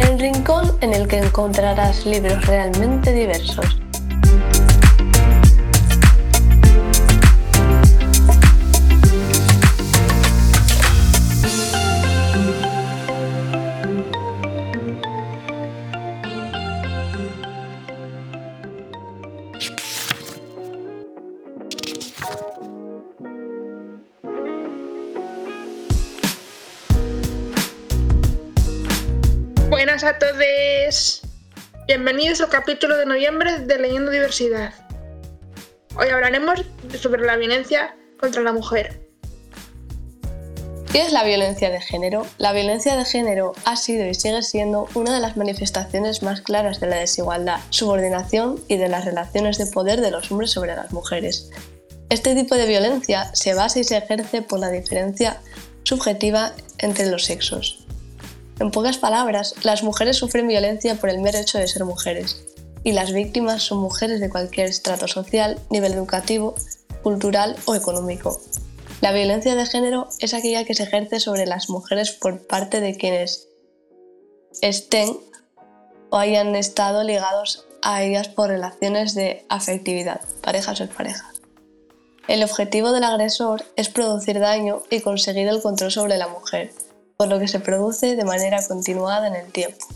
El 0.00 0.18
rincón 0.18 0.76
en 0.82 0.92
el 0.92 1.08
que 1.08 1.16
encontrarás 1.16 2.04
libros 2.04 2.44
realmente 2.46 3.14
diversos. 3.14 3.81
Bienvenidos 32.04 32.40
al 32.40 32.48
capítulo 32.48 32.96
de 32.96 33.06
noviembre 33.06 33.60
de 33.60 33.78
Leyendo 33.78 34.10
Diversidad. 34.10 34.74
Hoy 35.96 36.08
hablaremos 36.08 36.64
sobre 37.00 37.24
la 37.24 37.36
violencia 37.36 37.96
contra 38.18 38.42
la 38.42 38.52
mujer. 38.52 39.08
¿Qué 40.90 41.02
es 41.02 41.12
la 41.12 41.22
violencia 41.22 41.70
de 41.70 41.80
género? 41.80 42.26
La 42.38 42.52
violencia 42.52 42.96
de 42.96 43.04
género 43.04 43.52
ha 43.64 43.76
sido 43.76 44.04
y 44.08 44.14
sigue 44.14 44.42
siendo 44.42 44.88
una 44.96 45.14
de 45.14 45.20
las 45.20 45.36
manifestaciones 45.36 46.24
más 46.24 46.40
claras 46.40 46.80
de 46.80 46.88
la 46.88 46.96
desigualdad, 46.96 47.60
subordinación 47.70 48.58
y 48.66 48.78
de 48.78 48.88
las 48.88 49.04
relaciones 49.04 49.56
de 49.58 49.66
poder 49.66 50.00
de 50.00 50.10
los 50.10 50.32
hombres 50.32 50.50
sobre 50.50 50.74
las 50.74 50.90
mujeres. 50.90 51.50
Este 52.08 52.34
tipo 52.34 52.56
de 52.56 52.66
violencia 52.66 53.32
se 53.32 53.54
basa 53.54 53.78
y 53.78 53.84
se 53.84 53.98
ejerce 53.98 54.42
por 54.42 54.58
la 54.58 54.70
diferencia 54.70 55.40
subjetiva 55.84 56.52
entre 56.78 57.06
los 57.06 57.26
sexos. 57.26 57.86
En 58.62 58.70
pocas 58.70 58.96
palabras, 58.96 59.56
las 59.64 59.82
mujeres 59.82 60.18
sufren 60.18 60.46
violencia 60.46 60.94
por 60.94 61.10
el 61.10 61.20
mero 61.20 61.36
hecho 61.36 61.58
de 61.58 61.66
ser 61.66 61.84
mujeres, 61.84 62.44
y 62.84 62.92
las 62.92 63.12
víctimas 63.12 63.64
son 63.64 63.78
mujeres 63.78 64.20
de 64.20 64.30
cualquier 64.30 64.68
estrato 64.68 65.08
social, 65.08 65.58
nivel 65.68 65.94
educativo, 65.94 66.54
cultural 67.02 67.56
o 67.64 67.74
económico. 67.74 68.40
La 69.00 69.10
violencia 69.10 69.56
de 69.56 69.66
género 69.66 70.06
es 70.20 70.32
aquella 70.32 70.64
que 70.64 70.74
se 70.74 70.84
ejerce 70.84 71.18
sobre 71.18 71.44
las 71.44 71.70
mujeres 71.70 72.12
por 72.12 72.46
parte 72.46 72.80
de 72.80 72.96
quienes 72.96 73.48
estén 74.60 75.18
o 76.10 76.18
hayan 76.18 76.54
estado 76.54 77.02
ligados 77.02 77.66
a 77.82 78.04
ellas 78.04 78.28
por 78.28 78.48
relaciones 78.48 79.16
de 79.16 79.44
afectividad, 79.48 80.20
parejas 80.40 80.80
o 80.80 80.86
parejas. 80.86 81.42
El 82.28 82.44
objetivo 82.44 82.92
del 82.92 83.02
agresor 83.02 83.64
es 83.74 83.88
producir 83.88 84.38
daño 84.38 84.84
y 84.88 85.00
conseguir 85.00 85.48
el 85.48 85.60
control 85.60 85.90
sobre 85.90 86.16
la 86.16 86.28
mujer, 86.28 86.70
por 87.22 87.28
lo 87.28 87.38
que 87.38 87.46
se 87.46 87.60
produce 87.60 88.16
de 88.16 88.24
manera 88.24 88.58
continuada 88.66 89.28
en 89.28 89.36
el 89.36 89.52
tiempo 89.52 89.86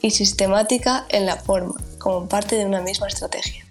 y 0.00 0.10
sistemática 0.10 1.04
en 1.10 1.26
la 1.26 1.36
forma, 1.36 1.74
como 1.98 2.26
parte 2.26 2.56
de 2.56 2.64
una 2.64 2.80
misma 2.80 3.08
estrategia. 3.08 3.62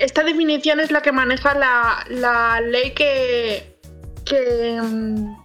Esta 0.00 0.22
definición 0.22 0.78
es 0.78 0.92
la 0.92 1.02
que 1.02 1.10
maneja 1.10 1.52
la, 1.58 2.60
ley 2.60 2.92
que, 2.94 3.76
que, 4.24 4.80
mm, 4.80 5.36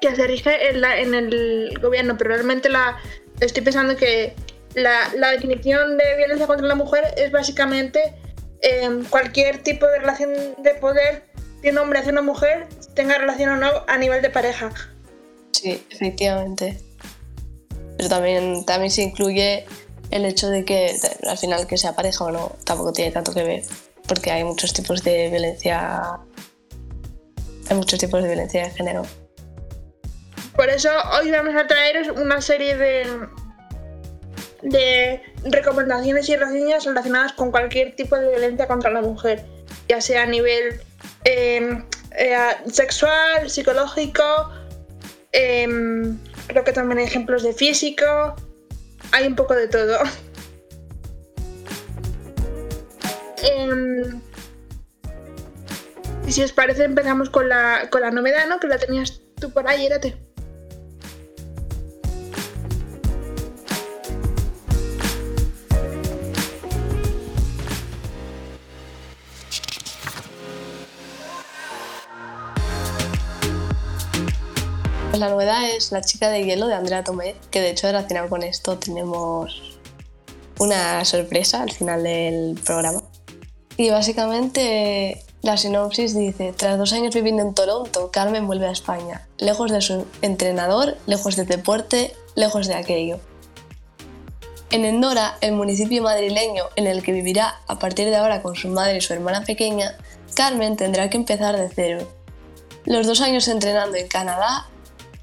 que 0.00 0.16
se 0.16 0.26
rige 0.26 0.70
en, 0.70 1.14
el 1.14 1.78
gobierno, 1.82 2.16
pero 2.16 2.30
realmente 2.30 2.70
la, 2.70 2.96
estoy 3.40 3.62
pensando 3.62 3.96
que 3.96 4.34
la, 4.72 5.12
la 5.14 5.32
definición 5.32 5.98
de 5.98 6.16
violencia 6.16 6.46
contra 6.46 6.66
la 6.66 6.74
mujer 6.74 7.04
es 7.18 7.30
básicamente 7.30 8.00
cualquier 9.10 9.62
tipo 9.62 9.86
de 9.86 9.98
relación 9.98 10.30
de 10.58 10.74
poder 10.74 11.24
de 11.62 11.70
un 11.70 11.78
hombre 11.78 11.98
hacia 11.98 12.12
una 12.12 12.22
mujer, 12.22 12.68
tenga 12.94 13.18
relación 13.18 13.50
o 13.50 13.56
no 13.56 13.70
a 13.86 13.98
nivel 13.98 14.22
de 14.22 14.30
pareja. 14.30 14.70
Sí, 15.52 15.84
efectivamente. 15.90 16.78
Pero 17.96 18.08
también, 18.08 18.64
también 18.64 18.90
se 18.90 19.02
incluye 19.02 19.66
el 20.10 20.24
hecho 20.24 20.48
de 20.48 20.64
que 20.64 20.94
al 21.28 21.38
final 21.38 21.66
que 21.66 21.76
sea 21.76 21.94
pareja 21.94 22.24
o 22.24 22.30
no 22.30 22.56
tampoco 22.64 22.92
tiene 22.92 23.10
tanto 23.10 23.32
que 23.32 23.42
ver, 23.42 23.62
porque 24.06 24.30
hay 24.30 24.44
muchos 24.44 24.72
tipos 24.72 25.02
de 25.02 25.30
violencia, 25.30 26.18
hay 27.68 27.76
muchos 27.76 27.98
tipos 27.98 28.22
de 28.22 28.28
violencia 28.28 28.64
de 28.64 28.70
género. 28.70 29.02
Por 30.54 30.70
eso 30.70 30.90
hoy 31.18 31.30
vamos 31.30 31.54
a 31.54 31.66
traeros 31.66 32.08
una 32.16 32.40
serie 32.40 32.76
de, 32.76 33.06
de 34.66 35.22
recomendaciones 35.44 36.28
y 36.28 36.36
reseñas 36.36 36.84
relacionadas 36.84 37.32
con 37.34 37.52
cualquier 37.52 37.94
tipo 37.94 38.16
de 38.16 38.30
violencia 38.30 38.66
contra 38.66 38.90
la 38.90 39.00
mujer, 39.00 39.44
ya 39.88 40.00
sea 40.00 40.24
a 40.24 40.26
nivel 40.26 40.80
em, 41.24 41.84
eh, 42.18 42.36
sexual, 42.70 43.48
psicológico, 43.48 44.50
em, 45.30 46.18
creo 46.48 46.64
que 46.64 46.72
también 46.72 46.98
hay 46.98 47.04
ejemplos 47.04 47.44
de 47.44 47.52
físico, 47.52 48.34
hay 49.12 49.28
un 49.28 49.36
poco 49.36 49.54
de 49.54 49.68
todo. 49.68 49.98
Em, 53.44 54.20
y 56.26 56.32
si 56.32 56.42
os 56.42 56.50
parece 56.50 56.82
empezamos 56.84 57.30
con 57.30 57.48
la, 57.48 57.88
con 57.90 58.00
la 58.00 58.10
novedad, 58.10 58.48
¿no? 58.48 58.58
Que 58.58 58.66
la 58.66 58.78
tenías 58.78 59.20
tú 59.40 59.52
por 59.52 59.68
ahí, 59.68 59.86
érate. 59.86 60.25
La 75.26 75.32
novedad 75.32 75.68
es 75.68 75.90
La 75.90 76.02
chica 76.02 76.28
de 76.30 76.44
hielo 76.44 76.68
de 76.68 76.74
Andrea 76.74 77.02
Tomé, 77.02 77.34
que 77.50 77.60
de 77.60 77.70
hecho 77.70 77.88
relacionado 77.88 78.28
con 78.28 78.44
esto 78.44 78.78
tenemos 78.78 79.76
una 80.60 81.04
sorpresa 81.04 81.62
al 81.62 81.72
final 81.72 82.04
del 82.04 82.56
programa. 82.64 83.02
Y 83.76 83.90
básicamente 83.90 85.24
la 85.42 85.56
sinopsis 85.56 86.16
dice, 86.16 86.54
tras 86.56 86.78
dos 86.78 86.92
años 86.92 87.12
viviendo 87.12 87.42
en 87.42 87.54
Toronto, 87.54 88.12
Carmen 88.12 88.46
vuelve 88.46 88.68
a 88.68 88.70
España, 88.70 89.26
lejos 89.38 89.72
de 89.72 89.80
su 89.80 90.06
entrenador, 90.22 90.96
lejos 91.06 91.34
de 91.34 91.44
deporte, 91.44 92.14
lejos 92.36 92.68
de 92.68 92.74
aquello. 92.74 93.18
En 94.70 94.84
Endora, 94.84 95.38
el 95.40 95.52
municipio 95.52 96.04
madrileño 96.04 96.66
en 96.76 96.86
el 96.86 97.02
que 97.02 97.10
vivirá 97.10 97.60
a 97.66 97.80
partir 97.80 98.10
de 98.10 98.16
ahora 98.16 98.42
con 98.42 98.54
su 98.54 98.68
madre 98.68 98.98
y 98.98 99.00
su 99.00 99.12
hermana 99.12 99.42
pequeña, 99.42 99.96
Carmen 100.36 100.76
tendrá 100.76 101.10
que 101.10 101.16
empezar 101.16 101.56
de 101.56 101.68
cero. 101.68 102.06
Los 102.84 103.08
dos 103.08 103.20
años 103.20 103.48
entrenando 103.48 103.96
en 103.96 104.06
Canadá 104.06 104.68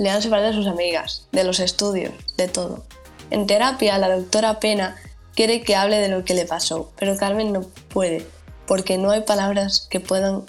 le 0.03 0.09
han 0.09 0.21
separado 0.21 0.49
de 0.49 0.53
sus 0.53 0.67
amigas, 0.67 1.27
de 1.31 1.45
los 1.45 1.61
estudios, 1.61 2.13
de 2.35 2.49
todo. 2.49 2.83
En 3.31 3.47
terapia, 3.47 3.97
la 3.97 4.13
doctora 4.13 4.59
Pena 4.59 4.97
quiere 5.33 5.61
que 5.61 5.77
hable 5.77 5.97
de 5.97 6.09
lo 6.09 6.25
que 6.25 6.33
le 6.33 6.45
pasó, 6.45 6.91
pero 6.99 7.15
Carmen 7.15 7.53
no 7.53 7.61
puede, 7.87 8.27
porque 8.67 8.97
no 8.97 9.11
hay 9.11 9.21
palabras 9.21 9.87
que 9.89 10.01
puedan 10.01 10.43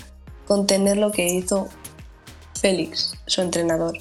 contener 0.49 0.97
lo 0.97 1.13
que 1.13 1.29
hizo 1.29 1.69
Félix, 2.61 3.15
su 3.27 3.43
entrenador. 3.43 3.97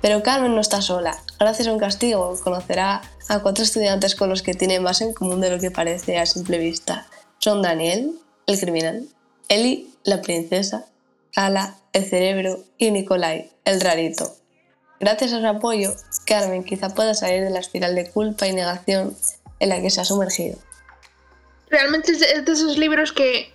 Pero 0.00 0.24
Carmen 0.24 0.56
no 0.56 0.60
está 0.60 0.82
sola. 0.82 1.16
Gracias 1.38 1.68
a 1.68 1.72
un 1.72 1.78
castigo 1.78 2.36
conocerá 2.42 3.02
a 3.28 3.38
cuatro 3.40 3.62
estudiantes 3.62 4.16
con 4.16 4.28
los 4.28 4.42
que 4.42 4.54
tiene 4.54 4.80
más 4.80 5.00
en 5.02 5.12
común 5.12 5.40
de 5.40 5.50
lo 5.50 5.60
que 5.60 5.70
parece 5.70 6.18
a 6.18 6.26
simple 6.26 6.58
vista. 6.58 7.06
Son 7.38 7.62
Daniel, 7.62 8.18
el 8.48 8.58
criminal, 8.58 9.06
Eli, 9.48 9.94
la 10.02 10.20
princesa, 10.20 10.86
Ala, 11.36 11.76
el 11.92 12.04
cerebro 12.04 12.58
y 12.76 12.90
Nicolai, 12.90 13.52
el 13.64 13.80
rarito. 13.80 14.34
Gracias 15.00 15.32
a 15.32 15.40
su 15.40 15.46
apoyo, 15.46 15.94
Carmen 16.26 16.64
quizá 16.64 16.88
pueda 16.88 17.14
salir 17.14 17.44
de 17.44 17.50
la 17.50 17.60
espiral 17.60 17.94
de 17.94 18.10
culpa 18.10 18.46
y 18.46 18.52
negación 18.52 19.16
en 19.60 19.68
la 19.68 19.80
que 19.80 19.90
se 19.90 20.00
ha 20.00 20.04
sumergido. 20.04 20.58
Realmente 21.70 22.12
es 22.12 22.20
de, 22.20 22.52
esos 22.52 22.78
libros 22.78 23.12
que 23.12 23.52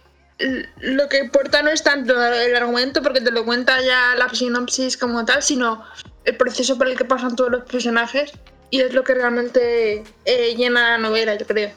lo 0.79 1.09
que 1.09 1.19
importa 1.19 1.61
no 1.61 1.69
es 1.69 1.83
tanto 1.83 2.13
el 2.21 2.55
argumento, 2.55 3.01
porque 3.01 3.21
te 3.21 3.31
lo 3.31 3.45
cuenta 3.45 3.81
ya 3.81 4.15
la 4.17 4.29
sinopsis 4.29 4.97
como 4.97 5.25
tal, 5.25 5.43
sino 5.43 5.83
el 6.25 6.37
proceso 6.37 6.77
por 6.77 6.87
el 6.87 6.97
que 6.97 7.05
pasan 7.05 7.35
todos 7.35 7.51
los 7.51 7.63
personajes 7.63 8.31
y 8.69 8.81
es 8.81 8.93
lo 8.93 9.03
que 9.03 9.13
realmente 9.13 10.03
eh, 10.25 10.55
llena 10.55 10.91
la 10.91 10.97
novela, 10.97 11.35
yo 11.35 11.45
creo. 11.45 11.71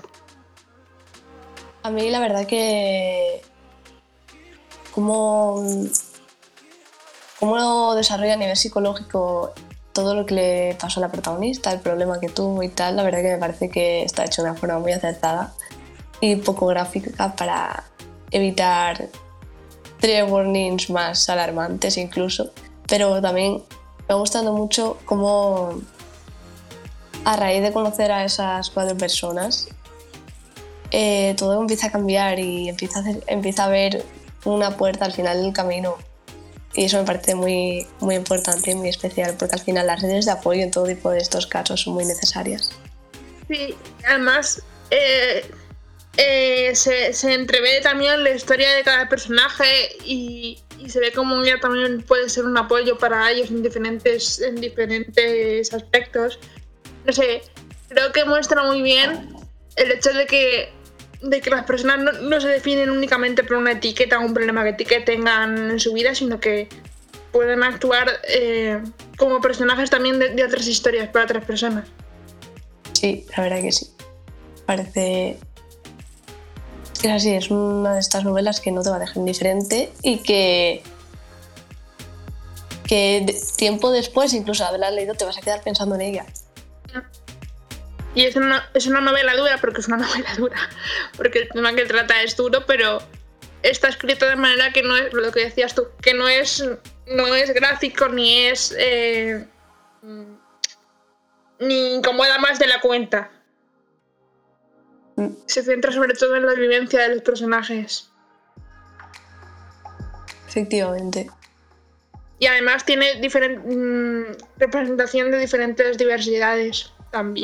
A 1.83 1.91
mí 1.91 2.11
la 2.11 2.21
verdad 2.21 2.47
que 2.47 3.43
como 4.93 5.65
cómo 7.41 7.95
desarrolla 7.95 8.35
a 8.35 8.37
nivel 8.37 8.57
psicológico 8.57 9.53
todo 9.93 10.15
lo 10.15 10.27
que 10.27 10.35
le 10.35 10.77
pasó 10.79 11.01
a 11.01 11.03
la 11.03 11.13
protagonista, 11.13 11.73
el 11.73 11.81
problema 11.81 12.21
que 12.21 12.29
tuvo 12.29 12.63
y 12.63 12.69
tal, 12.69 12.97
la 12.97 13.03
verdad 13.03 13.23
que 13.23 13.33
me 13.33 13.39
parece 13.39 13.71
que 13.71 14.03
está 14.03 14.25
hecho 14.25 14.43
de 14.43 14.51
una 14.51 14.59
forma 14.59 14.79
muy 14.79 14.93
acertada 14.93 15.55
y 16.21 16.37
poco 16.37 16.67
gráfica 16.67 17.35
para 17.35 17.85
evitar 18.31 19.09
tres 19.99 20.31
warnings 20.31 20.91
más 20.91 21.29
alarmantes 21.31 21.97
incluso, 21.97 22.51
pero 22.87 23.21
también 23.23 23.63
me 24.09 24.15
ha 24.15 24.19
gustado 24.19 24.53
mucho 24.53 24.99
cómo 25.05 25.81
a 27.25 27.37
raíz 27.37 27.63
de 27.63 27.73
conocer 27.73 28.13
a 28.13 28.25
esas 28.25 28.71
cuatro 28.71 28.97
personas 28.97 29.69
eh, 30.91 31.35
todo 31.37 31.61
empieza 31.61 31.89
a 31.89 31.91
cambiar 31.91 32.39
y 32.39 32.69
empieza 32.69 33.01
a, 33.01 33.05
empieza 33.27 33.65
a 33.65 33.69
ver 33.69 34.05
una 34.45 34.77
puerta 34.77 35.05
al 35.05 35.13
final 35.13 35.43
del 35.43 35.53
camino. 35.53 35.97
Y 36.77 36.85
eso 36.85 36.99
me 36.99 37.05
parece 37.05 37.35
muy, 37.35 37.87
muy 38.01 38.17
importante 38.17 38.71
y 38.71 38.75
muy 38.75 38.91
especial, 38.91 39.35
porque 39.39 39.55
al 39.55 39.63
final 39.63 39.87
las 39.87 40.03
redes 40.03 40.27
de 40.27 40.33
apoyo 40.33 40.63
en 40.63 40.71
todo 40.71 40.85
tipo 40.85 41.11
de 41.11 41.19
estos 41.19 41.47
casos 41.47 41.81
son 41.81 41.95
muy 41.95 42.05
necesarias. 42.05 42.71
Sí, 43.49 43.75
además 44.07 44.63
eh, 44.91 45.51
eh, 46.19 46.75
se, 46.75 47.15
se, 47.15 47.33
entrevé 47.33 47.81
también 47.81 48.23
la 48.23 48.31
historia 48.31 48.71
de 48.75 48.83
cada 48.83 49.09
personaje 49.09 49.65
y, 50.05 50.59
y, 50.79 50.91
se 50.91 51.01
ve 51.01 51.13
como 51.13 51.43
ella 51.43 51.59
también 51.61 52.03
puede 52.03 52.29
ser 52.29 52.45
un 52.45 52.59
apoyo 52.59 52.99
para 52.99 53.31
ellos 53.31 53.51
en 53.51 53.63
diferentes, 53.63 54.41
en 54.41 54.57
diferentes 54.57 55.73
aspectos. 55.73 56.39
No 57.07 57.13
sé, 57.13 57.41
creo 57.89 58.13
que 58.13 58.25
muestra 58.27 58.63
muy 58.65 58.83
bien 58.83 59.35
el 59.77 59.93
hecho 59.93 60.13
de 60.13 60.27
que 60.27 60.76
de 61.23 61.41
que 61.41 61.51
las 61.51 61.65
personas 61.65 62.21
no, 62.21 62.41
se 62.41 62.49
definen 62.49 62.91
únicamente 62.91 63.45
por 63.45 63.57
una 63.57 63.73
etiqueta 63.73 64.19
o 64.19 64.23
un 64.23 64.35
problema 64.35 64.65
que, 64.65 65.01
tengan 65.01 65.71
en 65.71 65.81
su 65.81 65.93
vida, 65.93 66.15
sino 66.15 66.41
que 66.41 66.69
pueden 67.33 67.63
actuar 67.63 68.09
eh, 68.29 68.81
como 69.17 69.41
personajes 69.41 69.91
también 69.91 70.19
de, 70.19 70.45
otras 70.45 70.67
historias 70.67 71.09
para 71.09 71.25
otras 71.25 71.45
personas. 71.45 71.89
Sí, 72.93 73.27
la 73.37 73.43
verdad 73.43 73.61
que 73.61 73.73
sí. 73.73 73.89
Parece 74.65 75.39
que 77.01 77.09
es 77.09 77.13
así, 77.13 77.35
es 77.35 77.51
una 77.51 77.95
de 77.95 78.01
estas 78.01 78.25
novelas 78.25 78.61
que 78.61 78.73
no 78.73 78.83
te 78.83 78.91
va 78.91 78.97
a 78.97 79.01
dejar 79.01 79.19
indiferente 79.19 79.93
y 80.03 80.19
que 80.19 80.83
que 82.87 83.27
tiempo 83.57 83.91
después, 83.91 84.33
incluso 84.33 84.65
haberla 84.65 84.91
leído, 84.91 85.15
te 85.15 85.25
vas 85.25 85.37
a 85.37 85.41
quedar 85.41 85.61
pensando 85.63 85.95
en 85.97 86.03
ella. 86.03 86.27
Y 88.17 88.25
es 88.25 88.35
una, 88.35 88.69
es 88.73 88.87
una 88.87 89.03
novela 89.03 89.37
dura 89.37 89.59
porque 89.61 89.81
es 89.81 89.89
una 89.89 89.97
novela 90.07 90.35
dura, 90.37 90.71
porque 91.17 91.41
el 91.41 91.49
tema 91.51 91.73
que 91.75 91.85
trata 91.85 92.23
es 92.23 92.35
duro, 92.35 92.65
pero 92.67 92.99
está 93.63 93.89
escrito 93.89 94.27
de 94.27 94.37
manera 94.37 94.73
que 94.73 94.83
no 94.83 94.97
es 94.97 95.13
lo 95.13 95.31
que 95.31 95.45
decías 95.45 95.75
tú, 95.75 95.87
que 96.01 96.15
no 96.15 96.27
es, 96.27 96.65
no 97.07 97.35
es 97.35 97.53
gráfico 97.53 98.09
ni 98.09 98.47
es. 98.47 98.75
Eh, 98.79 99.47
ni 101.59 101.95
incomoda 101.95 102.39
más 102.39 102.59
de 102.59 102.67
la 102.67 102.81
cuenta. 102.81 103.31
Mm. 105.17 105.29
Se 105.47 105.63
centra 105.63 105.93
sobre 105.93 106.15
todo 106.15 106.37
en 106.37 106.47
la 106.47 106.55
vivencia 106.55 107.03
de 107.03 107.17
los 107.17 107.23
personajes. 107.23 108.11
Efectivamente. 110.49 111.29
Y 112.39 112.47
además 112.47 112.85
tiene 112.85 113.21
diferente 113.21 113.59
mm, 113.59 114.37
representación 114.59 115.31
de 115.31 115.39
diferentes 115.39 115.99
diversidades. 115.99 116.93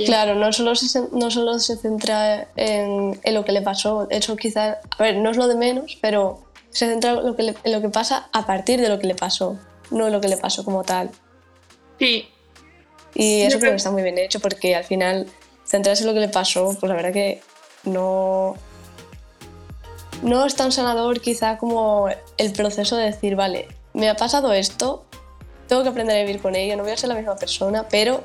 Claro, 0.06 0.34
no 0.34 0.52
solo 0.52 0.74
se, 0.74 1.02
no 1.12 1.30
solo 1.30 1.58
se 1.58 1.76
centra 1.76 2.48
en, 2.56 3.20
lo 3.32 3.44
que 3.44 3.52
le 3.52 3.62
pasó, 3.62 4.06
eso 4.10 4.36
quizás, 4.36 4.78
a 4.98 5.02
ver, 5.02 5.16
no 5.16 5.30
es 5.30 5.36
lo 5.36 5.48
de 5.48 5.54
menos, 5.54 5.98
pero 6.00 6.42
se 6.70 6.86
centra 6.86 7.12
en 7.12 7.26
lo, 7.26 7.36
que 7.36 7.54
lo 7.64 7.80
que 7.80 7.88
pasa 7.88 8.28
a 8.32 8.46
partir 8.46 8.80
de 8.80 8.88
lo 8.88 8.98
que 8.98 9.06
le 9.06 9.14
pasó, 9.14 9.58
no 9.90 10.06
en 10.06 10.12
lo 10.12 10.20
que 10.20 10.28
le 10.28 10.36
pasó 10.36 10.64
como 10.64 10.82
tal. 10.84 11.10
Sí. 11.98 12.28
Y 13.14 13.42
eso 13.42 13.58
creo 13.58 13.72
que 13.72 13.76
está 13.76 13.90
muy 13.90 14.02
bien 14.02 14.18
hecho 14.18 14.40
porque 14.40 14.74
al 14.74 14.84
final 14.84 15.26
centrarse 15.66 16.02
en 16.02 16.08
lo 16.08 16.14
que 16.14 16.20
le 16.20 16.28
pasó, 16.28 16.76
pues 16.78 16.88
la 16.88 16.96
verdad 16.96 17.12
que 17.12 17.42
no, 17.84 18.56
no 20.22 20.46
es 20.46 20.54
tan 20.54 20.72
sanador 20.72 21.20
quizá 21.20 21.58
como 21.58 22.08
el 22.38 22.52
proceso 22.52 22.96
de 22.96 23.04
decir, 23.04 23.36
vale, 23.36 23.68
me 23.92 24.08
ha 24.08 24.16
pasado 24.16 24.52
esto, 24.52 25.04
tengo 25.68 25.82
que 25.82 25.88
aprender 25.90 26.16
a 26.16 26.20
vivir 26.20 26.40
con 26.40 26.56
ello, 26.56 26.76
no 26.76 26.82
voy 26.82 26.92
a 26.92 26.96
ser 26.96 27.08
la 27.08 27.14
misma 27.14 27.36
persona, 27.36 27.86
pero 27.88 28.24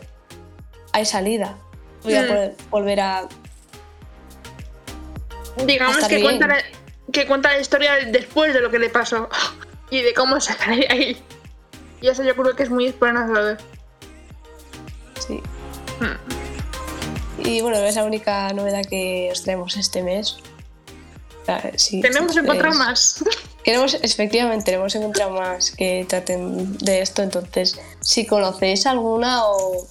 hay 0.97 1.05
salida. 1.05 1.57
Voy 2.03 2.15
a 2.15 2.27
poder 2.27 2.55
volver 2.69 2.99
a. 2.99 3.27
Digamos 5.65 6.07
que, 6.07 6.21
cuenta 6.21 6.47
la, 6.47 6.57
que 7.11 7.25
cuenta 7.25 7.51
la 7.51 7.59
historia 7.59 7.93
después 8.11 8.53
de 8.53 8.61
lo 8.61 8.69
que 8.69 8.79
le 8.79 8.89
pasó 8.89 9.29
y 9.89 10.01
de 10.01 10.13
cómo 10.13 10.39
salir 10.39 10.87
de 10.87 10.87
ahí. 10.93 11.23
Y 12.01 12.07
eso 12.07 12.23
yo 12.23 12.35
creo 12.35 12.55
que 12.55 12.63
es 12.63 12.69
muy 12.69 12.87
esperanzador. 12.87 13.57
Sí. 15.25 15.41
Hmm. 15.99 17.45
Y 17.47 17.61
bueno, 17.61 17.77
es 17.77 17.95
la 17.95 18.03
única 18.03 18.51
novedad 18.53 18.83
que 18.85 19.29
os 19.31 19.43
traemos 19.43 19.77
este 19.77 20.03
mes. 20.03 20.37
tenemos 22.01 22.33
que 22.33 22.39
encontrar 22.39 22.73
más. 22.75 23.23
Queremos, 23.63 23.95
efectivamente, 23.95 24.65
tenemos 24.65 24.93
que 24.93 24.99
encontrar 24.99 25.31
más 25.31 25.71
que 25.71 26.05
traten 26.07 26.77
de 26.77 27.01
esto. 27.01 27.21
Entonces, 27.21 27.79
si 27.99 28.25
conocéis 28.25 28.85
alguna 28.85 29.45
o 29.45 29.87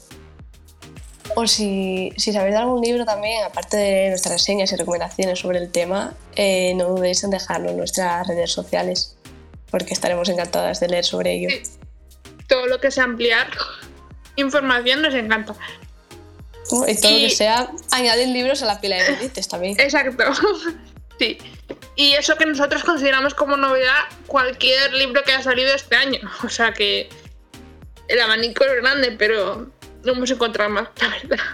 o 1.38 1.46
si, 1.46 2.14
si, 2.16 2.32
sabéis 2.32 2.54
de 2.54 2.60
algún 2.60 2.80
libro 2.80 3.04
también, 3.04 3.44
aparte 3.44 3.76
de 3.76 4.08
nuestras 4.08 4.32
reseñas 4.32 4.72
y 4.72 4.76
recomendaciones 4.76 5.38
sobre 5.38 5.58
el 5.58 5.70
tema, 5.70 6.14
eh, 6.34 6.72
no 6.76 6.88
dudéis 6.88 7.22
en 7.24 7.30
dejarlo 7.30 7.68
en 7.68 7.76
nuestras 7.76 8.26
redes 8.26 8.50
sociales, 8.50 9.18
porque 9.70 9.92
estaremos 9.92 10.30
encantadas 10.30 10.80
de 10.80 10.88
leer 10.88 11.04
sobre 11.04 11.34
ello. 11.34 11.48
Todo 12.48 12.66
lo 12.66 12.80
que 12.80 12.90
sea 12.90 13.04
ampliar 13.04 13.48
información 14.36 15.02
nos 15.02 15.14
encanta. 15.14 15.54
y 16.88 16.96
todo 16.98 17.10
lo 17.10 17.18
que 17.18 17.30
sea 17.30 17.70
añadir 17.90 18.28
libros 18.28 18.62
a 18.62 18.66
la 18.66 18.80
pila 18.80 18.96
de 18.96 19.10
bendites 19.10 19.46
también. 19.46 19.76
Exacto. 19.78 20.24
sí. 21.18 21.36
Y 21.96 22.12
eso 22.14 22.36
que 22.36 22.46
nosotros 22.46 22.82
consideramos 22.82 23.34
como 23.34 23.58
novedad 23.58 24.04
cualquier 24.26 24.94
libro 24.94 25.22
que 25.22 25.32
haya 25.32 25.42
salido 25.42 25.74
este 25.74 25.96
año. 25.96 26.20
O 26.44 26.48
sea 26.48 26.72
que 26.72 27.10
el 28.08 28.20
abanico 28.20 28.64
es 28.64 28.80
grande, 28.80 29.12
pero 29.18 29.75
no 30.06 30.12
hemos 30.12 30.30
encontrado 30.30 30.70
más, 30.70 30.88
la 31.00 31.08
verdad. 31.08 31.44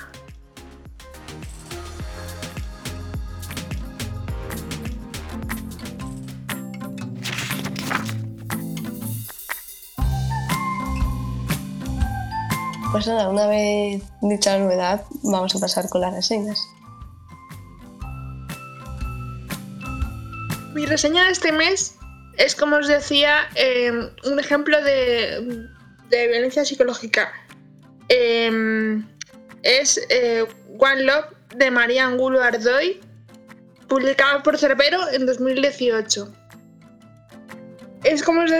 Pues 12.92 13.06
nada, 13.06 13.30
una 13.30 13.46
vez 13.46 14.02
dicha 14.20 14.58
la 14.58 14.64
novedad, 14.64 15.04
vamos 15.22 15.56
a 15.56 15.58
pasar 15.58 15.88
con 15.88 16.02
las 16.02 16.12
reseñas. 16.12 16.62
Mi 20.74 20.84
reseña 20.84 21.24
de 21.24 21.32
este 21.32 21.52
mes 21.52 21.96
es, 22.36 22.54
como 22.54 22.76
os 22.76 22.86
decía, 22.86 23.48
eh, 23.54 23.90
un 24.24 24.38
ejemplo 24.38 24.82
de, 24.82 25.66
de 26.10 26.28
violencia 26.28 26.66
psicológica. 26.66 27.32
Em, 28.14 29.08
es 29.62 29.98
eh, 30.10 30.44
One 30.78 31.04
Love 31.04 31.24
de 31.56 31.70
María 31.70 32.04
Angulo 32.04 32.42
Ardoy, 32.42 33.00
publicado 33.88 34.42
por 34.42 34.58
Cerbero 34.58 34.98
en 35.12 35.24
2018. 35.24 36.30
Es 38.04 38.22
como 38.22 38.42
os, 38.42 38.50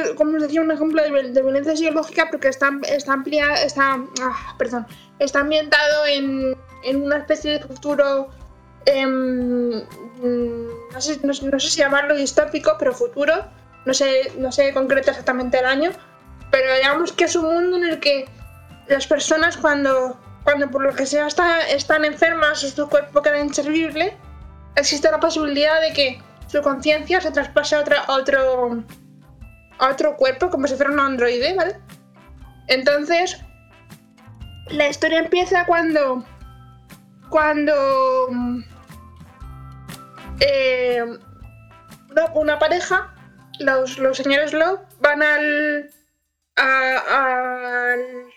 decía 0.41 0.63
un 0.63 0.71
ejemplo 0.71 1.03
de, 1.03 1.43
violencia 1.43 1.77
psicológica 1.77 2.29
porque 2.31 2.49
está, 2.49 2.71
está 2.89 3.23
está, 3.63 4.03
ah, 4.23 4.55
perdón, 4.57 4.87
está 5.19 5.41
ambientado 5.41 6.07
en, 6.07 6.57
una 6.97 7.19
especie 7.19 7.59
de 7.59 7.61
futuro, 7.61 8.31
em, 8.87 9.83
no, 10.93 11.01
sé, 11.01 11.21
no, 11.25 11.35
sé, 11.35 11.69
si 11.69 11.79
llamarlo 11.81 12.17
distópico, 12.17 12.77
pero 12.79 12.95
futuro, 12.95 13.35
no 13.85 13.93
sé, 13.93 14.33
no 14.39 14.51
sé 14.51 14.73
concreto 14.73 15.11
exactamente 15.11 15.59
el 15.59 15.67
año, 15.67 15.91
pero 16.51 16.75
digamos 16.75 17.13
que 17.13 17.25
es 17.25 17.37
un 17.37 17.53
mundo 17.53 17.77
en 17.77 17.85
el 17.85 18.01
que 18.01 18.27
las 18.89 19.07
personas 19.07 19.57
cuando, 19.57 20.19
cuando 20.45 20.71
por 20.71 20.83
lo 20.83 20.95
que 20.95 21.07
sea 21.07 21.27
están 21.27 22.05
enfermas 22.05 22.65
o 22.65 22.69
su 22.69 22.89
cuerpo 22.89 23.23
queda 23.23 23.39
inservible, 23.39 24.17
existe 24.77 25.11
la 25.11 25.21
posibilidad 25.21 25.81
de 25.81 25.93
que 25.93 26.23
su 26.49 26.61
conciencia 26.63 27.21
se 27.21 27.31
traspase 27.31 27.77
a, 27.77 27.81
otro, 28.09 28.85
a 29.79 29.89
otro 29.89 30.17
cuerpo, 30.17 30.51
como 30.51 30.67
si 30.67 30.75
fuera 30.75 30.91
un 30.91 31.01
androide, 31.01 31.55
¿vale? 31.55 31.77
Entonces, 32.69 33.41
la 34.69 34.89
historia 34.89 35.21
empieza 35.21 35.67
cuando. 35.67 36.25
Cuando. 37.29 38.29
Eh, 40.41 41.05
una 42.35 42.59
pareja, 42.59 43.15
los, 43.61 43.99
los 43.99 44.17
señores 44.17 44.53
Love, 44.53 44.81
van 45.01 45.23
al. 45.23 45.91
al 46.57 48.32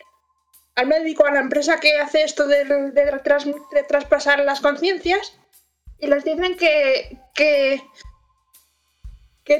al 0.75 0.88
médico, 0.88 1.25
a 1.25 1.32
la 1.32 1.39
empresa 1.39 1.79
que 1.79 1.98
hace 2.00 2.24
esto 2.24 2.48
de, 2.48 2.65
traspasar 3.88 4.39
las 4.39 4.60
conciencias 4.60 5.38
y 6.00 6.08
les 6.08 6.24
dicen 6.24 6.58
que, 6.58 7.17
que, 7.34 7.82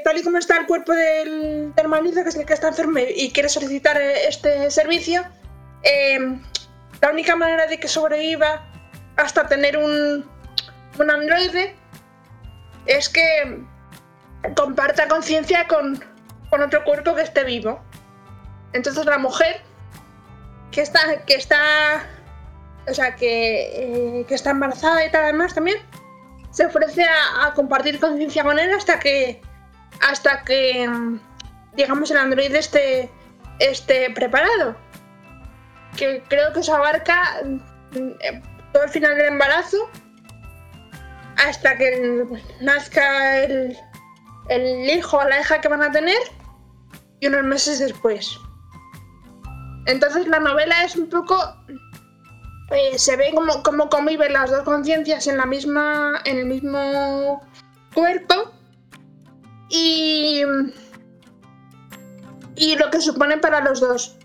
tal 0.03 0.17
y 0.17 0.24
como 0.24 0.38
está 0.38 0.57
el 0.57 0.65
cuerpo 0.65 0.91
del, 0.91 1.74
del 1.74 2.13
que 2.13 2.29
es 2.29 2.36
el 2.36 2.45
que 2.45 2.53
está 2.53 2.67
enfermo 2.67 3.00
y 3.00 3.31
quiere 3.31 3.48
solicitar 3.48 4.00
este 4.01 4.69
servicio, 4.69 5.24
em, 5.84 6.41
la 7.01 7.12
única 7.12 7.36
manera 7.36 7.67
de 7.67 7.79
que 7.79 7.88
sobreviva 7.88 8.67
hasta 9.15 9.48
tener 9.48 9.77
un, 9.77 10.29
un 11.00 11.12
androide 11.12 11.75
es 12.88 13.07
que 13.07 13.63
comparta 14.55 15.07
conciencia 15.07 15.65
con, 15.67 16.03
con 16.50 16.62
otro 16.62 16.84
cuerpo 16.84 17.15
que 17.15 17.22
esté 17.22 17.45
vivo. 17.45 17.81
Entonces 18.74 19.05
la 19.05 19.17
mujer 19.17 19.62
que 20.75 20.82
está, 20.82 21.24
que 21.25 21.36
está, 21.36 22.05
o 22.86 22.94
sea, 22.94 23.15
que, 23.15 24.20
eh, 24.20 24.25
que 24.27 24.36
está 24.36 24.50
embarazada 24.50 25.05
y 25.05 25.10
tal, 25.10 25.24
además 25.24 25.53
también, 25.53 25.77
se 26.51 26.65
ofrece 26.65 27.05
a, 27.05 27.53
compartir 27.53 27.98
conciencia 27.98 28.44
con 28.44 28.60
él 28.60 28.70
hasta 28.74 29.00
que, 29.00 29.41
hasta 30.05 30.44
que, 30.44 30.89
digamos, 31.77 32.12
el 32.12 32.17
androide 32.17 32.60
esté, 32.60 33.10
esté 33.60 34.10
preparado. 34.10 34.75
Que 35.96 36.22
creo 36.27 36.51
que 36.51 36.60
eso 36.60 36.75
abarca 36.75 37.39
eh, 37.94 38.41
todo 38.74 38.84
el 38.84 38.89
final 38.89 39.15
del 39.15 39.27
embarazo 39.27 39.89
hasta 41.38 41.77
que 41.77 42.25
nazca 42.60 43.38
el, 43.38 43.77
el 44.50 44.89
hijo 44.89 45.20
o 45.20 45.24
la 45.24 45.39
hija 45.39 45.62
que 45.62 45.70
van 45.70 45.84
a 45.84 45.91
tener 45.91 46.20
y 47.22 47.27
unos 47.27 47.44
meses 47.44 47.79
después. 47.79 48.38
Entonces 49.86 50.27
la 50.27 50.39
novela 50.39 50.84
es 50.84 50.96
un 50.96 51.10
poco... 51.10 51.36
Eh, 52.72 52.98
se 52.98 53.15
ve 53.15 53.32
como, 53.36 53.89
conviven 53.89 54.34
las 54.34 54.50
dos 54.50 54.63
conciencias 54.63 55.27
en 55.27 55.38
la 55.38 55.46
misma. 55.46 56.20
en 56.25 56.39
el 56.39 56.46
mismo 56.46 57.42
cuerpo. 57.94 58.51
Y. 59.70 60.44
y 62.56 62.75
lo 62.75 62.89
que 62.89 63.01
supone 63.01 63.38
para 63.38 63.62
los 63.62 63.82
dos. 63.82 64.18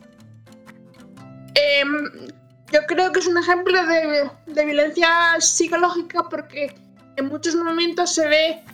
Em, 1.55 2.29
yo 2.73 2.81
creo 2.87 3.13
que 3.13 3.21
es 3.21 3.27
un 3.27 3.37
ejemplo 3.37 3.85
de, 3.87 4.31
de, 4.47 4.65
violencia 4.65 5.09
psicológica 5.39 6.23
porque 6.31 6.75
en 7.17 7.27
muchos 7.27 7.55
momentos 7.57 8.15
se 8.15 8.27
ve 8.27 8.65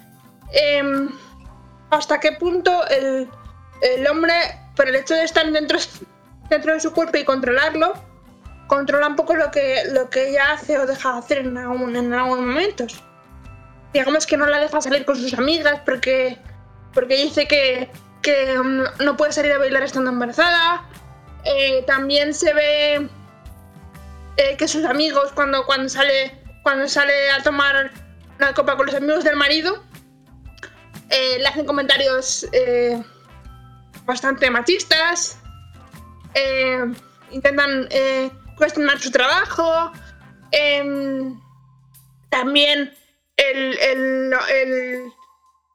em, 0.52 1.08
hasta 1.90 2.20
qué 2.20 2.32
punto 2.32 2.86
el, 2.88 3.28
el 3.82 4.06
hombre, 4.06 4.34
por 4.74 4.88
el 4.88 4.96
hecho 4.96 5.14
de 5.14 5.24
estar 5.24 5.50
dentro 5.50 5.78
dentro 6.48 6.72
de 6.72 6.80
su 6.80 6.92
cuerpo 6.92 7.18
y 7.18 7.24
controlarlo, 7.24 7.94
controla 8.66 9.08
un 9.08 9.16
poco 9.16 9.34
lo 9.34 9.50
que, 9.50 9.82
lo 9.92 10.10
que 10.10 10.30
ella 10.30 10.52
hace 10.52 10.78
o 10.78 10.86
deja 10.86 11.12
de 11.12 11.18
hacer 11.18 11.38
en, 11.38 11.56
en 11.56 12.14
algunos 12.14 12.44
momentos. 12.44 13.02
Digamos 13.92 14.26
que 14.26 14.36
no 14.36 14.46
la 14.46 14.58
deja 14.58 14.80
salir 14.80 15.04
con 15.04 15.16
sus 15.16 15.34
amigas 15.34 15.80
porque, 15.84 16.38
porque 16.92 17.16
dice 17.16 17.46
que, 17.46 17.90
que 18.22 18.54
no 18.98 19.16
puede 19.16 19.32
salir 19.32 19.52
a 19.52 19.58
bailar 19.58 19.82
estando 19.82 20.10
embarazada. 20.10 20.84
Eh, 21.44 21.84
también 21.86 22.34
se 22.34 22.52
ve 22.52 23.08
eh, 24.36 24.56
que 24.56 24.68
sus 24.68 24.84
amigos 24.84 25.30
cuando, 25.32 25.64
cuando, 25.64 25.88
sale, 25.88 26.36
cuando 26.62 26.88
sale 26.88 27.30
a 27.30 27.42
tomar 27.42 27.92
una 28.38 28.52
copa 28.52 28.76
con 28.76 28.86
los 28.86 28.94
amigos 28.96 29.24
del 29.24 29.36
marido 29.36 29.82
eh, 31.08 31.38
le 31.38 31.46
hacen 31.46 31.64
comentarios 31.64 32.46
bastante 34.04 34.50
machistas 34.50 35.38
eh, 36.36 36.84
intentan 37.30 37.88
eh, 37.90 38.30
cuestionar 38.56 39.00
su 39.00 39.10
trabajo. 39.10 39.90
Em, 40.52 41.40
también 42.28 42.94
el, 43.36 43.78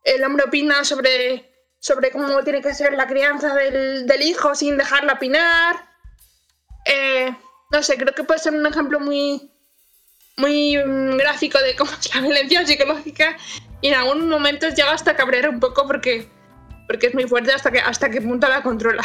el, 0.04 0.24
hombre 0.24 0.46
opina 0.46 0.84
sobre, 0.84 1.52
sobre 1.80 2.12
cómo 2.12 2.44
tiene 2.44 2.62
que 2.62 2.76
ser 2.76 2.94
la 2.94 3.08
crianza 3.08 3.56
del, 3.56 4.22
hijo 4.22 4.54
sin 4.54 4.78
dejarla 4.78 5.14
opinar. 5.14 5.78
Eh, 6.86 7.36
no 7.72 7.82
sé, 7.82 7.98
creo 7.98 8.14
que 8.14 8.24
puede 8.24 8.40
ser 8.40 8.54
un 8.54 8.66
ejemplo 8.66 9.00
muy, 9.00 9.52
muy 10.38 10.76
gráfico 11.18 11.58
de 11.60 11.76
cómo 11.76 11.90
es 11.92 12.14
la 12.14 12.22
violencia 12.22 12.68
psicológica 12.68 13.36
y 13.82 13.88
en 13.88 13.96
algunos 13.96 14.28
momentos 14.28 14.76
llega 14.76 14.92
hasta 14.92 15.16
cabrear 15.16 15.50
un 15.50 15.60
poco 15.60 15.88
porque, 15.88 16.30
porque 16.88 17.08
es 17.08 17.16
muy 17.16 17.28
fuerte 17.28 17.52
hasta 17.52 17.72
que 17.72 17.80
hasta 17.80 18.12
qué 18.12 18.22
punto 18.22 18.48
la 18.48 18.62
controla. 18.62 19.04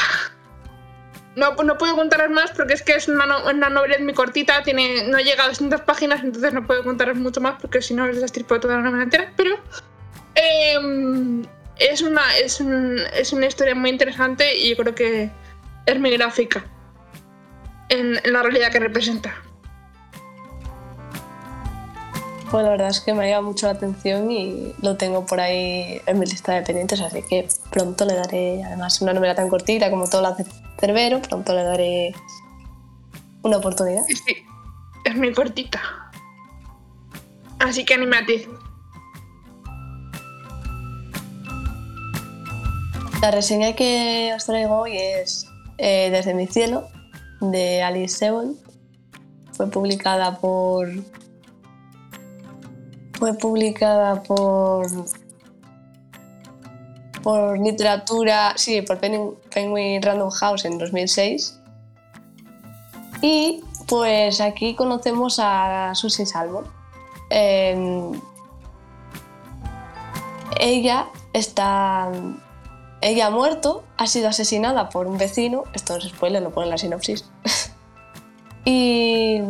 No, 1.37 1.55
no 1.55 1.77
puedo 1.77 1.95
contaros 1.95 2.31
más 2.31 2.51
porque 2.51 2.73
es 2.73 2.83
que 2.83 2.95
es 2.95 3.09
una, 3.09 3.27
novela 3.27 3.97
muy 4.01 4.15
cortita, 4.15 4.63
tiene, 4.63 5.07
no 5.07 5.19
llega 5.19 5.45
a 5.45 5.49
200 5.49 5.83
páginas, 5.83 6.25
entonces 6.25 6.55
no 6.55 6.67
puedo 6.67 6.83
contaros 6.83 7.19
mucho 7.19 7.43
más 7.43 7.61
porque 7.61 7.83
si 7.83 7.93
no 7.93 8.05
os 8.05 8.21
destripo 8.21 8.59
toda 8.59 8.77
la 8.77 8.83
novela 8.83 9.05
entera. 9.05 9.33
Pero 9.37 9.57
em, 10.35 11.45
es, 11.79 12.01
una, 12.01 12.23
es, 12.39 12.59
es, 13.15 13.33
una 13.35 13.47
historia 13.47 13.75
muy 13.75 13.91
interesante 13.91 14.57
y 14.57 14.71
yo 14.71 14.77
creo 14.79 14.95
que 14.95 15.31
es 15.85 16.01
muy 16.01 16.11
gráfica 16.17 16.65
en, 17.91 18.19
la 18.25 18.43
realidad 18.43 18.73
que 18.73 18.81
representa. 18.81 19.35
Pues 22.51 22.63
la 22.63 22.71
verdad 22.71 22.89
es 22.89 23.01
que 23.01 23.13
me 23.13 23.25
ha 23.25 23.29
llamado 23.29 23.49
mucho 23.49 23.67
la 23.67 23.73
atención 23.73 24.31
y 24.31 24.73
lo 24.81 24.97
tengo 24.97 25.27
por 25.27 25.41
ahí 25.41 26.01
en 26.07 26.19
mi 26.19 26.27
lista 26.27 26.53
de 26.53 26.63
pendientes, 26.63 27.01
así 27.01 27.23
que 27.29 27.49
pronto 27.71 28.05
le 28.05 28.15
daré, 28.15 28.63
además, 28.63 29.03
una 29.03 29.13
novela 29.13 29.35
tan 29.35 29.49
cortita 29.49 29.91
como 29.91 30.09
todo 30.09 30.23
lo 30.23 30.29
hace 30.29 30.45
Cerbero, 30.79 31.21
pronto 31.23 31.53
le 31.55 31.65
daré 31.65 32.15
una 33.43 33.57
oportunidad. 33.57 34.03
Sí, 34.07 34.37
es 35.05 35.17
muy 35.17 35.33
cortita. 35.33 35.81
Así 37.59 37.85
que 37.85 37.95
anímate. 37.95 38.49
La 43.23 43.31
reseña 43.31 43.73
que 43.75 44.33
os 44.37 44.45
traigo 44.45 44.77
hoy 44.77 44.99
es 44.99 45.49
eh, 45.79 46.11
Desde 46.11 46.35
mi 46.35 46.47
cielo, 46.47 46.89
de 47.41 47.83
Alice 47.83 48.19
Sebon. 48.19 48.57
Fue 49.53 49.69
publicada 49.71 50.39
por. 50.39 50.89
Fue 53.19 53.35
publicada 53.35 54.23
por 54.23 54.87
por 57.27 57.59
literatura, 57.59 58.53
sí, 58.55 58.83
por 58.83 59.01
Penguin 59.01 60.01
Random 60.01 60.31
House 60.31 60.65
en 60.65 60.79
2006. 60.79 61.59
Y 63.21 63.65
pues 63.89 64.41
aquí 64.41 64.77
conocemos 64.77 65.41
a 65.43 65.93
Susie 65.97 66.25
Salmon. 66.25 66.65
Em, 67.31 68.13
ella 70.61 71.09
está. 71.33 72.13
Ella 73.01 73.27
ha 73.27 73.31
muerto, 73.31 73.83
ha 73.97 74.07
sido 74.07 74.29
asesinada 74.29 74.89
por 74.89 75.09
un 75.09 75.19
vecino. 75.19 75.65
Esto 75.73 75.97
es 75.97 76.05
spoiler, 76.05 76.43
lo 76.43 76.51
pone 76.51 76.67
en 76.67 76.71
la 76.71 76.79
sinopsis. 76.79 77.29
y. 78.65 79.41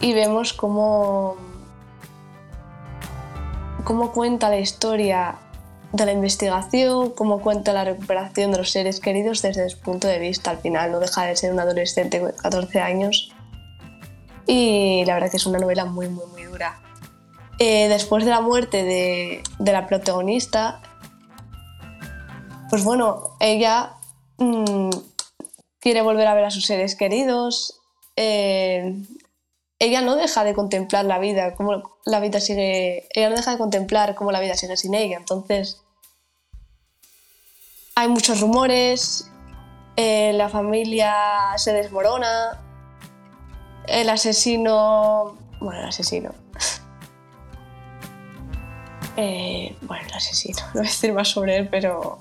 Y 0.00 0.12
vemos 0.12 0.52
cómo. 0.52 1.36
Cómo 3.84 4.12
cuenta 4.12 4.48
la 4.48 4.58
historia 4.58 5.36
de 5.92 6.06
la 6.06 6.12
investigación, 6.12 7.10
cómo 7.10 7.40
cuenta 7.40 7.72
la 7.72 7.84
recuperación 7.84 8.50
de 8.50 8.58
los 8.58 8.70
seres 8.70 8.98
queridos 8.98 9.42
desde 9.42 9.68
su 9.68 9.78
punto 9.78 10.08
de 10.08 10.18
vista. 10.18 10.50
Al 10.50 10.58
final 10.58 10.90
no 10.90 10.98
deja 10.98 11.24
de 11.24 11.36
ser 11.36 11.52
un 11.52 11.60
adolescente 11.60 12.18
de 12.18 12.32
14 12.32 12.80
años 12.80 13.32
y 14.46 15.04
la 15.06 15.14
verdad 15.14 15.30
que 15.30 15.36
es 15.36 15.46
una 15.46 15.58
novela 15.58 15.84
muy, 15.84 16.08
muy, 16.08 16.26
muy 16.26 16.44
dura. 16.44 16.80
Eh, 17.58 17.88
después 17.88 18.24
de 18.24 18.30
la 18.30 18.40
muerte 18.40 18.82
de, 18.82 19.42
la 19.72 19.86
protagonista, 19.86 20.80
pues 22.68 22.82
bueno, 22.82 23.36
ella 23.38 23.92
mm, 24.38 24.90
quiere 25.78 26.02
volver 26.02 26.26
a 26.26 26.34
ver 26.34 26.44
a 26.44 26.50
sus 26.50 26.66
seres 26.66 26.96
queridos. 26.96 27.80
Eh, 28.16 28.96
ella 29.84 30.00
no 30.00 30.16
deja 30.16 30.44
de 30.44 30.54
contemplar 30.54 31.04
la 31.04 31.18
vida, 31.18 31.54
cómo 31.54 31.98
la 32.04 32.20
vida 32.20 32.40
sigue. 32.40 33.06
Ella 33.10 33.30
no 33.30 33.36
deja 33.36 33.52
de 33.52 33.58
contemplar 33.58 34.14
cómo 34.14 34.32
la 34.32 34.40
vida 34.40 34.54
sigue 34.54 34.76
sin 34.76 34.94
ella. 34.94 35.16
Entonces, 35.18 35.82
hay 37.94 38.08
muchos 38.08 38.40
rumores, 38.40 39.30
eh, 39.96 40.32
la 40.34 40.48
familia 40.48 41.14
se 41.56 41.72
desmorona, 41.72 42.60
el 43.86 44.08
asesino... 44.08 45.36
Bueno, 45.60 45.80
el 45.80 45.88
asesino. 45.88 46.32
Eh, 49.16 49.76
bueno, 49.82 50.04
el 50.08 50.12
asesino, 50.12 50.58
no 50.74 50.80
voy 50.80 50.88
a 50.88 50.90
decir 50.90 51.12
más 51.12 51.28
sobre 51.28 51.56
él, 51.56 51.68
pero... 51.68 52.18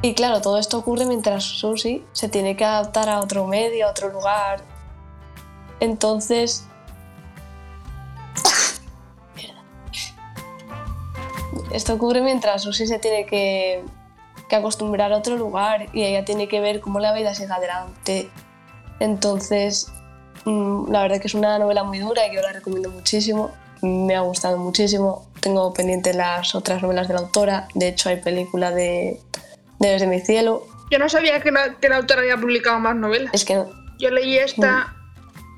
Y 0.00 0.14
claro, 0.14 0.40
todo 0.40 0.56
esto 0.56 0.78
ocurre 0.78 1.04
mientras 1.04 1.44
Susie 1.44 2.02
se 2.12 2.30
tiene 2.30 2.56
que 2.56 2.64
adaptar 2.64 3.10
a 3.10 3.20
otro 3.20 3.46
medio, 3.46 3.86
a 3.86 3.90
otro 3.90 4.08
lugar. 4.08 4.62
Entonces, 5.80 6.68
esto 11.72 11.94
ocurre 11.94 12.20
mientras 12.22 12.62
Susie 12.62 12.86
se 12.86 12.98
tiene 12.98 13.26
que, 13.26 13.84
acostumbrar 14.50 15.12
a 15.12 15.18
otro 15.18 15.36
lugar 15.36 15.88
y 15.92 16.04
ella 16.04 16.24
tiene 16.24 16.48
que 16.48 16.60
ver 16.60 16.80
cómo 16.80 17.00
la 17.00 17.12
vida 17.12 17.34
sigue 17.34 17.52
adelante. 17.52 18.30
Entonces, 18.98 19.92
mm, 20.46 20.90
la 20.90 21.02
verdad 21.02 21.20
que 21.20 21.26
es 21.26 21.34
una 21.34 21.58
novela 21.58 21.84
muy 21.84 21.98
dura 21.98 22.26
y 22.26 22.34
yo 22.34 22.40
la 22.40 22.52
recomiendo 22.52 22.88
muchísimo. 22.90 23.50
Me 23.82 24.16
ha 24.16 24.20
gustado 24.20 24.56
muchísimo. 24.56 25.26
Tengo 25.40 25.72
pendientes 25.74 26.16
las 26.16 26.54
otras 26.54 26.82
novelas 26.82 27.08
de 27.08 27.14
la 27.14 27.20
autora. 27.20 27.68
De 27.74 27.88
hecho, 27.88 28.08
hay 28.08 28.16
película 28.16 28.70
de, 28.70 29.20
Desde 29.78 30.06
mi 30.06 30.20
cielo. 30.20 30.66
Yo 30.90 30.98
no 30.98 31.10
sabía 31.10 31.40
que 31.40 31.52
la, 31.52 31.74
que 31.74 31.88
autora 31.88 32.22
había 32.22 32.38
publicado 32.38 32.78
más 32.80 32.96
novelas. 32.96 33.32
Es 33.34 33.44
que 33.44 33.62
Yo 33.98 34.10
leí 34.10 34.38
esta 34.38 34.97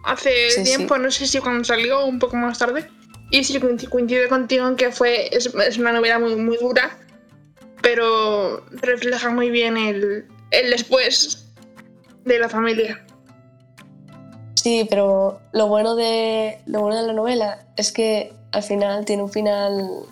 hace 0.05 0.63
tiempo, 0.65 0.99
no 0.99 1.11
sé 1.11 1.27
si 1.27 1.39
cuando 1.39 1.65
salió 1.65 2.01
o 2.01 2.07
un 2.07 2.19
poco 2.19 2.37
más 2.37 2.59
tarde. 2.59 2.89
Y 3.31 3.45
sí, 3.45 3.61
coincido 3.61 4.29
contigo 4.29 4.67
en 4.67 4.77
que 4.77 4.91
fue, 4.91 5.35
es, 5.35 5.55
una 5.79 5.93
novela 5.93 6.19
muy, 6.19 6.35
muy 6.35 6.57
dura, 6.57 6.99
pero 7.81 8.65
refleja 8.71 9.31
muy 9.31 9.51
bien 9.51 9.77
el, 9.77 10.27
el 10.51 10.71
después 10.71 11.47
de 12.25 12.39
la 12.39 12.49
familia. 12.49 13.05
Sí, 14.55 14.87
pero 14.91 15.41
lo 15.53 15.69
bueno 15.69 15.97
de 15.97 16.59
lo 16.67 16.81
bueno 16.81 17.01
de 17.01 17.07
la 17.07 17.13
novela 17.15 17.67
es 17.77 17.93
que 17.93 18.33
al 18.53 18.63
final 18.63 19.05
tiene 19.07 19.23
un 19.23 19.31
final 19.31 20.05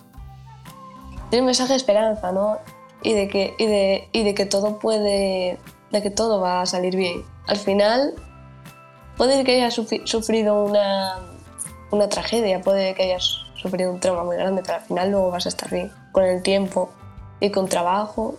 tiene 1.29 1.43
un 1.43 1.47
mensaje 1.47 1.73
de 1.73 1.77
esperanza, 1.77 2.33
¿no? 2.33 2.59
Y 3.03 3.13
de 3.13 3.29
que 3.29 3.55
y 3.59 3.67
de, 3.67 4.09
y 4.13 4.25
de 4.25 4.35
que 4.35 4.47
todo 4.47 4.79
puede 4.79 5.59
de 5.91 6.03
que 6.03 6.11
todo 6.11 6.41
va 6.41 6.63
a 6.63 6.67
salir 6.67 6.97
bien. 6.97 7.25
Al 7.47 7.59
final 7.59 8.15
puede 9.19 9.45
que 9.45 9.57
hayas 9.57 9.75
sufrido 9.75 10.65
una 10.65 11.19
una 11.91 12.09
tragedia, 12.09 12.61
puede 12.61 12.95
que 12.95 13.05
hayas 13.05 13.41
sufrido 13.55 13.91
un 13.91 14.01
trauma 14.01 14.25
muy 14.25 14.37
grande, 14.37 14.63
pero 14.63 14.79
al 14.79 14.85
final 14.85 15.11
luego 15.11 15.31
vas 15.31 15.47
a 15.47 15.49
estar 15.49 15.71
bien. 15.71 15.91
Con 16.13 16.25
el 16.25 16.43
tiempo 16.43 16.91
y 17.41 17.51
con 17.51 17.69
trabajo, 17.69 18.37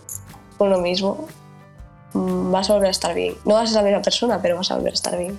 con 0.58 0.70
lo 0.70 0.78
mismo, 0.78 1.26
mm, 2.12 2.52
vas 2.52 2.70
a 2.70 2.74
volver 2.74 2.88
a 2.88 2.92
estar 2.92 3.14
bien. 3.14 3.34
No 3.44 3.54
vas 3.54 3.70
a 3.70 3.74
ser 3.74 3.82
la 3.82 3.88
misma 3.88 4.02
persona, 4.02 4.40
pero 4.40 4.56
vas 4.56 4.70
a 4.70 4.76
volver 4.76 4.92
a 4.92 4.94
estar 4.94 5.18
bien. 5.18 5.38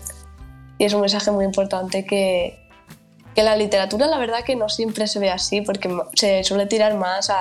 Y 0.77 0.86
es 0.86 0.93
un 0.93 1.01
mensaje 1.01 1.31
muy 1.31 1.45
importante 1.45 2.05
que, 2.05 2.60
que 3.36 3.43
la 3.43 3.55
literatura 3.55 4.07
la 4.07 4.17
verdad 4.17 4.43
que 4.43 4.55
no 4.55 4.67
siempre 4.67 5.07
se 5.07 5.19
ve 5.19 5.29
así, 5.29 5.62
porque 5.62 5.89
se 6.15 6.43
suele 6.43 6.65
tirar 6.65 6.95
más 6.95 7.31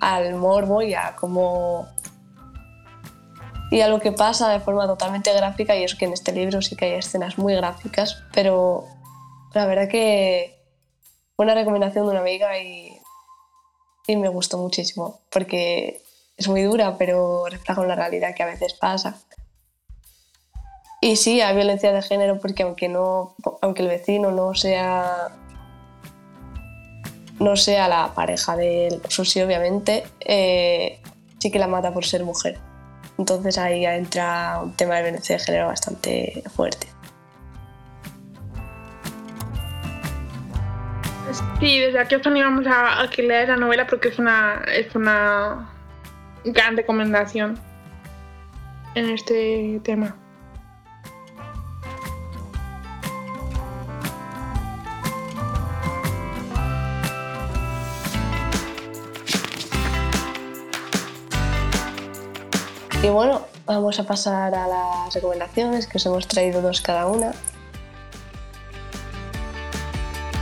al 0.00 0.34
morbo 0.34 0.82
y 0.82 0.94
a 0.94 1.14
cómo 1.14 1.86
y 3.70 3.80
a 3.80 3.88
lo 3.88 4.00
que 4.00 4.12
pasa 4.12 4.48
de 4.50 4.60
forma 4.60 4.86
totalmente 4.86 5.32
gráfica 5.32 5.76
y 5.76 5.84
es 5.84 5.94
que 5.94 6.04
en 6.04 6.12
este 6.12 6.32
libro 6.32 6.62
sí 6.62 6.76
que 6.76 6.86
hay 6.86 6.92
escenas 6.92 7.38
muy 7.38 7.54
gráficas, 7.54 8.22
pero 8.32 8.84
la 9.54 9.66
verdad 9.66 9.88
que 9.88 10.56
fue 11.34 11.44
una 11.44 11.54
recomendación 11.54 12.04
de 12.04 12.10
una 12.10 12.20
amiga 12.20 12.58
y, 12.58 12.98
me 14.08 14.28
gustó 14.28 14.56
muchísimo 14.58 15.20
porque 15.30 16.00
es 16.36 16.46
muy 16.46 16.62
dura, 16.62 16.96
pero 16.96 17.46
refleja 17.46 17.80
una 17.80 17.96
realidad 17.96 18.36
que 18.36 18.44
a 18.44 18.46
veces 18.46 18.74
pasa. 18.74 19.20
Y 21.00 21.16
sí, 21.16 21.40
hay 21.40 21.56
violencia 21.56 21.92
de 21.92 22.02
género 22.02 22.38
porque 22.38 22.62
aunque, 22.62 22.88
no, 22.88 23.34
aunque 23.62 23.82
el 23.82 23.88
vecino 23.88 24.30
no 24.30 24.54
sea 24.54 25.28
no 27.40 27.56
sea 27.56 27.88
la 27.88 28.12
pareja 28.14 28.56
del 28.56 29.02
Susi, 29.08 29.42
obviamente, 29.42 30.04
eh, 30.20 31.00
sí 31.38 31.50
que 31.50 31.58
la 31.58 31.66
mata 31.66 31.92
por 31.92 32.04
ser 32.04 32.24
mujer. 32.24 32.58
Entonces 33.18 33.56
ahí 33.58 33.86
entra 33.86 34.60
un 34.62 34.72
tema 34.76 34.96
de 34.96 35.02
violencia 35.02 35.36
de 35.36 35.42
género 35.42 35.66
bastante 35.68 36.42
fuerte. 36.54 36.88
Sí, 41.60 41.80
desde 41.80 41.98
aquí 41.98 42.14
os 42.14 42.26
animamos 42.26 42.66
a, 42.68 43.08
que 43.10 43.22
leáis 43.22 43.48
la 43.48 43.56
novela 43.56 43.86
porque 43.86 44.08
es 44.08 44.18
una, 44.18 44.62
es 44.68 44.94
una 44.94 45.70
gran 46.44 46.76
recomendación 46.76 47.58
en 48.94 49.10
este 49.10 49.80
tema. 49.82 50.16
Y 63.06 63.08
bueno, 63.08 63.46
vamos 63.66 64.00
a 64.00 64.02
pasar 64.02 64.52
a 64.52 64.66
las 64.66 65.14
recomendaciones 65.14 65.86
que 65.86 65.98
os 65.98 66.06
hemos 66.06 66.26
traído 66.26 66.60
dos 66.60 66.80
cada 66.80 67.06
una. 67.06 67.30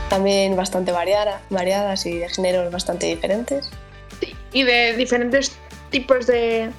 también 0.08 0.56
bastante 0.56 0.90
variada, 0.90 1.42
variadas 1.50 2.06
y 2.06 2.20
de 2.20 2.28
géneros 2.30 2.72
bastante 2.72 3.04
diferentes. 3.04 3.68
y 4.50 4.62
de 4.62 4.96
diferentes 4.96 5.54
tipos 5.90 6.26
de, 6.26 6.70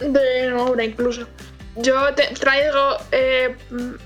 de 0.00 0.52
obra 0.54 0.82
incluso. 0.82 1.28
Yo 1.76 2.14
traigo 2.40 2.96
eh, 3.10 3.54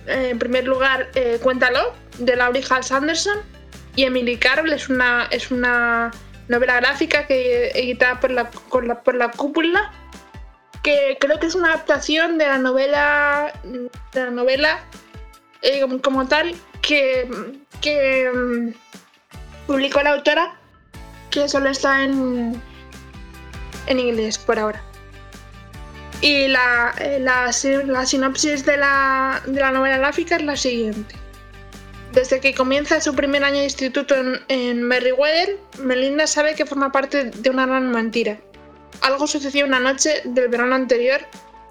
en 0.08 0.38
primer 0.40 0.64
lugar 0.64 1.08
eh, 1.14 1.38
Cuéntalo 1.40 1.92
de 2.18 2.34
Laurie 2.34 2.64
Hals 2.68 2.90
Anderson 2.90 3.38
y 3.94 4.02
Emily 4.02 4.38
Carroll 4.38 4.72
es 4.72 4.88
una, 4.88 5.28
es 5.30 5.52
una 5.52 6.10
novela 6.48 6.80
gráfica 6.80 7.28
que 7.28 7.68
editada 7.68 8.18
por 8.18 8.32
la, 8.32 8.50
por 8.50 9.14
la 9.14 9.30
cúpula 9.30 9.92
que 10.86 11.18
creo 11.20 11.40
que 11.40 11.46
es 11.46 11.56
una 11.56 11.72
adaptación 11.72 12.38
de 12.38 12.46
la 12.46 12.58
novela 12.58 13.52
de 13.64 14.24
la 14.24 14.30
novela 14.30 14.84
eh, 15.62 15.84
como 16.00 16.28
tal 16.28 16.54
que 16.80 17.28
que 17.80 18.30
mm, 18.32 18.68
publicó 19.66 20.00
la 20.02 20.12
autora, 20.12 20.56
que 21.30 21.48
solo 21.48 21.70
está 21.70 22.04
en, 22.04 22.62
en 23.88 23.98
inglés 23.98 24.38
por 24.38 24.60
ahora. 24.60 24.80
Y 26.20 26.46
la, 26.46 26.94
eh, 27.00 27.18
la, 27.20 27.52
sinopsis 27.52 28.64
de 28.64 28.76
la, 28.76 29.42
de 29.44 29.60
la, 29.60 29.72
novela 29.72 29.98
gráfica 29.98 30.36
es 30.36 30.44
la 30.44 30.56
siguiente. 30.56 31.16
Desde 32.12 32.40
que 32.40 32.54
comienza 32.54 33.00
su 33.00 33.12
primer 33.12 33.42
año 33.42 33.58
de 33.58 33.64
instituto 33.64 34.14
en, 34.14 34.40
en 34.48 34.82
Merryweather, 34.84 35.58
Melinda 35.80 36.28
sabe 36.28 36.54
que 36.54 36.64
forma 36.64 36.92
parte 36.92 37.24
de 37.24 37.50
una 37.50 37.66
gran 37.66 37.90
mentira. 37.90 38.38
Algo 39.02 39.26
sucedió 39.26 39.66
una 39.66 39.80
noche 39.80 40.22
del 40.24 40.48
verano 40.48 40.74
anterior 40.74 41.20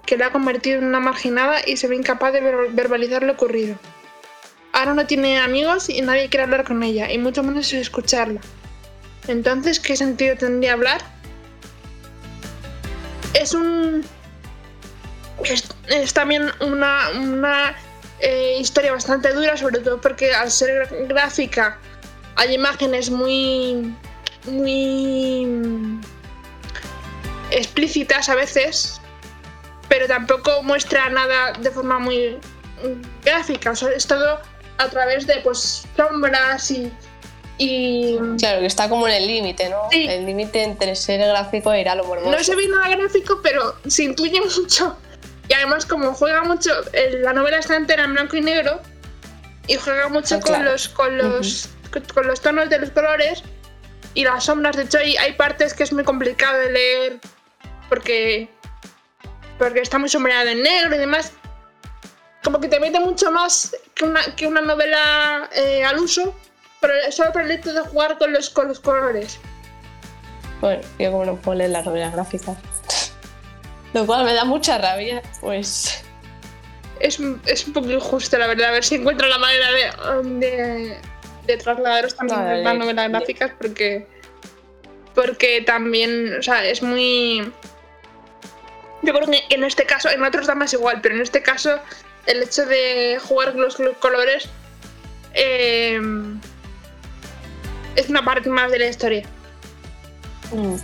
que 0.06 0.16
la 0.16 0.26
ha 0.26 0.32
convertido 0.32 0.78
en 0.78 0.84
una 0.84 1.00
marginada 1.00 1.60
y 1.66 1.76
se 1.76 1.88
ve 1.88 1.96
incapaz 1.96 2.32
de 2.32 2.40
verbalizar 2.40 3.22
lo 3.22 3.32
ocurrido. 3.32 3.76
Ahora 4.72 4.94
no 4.94 5.06
tiene 5.06 5.38
amigos 5.38 5.88
y 5.88 6.00
nadie 6.02 6.28
quiere 6.28 6.44
hablar 6.44 6.64
con 6.64 6.82
ella, 6.82 7.10
y 7.10 7.18
mucho 7.18 7.42
menos 7.42 7.72
escucharla. 7.72 8.40
Entonces, 9.26 9.80
¿qué 9.80 9.96
sentido 9.96 10.36
tendría 10.36 10.74
hablar? 10.74 11.00
Es 13.34 13.54
un. 13.54 14.04
Es, 15.44 16.14
también 16.14 16.50
una, 16.60 17.74
eh, 18.20 18.56
historia 18.60 18.92
bastante 18.92 19.32
dura, 19.32 19.56
sobre 19.56 19.80
todo 19.80 20.00
porque 20.00 20.32
al 20.32 20.50
ser 20.50 20.88
gráfica 21.08 21.78
hay 22.36 22.54
imágenes 22.54 23.10
muy. 23.10 23.94
muy. 24.46 25.98
Explícitas 27.56 28.28
a 28.28 28.34
veces, 28.34 29.00
pero 29.88 30.06
tampoco 30.06 30.62
muestra 30.62 31.08
nada 31.08 31.52
de 31.52 31.70
forma 31.70 31.98
muy 31.98 32.38
gráfica. 33.24 33.72
es 33.72 34.06
todo 34.06 34.40
a 34.78 34.88
través 34.88 35.26
de 35.26 35.36
pues 35.42 35.86
sombras 35.96 36.70
y, 36.70 36.92
y... 37.58 38.18
Claro, 38.38 38.60
que 38.60 38.66
está 38.66 38.88
como 38.88 39.08
en 39.08 39.14
el 39.14 39.26
límite, 39.26 39.70
¿no? 39.70 39.88
El 39.90 40.26
límite 40.26 40.62
entre 40.62 40.94
ser 40.94 41.20
gráfico 41.20 41.72
e 41.72 41.80
ir 41.80 41.88
a 41.88 41.94
lo 41.94 42.04
morboso. 42.04 42.30
No 42.30 42.44
se 42.44 42.54
ve 42.54 42.68
nada 42.68 42.88
gráfico, 42.94 43.40
pero 43.42 43.76
se 43.86 44.04
intuye 44.04 44.40
mucho. 44.40 44.96
Y 45.48 45.54
además, 45.54 45.86
como 45.86 46.12
juega 46.12 46.42
mucho, 46.42 46.70
la 47.22 47.32
novela 47.32 47.58
está 47.58 47.76
entera 47.76 48.04
en 48.04 48.12
blanco 48.12 48.36
y 48.36 48.42
negro 48.42 48.80
y 49.66 49.76
juega 49.76 50.08
mucho 50.08 50.36
ah, 50.36 50.40
con, 50.40 50.64
los, 50.64 50.88
con, 50.88 51.16
los, 51.16 51.68
con 52.12 52.26
los 52.26 52.40
tonos 52.40 52.68
de 52.68 52.80
los 52.80 52.90
colores 52.90 53.42
y 54.14 54.24
las 54.24 54.44
sombras. 54.44 54.76
De 54.76 54.82
hecho, 54.82 54.98
hay, 54.98 55.16
hay 55.16 55.32
partes 55.34 55.72
que 55.72 55.84
es 55.84 55.92
muy 55.92 56.04
complicado 56.04 56.58
de 56.58 56.72
leer 56.72 57.20
porque, 57.88 58.48
porque 59.58 59.80
está 59.80 59.98
muy 59.98 60.08
sombreada 60.08 60.50
en 60.50 60.62
negro 60.62 60.96
y 60.96 60.98
demás. 60.98 61.32
Como 62.42 62.60
que 62.60 62.68
te 62.68 62.78
mete 62.78 63.00
mucho 63.00 63.30
más 63.30 63.76
que 63.94 64.04
una, 64.04 64.22
que 64.36 64.46
una 64.46 64.60
novela 64.60 65.50
eh, 65.52 65.84
al 65.84 65.98
uso, 65.98 66.34
pero 66.80 66.94
solo 67.10 67.32
por 67.32 67.42
el 67.42 67.50
hecho 67.50 67.72
de 67.72 67.80
jugar 67.80 68.18
con 68.18 68.32
los, 68.32 68.50
con 68.50 68.68
los 68.68 68.78
colores. 68.80 69.38
Bueno, 70.60 70.82
yo 70.98 71.10
como 71.10 71.24
no 71.24 71.36
puedo 71.36 71.58
leer 71.58 71.70
las 71.70 71.84
novelas 71.84 72.12
gráficas, 72.12 72.56
lo 73.92 74.06
cual 74.06 74.24
me 74.24 74.32
da 74.32 74.44
mucha 74.44 74.78
rabia, 74.78 75.22
pues... 75.40 76.02
Es, 76.98 77.20
es 77.44 77.66
un 77.66 77.72
poco 77.74 77.90
injusto, 77.90 78.38
la 78.38 78.46
verdad, 78.46 78.68
a 78.68 78.72
ver 78.72 78.84
si 78.84 78.94
encuentro 78.94 79.28
la 79.28 79.36
manera 79.36 79.66
de, 80.32 80.98
de, 81.46 81.56
trasladaros 81.58 82.16
también 82.16 82.64
las 82.64 82.74
novelas 82.74 83.10
gráficas, 83.10 83.52
porque, 83.58 84.06
porque 85.14 85.60
también, 85.60 86.38
o 86.38 86.42
sea, 86.42 86.64
es 86.64 86.82
muy... 86.82 87.52
Yo 89.06 89.14
creo 89.14 89.28
que 89.28 89.44
en 89.50 89.62
este 89.62 89.86
caso, 89.86 90.10
en 90.10 90.24
otros 90.24 90.48
da 90.48 90.56
más 90.56 90.72
igual, 90.72 91.00
pero 91.00 91.14
en 91.14 91.22
este 91.22 91.40
caso 91.40 91.78
el 92.26 92.42
hecho 92.42 92.66
de 92.66 93.20
jugar 93.22 93.52
con 93.52 93.62
los 93.62 93.76
colores 94.00 94.48
eh, 95.32 96.00
es 97.94 98.08
una 98.08 98.24
parte 98.24 98.50
más 98.50 98.72
de 98.72 98.80
la 98.80 98.86
historia. 98.88 99.22
Mm, 100.52 100.74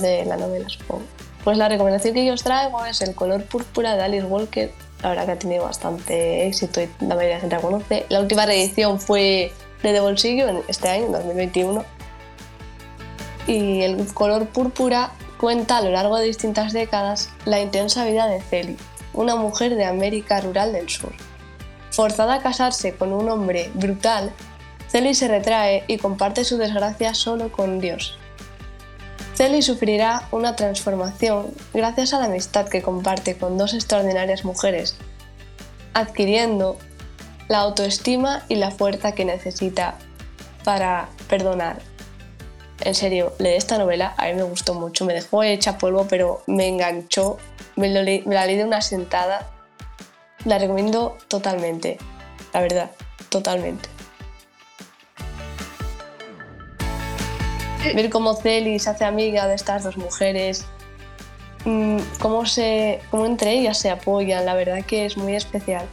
de 0.00 0.24
la 0.24 0.36
novela, 0.36 0.68
supongo. 0.68 1.02
Pues 1.42 1.58
la 1.58 1.68
recomendación 1.68 2.14
que 2.14 2.24
yo 2.24 2.34
os 2.34 2.44
traigo 2.44 2.84
es 2.84 3.00
El 3.00 3.16
color 3.16 3.42
púrpura 3.44 3.96
de 3.96 4.02
Alice 4.02 4.24
Walker. 4.24 4.70
La 5.02 5.08
verdad 5.08 5.26
que 5.26 5.32
ha 5.32 5.38
tenido 5.38 5.64
bastante 5.64 6.46
éxito 6.46 6.80
y 6.80 6.88
la 7.00 7.16
mayoría 7.16 7.28
de 7.28 7.34
la 7.34 7.40
gente 7.40 7.56
la 7.56 7.62
conoce. 7.62 8.06
La 8.08 8.20
última 8.20 8.46
reedición 8.46 9.00
fue 9.00 9.52
de 9.82 9.92
De 9.92 9.98
Bolsillo 9.98 10.48
en 10.48 10.62
este 10.68 10.88
año, 10.88 11.06
en 11.06 11.12
2021. 11.12 11.84
Y 13.48 13.82
el 13.82 14.06
color 14.14 14.46
púrpura 14.46 15.10
cuenta 15.42 15.78
a 15.78 15.82
lo 15.82 15.90
largo 15.90 16.18
de 16.18 16.26
distintas 16.26 16.72
décadas 16.72 17.28
la 17.46 17.58
intensa 17.58 18.04
vida 18.04 18.28
de 18.28 18.40
Celi, 18.40 18.76
una 19.12 19.34
mujer 19.34 19.74
de 19.74 19.84
América 19.84 20.40
rural 20.40 20.72
del 20.72 20.88
sur. 20.88 21.12
Forzada 21.90 22.34
a 22.34 22.42
casarse 22.42 22.94
con 22.94 23.12
un 23.12 23.28
hombre 23.28 23.68
brutal, 23.74 24.30
Celi 24.88 25.14
se 25.16 25.26
retrae 25.26 25.82
y 25.88 25.98
comparte 25.98 26.44
su 26.44 26.58
desgracia 26.58 27.12
solo 27.12 27.50
con 27.50 27.80
Dios. 27.80 28.16
Celi 29.34 29.62
sufrirá 29.62 30.28
una 30.30 30.54
transformación 30.54 31.52
gracias 31.74 32.14
a 32.14 32.20
la 32.20 32.26
amistad 32.26 32.68
que 32.68 32.80
comparte 32.80 33.36
con 33.36 33.58
dos 33.58 33.74
extraordinarias 33.74 34.44
mujeres, 34.44 34.94
adquiriendo 35.92 36.78
la 37.48 37.58
autoestima 37.58 38.44
y 38.48 38.54
la 38.54 38.70
fuerza 38.70 39.10
que 39.10 39.24
necesita 39.24 39.98
para 40.62 41.08
perdonar. 41.28 41.82
En 42.84 42.96
serio, 42.96 43.32
leí 43.38 43.54
esta 43.54 43.78
novela, 43.78 44.14
a 44.16 44.26
mí 44.26 44.34
me 44.34 44.42
gustó 44.42 44.74
mucho, 44.74 45.04
me 45.04 45.14
dejó 45.14 45.44
hecha 45.44 45.78
polvo, 45.78 46.06
pero 46.08 46.42
me 46.48 46.66
enganchó, 46.66 47.38
me, 47.76 47.88
la 47.88 48.02
leí 48.02 48.56
de 48.56 48.64
una 48.64 48.80
sentada. 48.80 49.50
La 50.44 50.58
recomiendo 50.58 51.16
totalmente, 51.28 51.98
la 52.52 52.60
verdad, 52.60 52.90
totalmente. 53.28 53.88
Ver 57.94 58.10
cómo 58.10 58.34
Celi 58.34 58.80
se 58.80 58.90
hace 58.90 59.04
amiga 59.04 59.46
de 59.46 59.54
estas 59.54 59.84
dos 59.84 59.96
mujeres, 59.96 60.64
mm, 61.64 61.98
cómo, 62.18 62.46
se, 62.46 63.00
cómo 63.12 63.26
entre 63.26 63.52
ellas 63.52 63.78
se 63.78 63.90
apoyan, 63.90 64.44
la 64.44 64.54
verdad 64.54 64.84
que 64.84 65.06
es 65.06 65.16
muy 65.16 65.36
especial. 65.36 65.86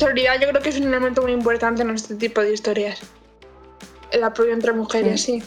solidaridad 0.00 0.40
yo 0.40 0.48
creo 0.48 0.62
que 0.62 0.70
es 0.70 0.78
un 0.78 0.88
elemento 0.88 1.20
muy 1.20 1.32
importante 1.32 1.82
en 1.82 1.90
este 1.90 2.14
tipo 2.14 2.40
de 2.40 2.54
historias. 2.54 3.02
El 4.14 4.22
apoyo 4.22 4.52
entre 4.52 4.72
mujeres, 4.72 5.22
sí. 5.22 5.42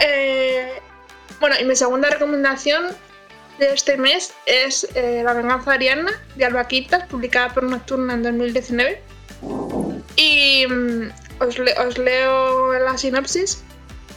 Eh, 0.00 0.80
bueno, 1.38 1.54
y 1.60 1.64
mi 1.64 1.76
segunda 1.76 2.10
recomendación 2.10 2.88
de 3.60 3.72
este 3.72 3.96
mes 3.96 4.34
es 4.46 4.88
eh, 4.96 5.22
La 5.24 5.32
venganza 5.32 5.74
Ariana 5.74 6.10
de 6.34 6.44
Alba 6.44 6.66
publicada 7.08 7.54
por 7.54 7.62
Nocturna 7.62 8.14
en 8.14 8.24
2019. 8.24 9.00
Y 10.16 10.66
mm, 10.66 11.10
os, 11.38 11.98
leo 11.98 12.72
la 12.80 12.98
sinopsis. 12.98 13.62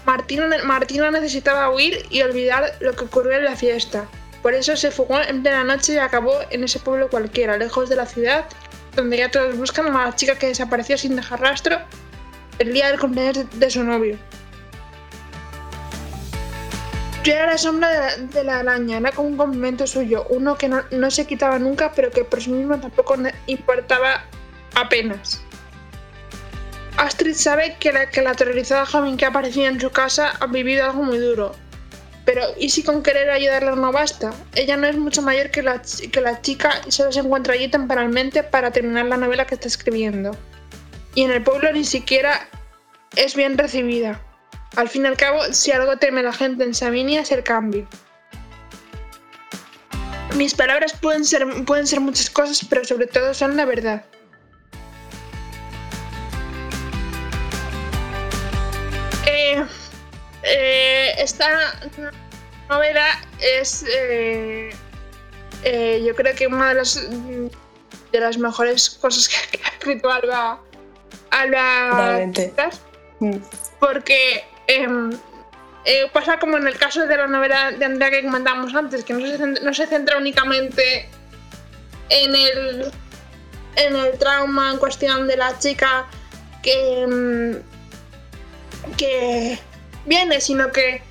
Martina, 0.07 0.49
Martina 0.63 1.11
necesitaba 1.11 1.69
huir 1.69 2.03
y 2.09 2.23
olvidar 2.23 2.75
lo 2.79 2.93
que 2.93 3.03
ocurrió 3.03 3.33
en 3.33 3.45
la 3.45 3.55
fiesta. 3.55 4.07
Por 4.41 4.55
eso 4.55 4.75
se 4.75 4.89
fugó 4.89 5.21
en 5.21 5.43
plena 5.43 5.63
noche 5.63 5.93
y 5.93 5.97
acabó 5.97 6.33
en 6.49 6.63
ese 6.63 6.79
pueblo 6.79 7.09
cualquiera, 7.09 7.57
lejos 7.57 7.89
de 7.89 7.95
la 7.95 8.07
ciudad, 8.07 8.45
donde 8.95 9.17
ya 9.17 9.29
todos 9.29 9.57
buscan 9.57 9.87
a 9.87 10.05
la 10.05 10.15
chica 10.15 10.37
que 10.37 10.47
desapareció 10.47 10.97
sin 10.97 11.15
dejar 11.15 11.41
rastro 11.41 11.79
el 12.59 12.73
día 12.73 12.87
del 12.89 12.99
cumpleaños 12.99 13.45
de, 13.53 13.69
su 13.69 13.83
novio. 13.83 14.17
Yo 17.23 17.33
era 17.33 17.47
la 17.47 17.57
sombra 17.57 18.15
de 18.17 18.43
la, 18.43 18.59
araña, 18.59 18.97
era 18.97 19.11
como 19.11 19.29
un 19.29 19.37
complemento 19.37 19.87
suyo, 19.87 20.25
uno 20.29 20.57
que 20.57 20.69
no, 20.69 20.83
no, 20.91 21.11
se 21.11 21.25
quitaba 21.25 21.57
nunca, 21.59 21.91
pero 21.93 22.11
que 22.11 22.23
por 22.23 22.41
sí 22.41 22.51
mismo 22.51 22.79
tampoco 22.79 23.15
importaba 23.47 24.23
apenas. 24.75 25.41
Astrid 26.97 27.33
sabe 27.33 27.75
que 27.79 27.91
la, 27.91 28.09
que 28.09 28.21
la 28.21 28.31
aterrorizada 28.31 28.85
joven 28.85 29.17
que 29.17 29.25
aparecía 29.25 29.67
en 29.67 29.79
su 29.81 29.89
casa 29.89 30.33
ha 30.39 30.47
vivido 30.47 30.85
algo 30.85 31.03
muy 31.03 31.17
duro. 31.17 31.53
Pero, 32.25 32.41
¿y 32.57 32.69
si 32.69 32.81
con 32.81 33.03
querer 33.03 33.29
ayudarla 33.29 33.75
no 33.75 33.91
basta? 33.91 34.33
Ella 34.55 34.75
no 34.77 34.87
es 34.87 34.97
mucho 34.97 35.21
mayor 35.21 35.51
que 35.51 35.61
la, 35.61 35.81
que 36.11 36.21
la 36.21 36.41
chica 36.41 36.81
y 36.87 36.91
solo 36.91 37.11
se 37.11 37.19
encuentra 37.19 37.53
allí 37.53 37.67
temporalmente 37.67 38.41
para 38.41 38.71
terminar 38.71 39.05
la 39.05 39.17
novela 39.17 39.45
que 39.45 39.53
está 39.53 39.67
escribiendo. 39.67 40.35
Y 41.13 41.21
en 41.21 41.31
el 41.31 41.43
pueblo 41.43 41.71
ni 41.71 41.83
siquiera 41.83 42.49
es 43.15 43.35
bien 43.35 43.57
recibida. 43.57 44.19
Al 44.75 44.89
fin 44.89 45.03
y 45.05 45.07
al 45.07 45.17
cabo, 45.17 45.41
si 45.51 45.71
algo 45.71 45.97
teme 45.97 46.23
la 46.23 46.33
gente 46.33 46.63
en 46.63 46.73
Sabinia 46.73 47.21
es 47.21 47.31
el 47.31 47.43
cambio. 47.43 47.87
Mis 50.35 50.53
palabras 50.53 50.93
pueden 50.99 51.23
ser, 51.23 51.45
pueden 51.65 51.87
ser 51.87 52.01
muchas 52.01 52.29
cosas, 52.29 52.65
pero 52.67 52.83
sobre 52.83 53.07
todo 53.07 53.33
son 53.33 53.55
la 53.55 53.65
verdad. 53.65 54.03
Eh, 59.27 59.63
esta 60.45 61.79
novela 62.69 63.19
es, 63.39 63.85
eh, 63.87 64.71
eh, 65.63 66.03
yo 66.05 66.15
creo 66.15 66.35
que 66.35 66.47
una 66.47 66.69
de 66.69 66.75
las, 66.75 67.09
de 68.11 68.19
las 68.19 68.37
mejores 68.37 68.89
cosas 68.89 69.29
que, 69.51 69.59
ha 69.63 69.69
escrito 69.69 70.11
Alba, 70.11 70.59
Alba 71.31 72.27
mm. 73.19 73.37
porque 73.79 74.43
em, 74.67 75.11
pasa 76.13 76.39
como 76.39 76.57
en 76.57 76.67
el 76.67 76.77
caso 76.77 77.05
de 77.05 77.17
la 77.17 77.27
novela 77.27 77.71
de 77.71 77.85
Andrea 77.85 78.09
que 78.09 78.23
comentamos 78.23 78.73
antes, 78.73 79.03
que 79.03 79.13
no 79.13 79.25
se, 79.25 79.37
no 79.37 79.73
se 79.73 79.87
centra 79.87 80.17
únicamente 80.17 81.09
en 82.09 82.35
el, 82.35 82.91
en 83.75 83.95
el 83.95 84.17
trauma 84.17 84.71
en 84.71 84.77
cuestión 84.77 85.27
de 85.27 85.37
la 85.37 85.57
chica 85.59 86.07
que 86.61 87.01
em, 87.01 87.61
que 88.97 89.59
viene, 90.05 90.39
sino 90.41 90.71
que 90.71 91.01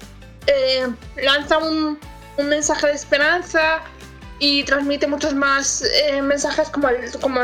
eh, 0.47 0.87
lanza 1.17 1.59
un, 1.59 1.99
mensaje 2.37 2.89
de 2.89 2.95
esperanza 2.95 3.81
y 4.41 4.65
transmite 4.65 5.07
muchos 5.07 5.35
más 5.35 5.85
eh, 5.85 6.21
mensajes 6.21 6.69
como, 6.69 6.89
como 7.21 7.41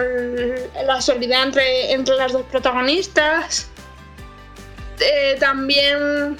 la 0.85 1.01
solidaridad 1.01 1.45
entre, 1.45 1.93
entre 1.93 2.17
las 2.17 2.33
dos 2.33 2.45
protagonistas. 2.51 3.69
Eh, 4.99 5.37
también 5.39 6.37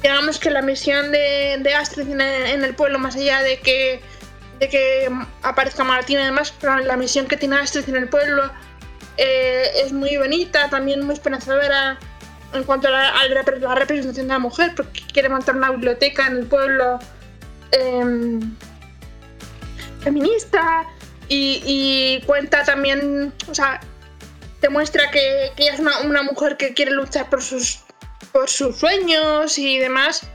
digamos 0.00 0.38
que 0.38 0.50
la 0.50 0.62
misión 0.62 1.10
de, 1.10 1.74
Astrid 1.76 2.08
en 2.08 2.62
el, 2.62 2.74
pueblo, 2.74 3.00
más 3.00 3.16
allá 3.16 3.42
de 3.42 3.58
que, 3.58 4.00
de 4.60 4.68
que 4.68 5.10
aparezca 5.42 5.82
Martín, 5.82 6.18
además, 6.18 6.54
la 6.62 6.96
misión 6.96 7.26
que 7.26 7.36
tiene 7.36 7.56
Astrid 7.56 7.88
en 7.88 7.96
el 7.96 8.08
pueblo 8.08 8.50
es 9.16 9.92
muy 9.92 10.16
bonita, 10.16 10.68
también 10.68 11.04
muy 11.04 11.14
esperanzadora 11.14 11.98
en 12.54 12.64
cuanto 12.64 12.88
a 12.88 12.90
la, 12.90 13.74
representación 13.74 14.28
de 14.28 14.32
la 14.32 14.38
mujer, 14.38 14.72
porque 14.76 15.00
quiere 15.12 15.28
montar 15.28 15.56
una 15.56 15.70
biblioteca 15.70 16.26
en 16.26 16.36
el 16.38 16.46
pueblo 16.46 16.98
em, 17.72 18.54
feminista 20.00 20.86
y, 21.28 22.22
cuenta 22.26 22.64
también, 22.64 23.32
o 23.48 23.54
sea, 23.54 23.80
demuestra 24.60 25.10
que, 25.10 25.52
que 25.56 25.64
ella 25.64 25.74
es 25.74 25.80
una, 25.80 26.22
mujer 26.22 26.56
que 26.56 26.74
quiere 26.74 26.92
luchar 26.92 27.28
por 27.28 27.42
sus, 27.42 27.80
por 28.32 28.48
sus 28.48 28.76
sueños 28.76 29.58
y 29.58 29.78
demás. 29.78 30.26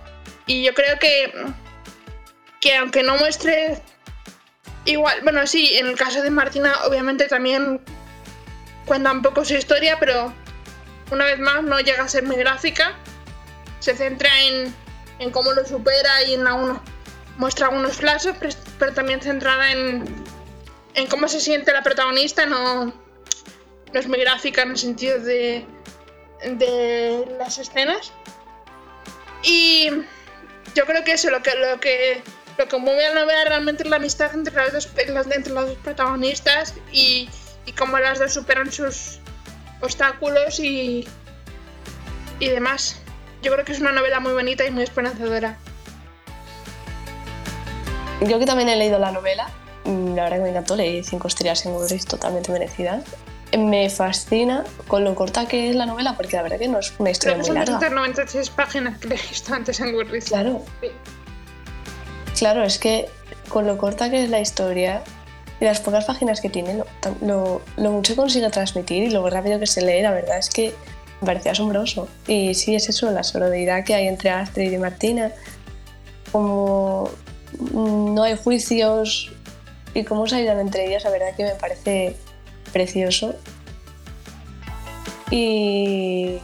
Y 0.45 0.63
yo 0.63 0.73
creo 0.73 0.97
que, 0.99 1.31
que 2.59 2.75
aunque 2.77 3.03
no 3.03 3.15
muestre 3.17 3.81
igual, 4.85 5.19
bueno, 5.23 5.45
sí, 5.47 5.77
en 5.77 5.87
el 5.87 5.95
caso 5.95 6.21
de 6.21 6.31
Martina 6.31 6.73
obviamente 6.85 7.27
también 7.27 7.81
cuenta 8.85 9.11
un 9.11 9.21
poco 9.21 9.45
su 9.45 9.53
historia, 9.53 9.97
pero 9.99 10.33
una 11.11 11.25
vez 11.25 11.39
más, 11.39 11.63
no 11.63 11.79
llega 11.79 12.03
a 12.03 12.07
ser 12.07 12.23
muy 12.23 12.35
gráfica. 12.37 12.95
Se 13.79 13.95
centra 13.95 14.29
en, 14.43 14.73
en 15.19 15.31
cómo 15.31 15.53
lo 15.53 15.65
supera 15.65 16.23
y 16.23 16.35
en 16.35 16.47
algunos, 16.47 16.79
muestra 17.37 17.67
algunos 17.67 17.97
flashes, 17.97 18.35
pero, 18.77 18.93
también 18.93 19.21
centrada 19.21 19.71
en, 19.71 20.03
en, 20.93 21.07
cómo 21.07 21.27
se 21.27 21.39
siente 21.39 21.71
la 21.71 21.81
protagonista. 21.81 22.45
No, 22.45 22.85
no 22.85 23.99
es 23.99 24.07
muy 24.07 24.19
gráfica 24.19 24.63
en 24.63 24.71
el 24.71 24.77
sentido 24.77 25.19
de, 25.19 25.65
de 26.43 27.35
las 27.37 27.57
escenas. 27.57 28.11
Y 29.43 29.89
yo 30.75 30.85
creo 30.85 31.03
que 31.03 31.13
eso, 31.13 31.29
lo 31.29 31.41
que, 31.41 31.55
lo 31.55 31.79
que, 31.79 32.21
lo 32.57 32.67
que 32.67 32.77
mueve 32.77 33.05
a 33.05 33.13
la 33.13 33.21
novela 33.21 33.45
realmente 33.45 33.83
es 33.83 33.89
la 33.89 33.95
amistad 33.95 34.33
entre 34.33 34.53
las 34.53 34.73
dos, 34.73 34.89
entre 34.97 35.53
las 35.53 35.67
dos 35.67 35.77
protagonistas 35.77 36.75
y, 36.91 37.29
y 37.65 37.71
cómo 37.71 37.97
las 37.99 38.19
dos 38.19 38.33
superan 38.33 38.71
sus, 38.71 39.19
obstáculos 39.81 40.59
y, 40.59 41.07
y 42.39 42.47
demás. 42.47 42.97
Yo 43.41 43.53
creo 43.53 43.65
que 43.65 43.71
es 43.71 43.79
una 43.79 43.91
novela 43.91 44.19
muy 44.19 44.33
bonita 44.33 44.65
y 44.65 44.71
muy 44.71 44.83
esperanzadora. 44.83 45.57
Yo 48.21 48.37
que 48.37 48.45
también 48.45 48.67
he 48.67 48.75
leído 48.75 48.99
la 48.99 49.11
novela, 49.11 49.49
mm, 49.85 50.15
la 50.15 50.23
verdad 50.23 50.37
que 50.37 50.43
me 50.43 50.49
encantó, 50.49 50.75
leí 50.75 51.03
cinco 51.03 51.29
estrellas 51.29 51.65
en 51.65 51.73
Goodreads 51.73 52.05
totalmente 52.05 52.51
merecidas. 52.51 53.03
Me 53.57 53.89
fascina 53.89 54.63
con 54.87 55.03
lo 55.03 55.15
corta 55.15 55.47
que 55.47 55.69
es 55.69 55.75
la 55.75 55.85
novela, 55.85 56.15
porque 56.15 56.35
la 56.35 56.43
verdad 56.43 56.59
que 56.59 56.67
no 56.67 56.79
es 56.79 56.93
una 56.99 57.11
historia 57.11 57.37
muy 57.37 57.49
larga. 57.49 57.79
Son 57.79 57.95
96 57.95 58.49
páginas 58.51 58.99
que 58.99 59.07
he 59.13 59.29
visto 59.29 59.53
antes 59.53 59.79
en 59.79 59.93
Goodreads. 59.93 60.25
Claro. 60.25 60.63
Claro, 62.37 62.63
es 62.63 62.77
que 62.77 63.09
con 63.47 63.65
lo 63.65 63.77
corta 63.77 64.11
que 64.11 64.23
es 64.23 64.29
la 64.29 64.39
historia, 64.39 65.01
y 65.59 65.65
las 65.65 65.81
pocas 65.81 66.05
páginas 66.05 66.41
que 66.41 66.49
tiene, 66.49 66.83
lo, 67.21 67.61
mucho 67.77 68.13
que 68.13 68.17
consigue 68.17 68.49
transmitir 68.49 69.03
y 69.03 69.09
lo 69.09 69.29
rápido 69.29 69.59
que 69.59 69.67
se 69.67 69.81
lee, 69.81 70.01
la 70.01 70.11
verdad 70.11 70.37
es 70.37 70.49
que 70.49 70.73
me 71.21 71.25
parece 71.25 71.49
asombroso. 71.49 72.07
Y 72.27 72.53
sí, 72.53 72.75
es 72.75 72.87
eso, 72.87 73.11
la 73.11 73.23
solidaridad 73.23 73.83
que 73.83 73.93
hay 73.93 74.07
entre 74.07 74.29
Astrid 74.29 74.71
y 74.71 74.77
Martina, 74.77 75.31
como 76.31 77.09
no 77.73 78.23
hay 78.23 78.37
juicios 78.37 79.31
y 79.93 80.03
cómo 80.03 80.27
se 80.27 80.37
ayudan 80.37 80.59
entre 80.59 80.87
ellas, 80.87 81.03
la 81.03 81.09
verdad 81.09 81.35
que 81.35 81.43
me 81.43 81.55
parece 81.55 82.15
precioso. 82.71 83.35
Y 85.31 86.37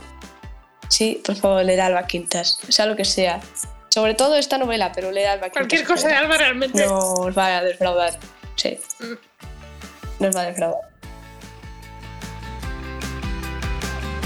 sí, 0.90 1.22
por 1.26 1.36
favor, 1.36 1.64
leer 1.64 1.82
Alba 1.82 2.06
Quintas, 2.06 2.60
sea 2.68 2.86
lo 2.86 2.96
que 2.96 3.06
sea. 3.06 3.40
Sobre 3.90 4.14
todo 4.14 4.36
esta 4.36 4.58
novela, 4.58 4.92
pero 4.94 5.12
leer 5.12 5.30
Alba 5.30 5.50
Quintas. 5.50 5.68
Cualquier 5.70 5.86
cosa 5.86 6.10
de 6.10 6.16
Alba 6.16 6.38
realmente. 6.38 6.86
No 6.86 7.14
os 7.14 7.38
va 7.38 7.58
a 7.58 7.64
defraudar. 7.64 8.20
Sí. 8.66 8.80
Nos 10.20 10.36
va 10.36 10.42
a 10.42 10.46
defraudar. 10.46 10.82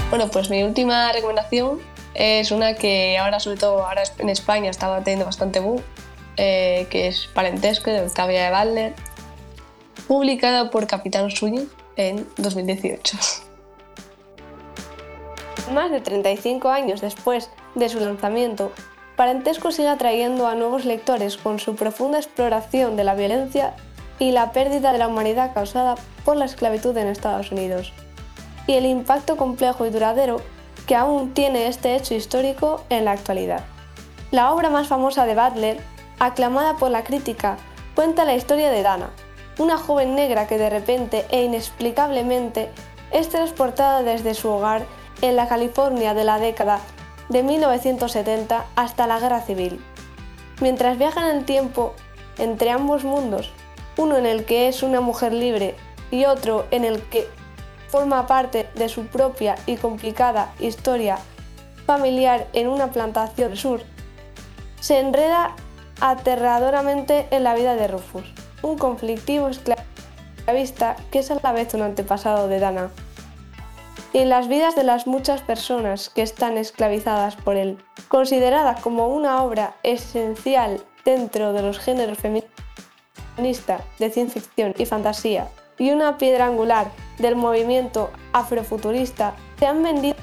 Bueno, 0.08 0.28
pues 0.28 0.50
mi 0.50 0.62
última 0.62 1.12
recomendación 1.12 1.80
es 2.14 2.50
una 2.50 2.74
que 2.74 3.18
ahora, 3.18 3.38
sobre 3.38 3.58
todo 3.58 3.84
ahora 3.84 4.02
en 4.18 4.28
España, 4.28 4.70
estaba 4.70 5.04
teniendo 5.04 5.26
bastante 5.26 5.60
boom. 5.60 5.82
eh, 6.36 6.86
que 6.90 7.08
es 7.08 7.28
Parentesco 7.34 7.90
de 7.90 8.00
Octavia 8.00 8.50
de 8.50 8.56
Butler, 8.56 8.94
publicada 10.08 10.70
por 10.70 10.86
Capitán 10.86 11.30
Swing 11.30 11.66
en 11.96 12.26
2018. 12.38 13.18
Más 15.74 15.90
de 15.90 16.00
35 16.00 16.70
años 16.70 17.02
después 17.02 17.50
de 17.74 17.88
su 17.90 18.00
lanzamiento, 18.00 18.72
Parentesco 19.16 19.70
sigue 19.70 19.88
atrayendo 19.88 20.46
a 20.46 20.54
nuevos 20.54 20.86
lectores 20.86 21.36
con 21.36 21.58
su 21.58 21.76
profunda 21.76 22.18
exploración 22.18 22.96
de 22.96 23.04
la 23.04 23.14
violencia 23.14 23.74
y 24.20 24.30
la 24.30 24.52
pérdida 24.52 24.92
de 24.92 24.98
la 24.98 25.08
humanidad 25.08 25.52
causada 25.52 25.96
por 26.24 26.36
la 26.36 26.44
esclavitud 26.44 26.96
en 26.96 27.08
Estados 27.08 27.50
Unidos, 27.50 27.92
y 28.68 28.74
el 28.74 28.86
impacto 28.86 29.36
complejo 29.36 29.86
y 29.86 29.90
duradero 29.90 30.40
que 30.86 30.94
aún 30.94 31.34
tiene 31.34 31.66
este 31.66 31.96
hecho 31.96 32.14
histórico 32.14 32.84
en 32.90 33.06
la 33.06 33.12
actualidad. 33.12 33.64
La 34.30 34.52
obra 34.52 34.70
más 34.70 34.86
famosa 34.86 35.24
de 35.24 35.34
Butler, 35.34 35.80
aclamada 36.20 36.76
por 36.76 36.90
la 36.90 37.02
crítica, 37.02 37.56
cuenta 37.96 38.24
la 38.24 38.36
historia 38.36 38.70
de 38.70 38.82
Dana, 38.82 39.10
una 39.58 39.78
joven 39.78 40.14
negra 40.14 40.46
que 40.46 40.58
de 40.58 40.70
repente 40.70 41.26
e 41.30 41.42
inexplicablemente 41.42 42.70
es 43.10 43.28
transportada 43.28 44.02
desde 44.02 44.34
su 44.34 44.48
hogar 44.48 44.84
en 45.22 45.34
la 45.34 45.48
California 45.48 46.14
de 46.14 46.24
la 46.24 46.38
década 46.38 46.78
de 47.30 47.42
1970 47.42 48.66
hasta 48.76 49.06
la 49.06 49.18
Guerra 49.18 49.40
Civil. 49.40 49.82
Mientras 50.60 50.98
viaja 50.98 51.28
en 51.28 51.38
el 51.38 51.44
tiempo 51.44 51.94
entre 52.38 52.70
ambos 52.70 53.04
mundos, 53.04 53.52
uno 54.00 54.16
en 54.16 54.24
el 54.24 54.46
que 54.46 54.68
es 54.68 54.82
una 54.82 55.02
mujer 55.02 55.34
libre 55.34 55.74
y 56.10 56.24
otro 56.24 56.66
en 56.70 56.86
el 56.86 57.02
que 57.02 57.28
forma 57.88 58.26
parte 58.26 58.66
de 58.74 58.88
su 58.88 59.06
propia 59.06 59.56
y 59.66 59.76
complicada 59.76 60.54
historia 60.58 61.18
familiar 61.84 62.46
en 62.54 62.68
una 62.68 62.90
plantación 62.92 63.56
sur, 63.56 63.82
se 64.80 65.00
enreda 65.00 65.54
aterradoramente 66.00 67.26
en 67.30 67.44
la 67.44 67.54
vida 67.54 67.74
de 67.74 67.88
Rufus, 67.88 68.24
un 68.62 68.78
conflictivo 68.78 69.48
esclavista 69.48 70.96
que 71.10 71.18
es 71.18 71.30
a 71.30 71.38
la 71.42 71.52
vez 71.52 71.74
un 71.74 71.82
antepasado 71.82 72.48
de 72.48 72.58
Dana, 72.58 72.90
y 74.14 74.18
en 74.18 74.30
las 74.30 74.48
vidas 74.48 74.76
de 74.76 74.84
las 74.84 75.06
muchas 75.06 75.42
personas 75.42 76.08
que 76.08 76.22
están 76.22 76.56
esclavizadas 76.56 77.36
por 77.36 77.56
él. 77.56 77.76
Considerada 78.08 78.76
como 78.76 79.08
una 79.08 79.42
obra 79.42 79.74
esencial 79.82 80.82
dentro 81.04 81.52
de 81.52 81.62
los 81.62 81.78
géneros 81.78 82.18
feministas 82.18 82.60
de 83.36 84.10
ciencia 84.10 84.40
ficción 84.40 84.74
y 84.76 84.86
fantasía 84.86 85.48
y 85.78 85.90
una 85.90 86.18
piedra 86.18 86.46
angular 86.46 86.90
del 87.18 87.36
movimiento 87.36 88.10
afrofuturista, 88.32 89.34
se 89.58 89.66
han 89.66 89.82
vendido 89.82 90.16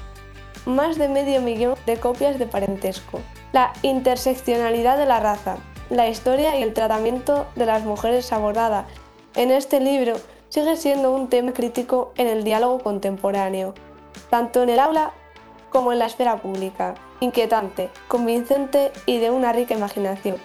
más 0.66 0.98
de 0.98 1.08
medio 1.08 1.40
millón 1.40 1.74
de 1.84 1.98
copias 1.98 2.38
de 2.38 2.46
parentesco. 2.46 3.20
La 3.52 3.72
interseccionalidad 3.82 4.96
de 4.98 5.06
la 5.06 5.18
raza, 5.20 5.56
la 5.90 6.08
historia 6.08 6.56
y 6.56 6.62
el 6.62 6.74
tratamiento 6.74 7.46
de 7.56 7.66
las 7.66 7.84
mujeres 7.84 8.32
abordada 8.32 8.86
en 9.34 9.50
este 9.50 9.80
libro 9.80 10.16
sigue 10.48 10.76
siendo 10.76 11.12
un 11.12 11.28
tema 11.28 11.52
crítico 11.52 12.12
en 12.16 12.28
el 12.28 12.44
diálogo 12.44 12.78
contemporáneo, 12.78 13.74
tanto 14.30 14.62
en 14.62 14.68
el 14.70 14.78
aula 14.78 15.12
como 15.70 15.92
en 15.92 15.98
la 15.98 16.06
esfera 16.06 16.36
pública, 16.36 16.94
inquietante, 17.20 17.90
convincente 18.06 18.92
y 19.06 19.18
de 19.18 19.30
una 19.30 19.52
rica 19.52 19.74
imaginación. 19.74 20.36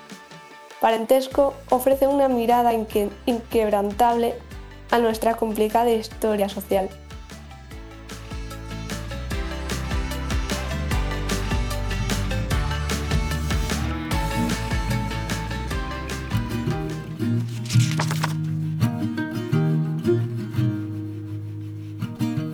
Parentesco 0.83 1.53
ofrece 1.69 2.07
una 2.07 2.27
mirada 2.27 2.73
inquebrantable 2.73 4.33
a 4.91 4.99
nuestra 4.99 5.35
complicada 5.35 5.89
historia 5.89 6.49
social. 6.49 6.89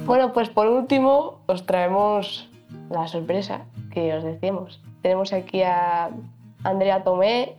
Bueno, 0.05 0.33
pues 0.33 0.49
por 0.49 0.67
último 0.67 1.39
os 1.47 1.65
traemos 1.65 2.47
la 2.91 3.07
sorpresa 3.07 3.61
que 3.91 4.13
os 4.13 4.23
decíamos. 4.23 4.79
Tenemos 5.01 5.33
aquí 5.33 5.63
a 5.63 6.11
Andrea 6.63 7.03
Tomé, 7.03 7.55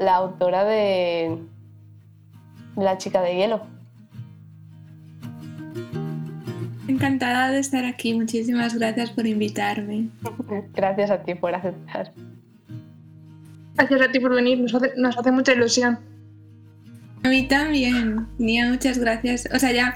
la 0.00 0.16
autora 0.16 0.64
de 0.64 1.38
La 2.76 2.98
chica 2.98 3.20
de 3.20 3.36
hielo. 3.36 3.62
Encantada 6.88 7.50
de 7.50 7.60
estar 7.60 7.84
aquí, 7.84 8.14
muchísimas 8.14 8.74
gracias 8.74 9.10
por 9.10 9.26
invitarme. 9.26 10.08
Gracias 10.74 11.10
a 11.10 11.22
ti 11.22 11.36
por 11.36 11.54
aceptar. 11.54 12.12
Gracias 13.76 14.00
a 14.00 14.10
ti 14.10 14.18
por 14.18 14.34
venir, 14.34 14.58
nos 14.58 14.74
hace, 14.74 14.92
nos 14.96 15.16
hace 15.16 15.30
mucha 15.30 15.52
ilusión. 15.52 16.00
A 17.22 17.28
mí 17.28 17.46
también, 17.46 18.26
Nia, 18.38 18.68
muchas 18.68 18.98
gracias. 18.98 19.48
O 19.54 19.58
sea, 19.58 19.70
ya 19.72 19.94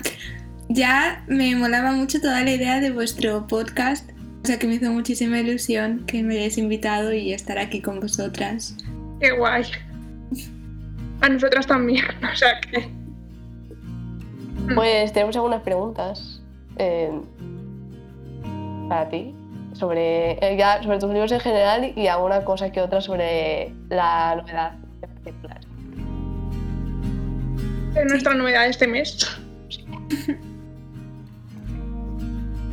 ya 0.68 1.24
me 1.26 1.54
molaba 1.56 1.92
mucho 1.92 2.20
toda 2.20 2.42
la 2.42 2.52
idea 2.52 2.80
de 2.80 2.90
vuestro 2.90 3.46
podcast, 3.46 4.10
o 4.42 4.46
sea 4.46 4.58
que 4.58 4.66
me 4.66 4.74
hizo 4.74 4.90
muchísima 4.90 5.40
ilusión 5.40 6.04
que 6.06 6.22
me 6.22 6.36
hayáis 6.36 6.58
invitado 6.58 7.12
y 7.12 7.32
estar 7.32 7.58
aquí 7.58 7.80
con 7.80 8.00
vosotras. 8.00 8.76
Qué 9.20 9.32
guay. 9.32 9.64
A 11.24 11.28
nosotras 11.30 11.66
también, 11.66 12.04
o 12.32 12.36
sea 12.36 12.60
que... 12.60 12.86
Pues 14.74 15.10
tenemos 15.14 15.34
algunas 15.36 15.62
preguntas 15.62 16.42
eh, 16.76 17.18
para 18.90 19.08
ti 19.08 19.34
sobre, 19.72 20.32
eh, 20.32 20.56
ya, 20.58 20.82
sobre 20.82 20.98
tus 20.98 21.10
libros 21.10 21.32
en 21.32 21.40
general 21.40 21.92
y 21.96 22.08
alguna 22.08 22.44
cosa 22.44 22.70
que 22.70 22.82
otra 22.82 23.00
sobre 23.00 23.72
la 23.88 24.36
novedad 24.36 24.74
en 25.00 25.10
particular. 25.14 25.60
Es 27.96 28.04
nuestra 28.10 28.34
novedad 28.34 28.64
de 28.64 28.70
este 28.70 28.86
mes. 28.86 29.40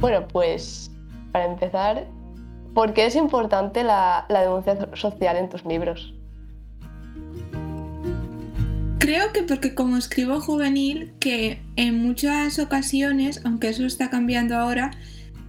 Bueno, 0.02 0.28
pues 0.28 0.90
para 1.32 1.46
empezar, 1.46 2.08
¿por 2.74 2.92
qué 2.96 3.06
es 3.06 3.16
importante 3.16 3.84
la, 3.84 4.26
denuncia 4.28 4.76
social 4.96 5.38
en 5.38 5.48
tus 5.48 5.64
libros? 5.64 6.16
Creo 9.12 9.34
que 9.34 9.44
porque 9.44 9.76
como 9.76 9.98
escribo 9.98 10.40
juvenil, 10.40 11.12
que 11.20 11.60
en 11.76 12.02
muchas 12.02 12.60
ocasiones, 12.60 13.42
aunque 13.44 13.68
eso 13.68 13.86
está 13.86 14.10
cambiando 14.10 14.56
ahora, 14.56 14.92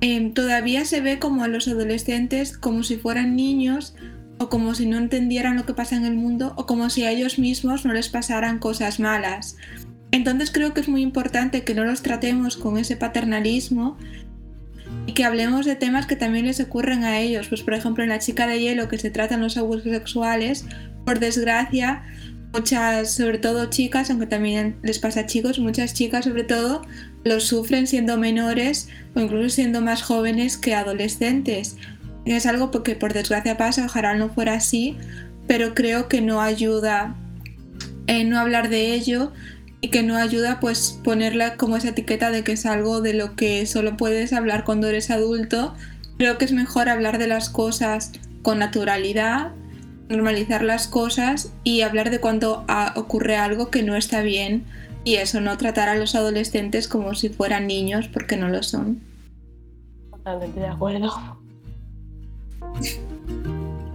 em, 0.01 0.35
todavía 0.35 0.85
se 0.85 1.01
ve 1.01 1.21
como 1.21 1.45
a 1.45 1.49
los 1.49 1.69
adolescentes 1.69 2.59
como 2.59 2.83
si 2.83 2.97
fueran 2.97 3.37
niños 3.37 3.95
o 4.39 4.49
como 4.49 4.75
si 4.75 4.87
no 4.87 4.99
entendieran 4.99 5.55
lo 5.55 5.65
que 5.65 5.75
pasa 5.75 5.95
en 5.95 6.07
el 6.07 6.17
mundo 6.17 6.55
o 6.57 6.67
como 6.67 6.91
si 6.91 7.05
a 7.05 7.13
ellos 7.13 7.39
mismos 7.39 7.85
no 7.85 7.93
les 7.93 8.09
pasaran 8.09 8.59
cosas 8.59 8.99
malas. 8.99 9.57
Entonces 10.11 10.51
creo 10.51 10.75
que 10.75 10.81
es 10.81 10.89
muy 10.89 11.03
importante 11.03 11.63
que 11.63 11.77
no 11.77 11.85
los 11.85 12.03
tratemos 12.03 12.57
con 12.57 12.79
ese 12.79 12.97
paternalismo, 12.97 13.97
y 15.07 15.15
que 15.15 15.25
hablemos 15.25 15.67
de 15.67 15.77
temas 15.77 16.07
que 16.07 16.17
también 16.17 16.47
les 16.47 16.61
ocurren 16.61 17.05
a 17.05 17.19
ellos. 17.21 17.49
Pues 17.49 17.63
por 17.63 17.75
ejemplo 17.75 18.03
en 18.03 18.11
La 18.11 18.19
chica 18.19 18.47
de 18.47 18.61
hielo 18.61 18.89
que 18.89 18.99
se 18.99 19.11
tratan 19.11 19.41
los 19.41 19.57
abusos 19.57 19.85
sexuales, 19.85 20.65
por 21.05 21.19
desgracia, 21.19 22.05
muchas, 22.53 23.15
sobre 23.15 23.39
todo 23.39 23.67
chicas, 23.67 24.11
aunque 24.11 24.27
también 24.27 24.77
les 24.83 24.99
pasa 24.99 25.21
a 25.21 25.27
chicos, 25.27 25.59
muchas 25.59 25.95
chicas 25.95 26.25
sobre 26.25 26.45
todo, 26.45 26.83
los 27.25 27.45
sufren 27.45 27.87
siendo 27.87 28.17
menores 28.19 28.89
o 29.15 29.21
incluso 29.21 29.49
siendo 29.51 29.81
más 29.81 30.03
jóvenes 30.03 30.57
que 30.57 30.75
adolescentes. 30.75 31.77
Es 32.25 32.47
algo 32.47 32.71
que 32.71 32.95
por 32.95 33.13
desgracia 33.13 33.57
pasa, 33.57 33.87
ojalá 33.87 34.15
no 34.15 34.29
fuera 34.29 34.55
así, 34.55 34.97
pero 35.47 35.75
creo 35.75 36.09
que 36.09 36.21
no 36.21 36.41
ayuda 36.41 37.17
en 38.07 38.31
no 38.31 38.39
hablar 38.39 38.69
de 38.69 38.95
ello 38.95 39.33
y 39.81 39.89
que 39.89 40.03
no 40.03 40.17
ayuda 40.17 40.61
pues 40.61 41.01
ponerla 41.03 41.57
como 41.57 41.77
esa 41.77 41.89
etiqueta 41.89 42.31
de 42.31 42.45
que 42.45 42.53
es 42.53 42.67
algo 42.67 43.01
de 43.01 43.15
lo 43.15 43.35
que 43.35 43.67
solo 43.67 43.97
puedes 43.97 44.33
hablar 44.33 44.65
cuando 44.65 44.89
eres 44.89 45.11
adulto. 45.11 45.75
Creo 46.19 46.39
que 46.39 46.45
es 46.45 46.53
mejor 46.53 46.89
hablar 46.89 47.19
de 47.19 47.27
las 47.27 47.49
cosas 47.51 48.13
con 48.43 48.59
naturalidad, 48.61 49.53
normalizar 50.13 50.63
las 50.63 50.87
cosas 50.87 51.53
y 51.65 51.83
hablar 51.83 52.11
de 52.11 52.21
cuando 52.21 52.65
ocurre 52.95 53.37
algo 53.37 53.71
que 53.71 53.83
no 53.83 53.97
está 53.97 54.23
bien 54.23 54.65
y 55.05 55.17
eso, 55.17 55.41
no 55.41 55.57
tratar 55.59 55.89
a 55.89 55.97
los 55.97 56.15
adolescentes 56.15 56.87
como 56.87 57.15
si 57.15 57.29
fueran 57.29 57.67
niños 57.67 58.09
porque 58.09 58.37
no 58.37 58.49
lo 58.49 58.63
son. 58.63 59.01
Totalmente 60.11 60.61
de 60.61 60.67
acuerdo. 60.67 61.13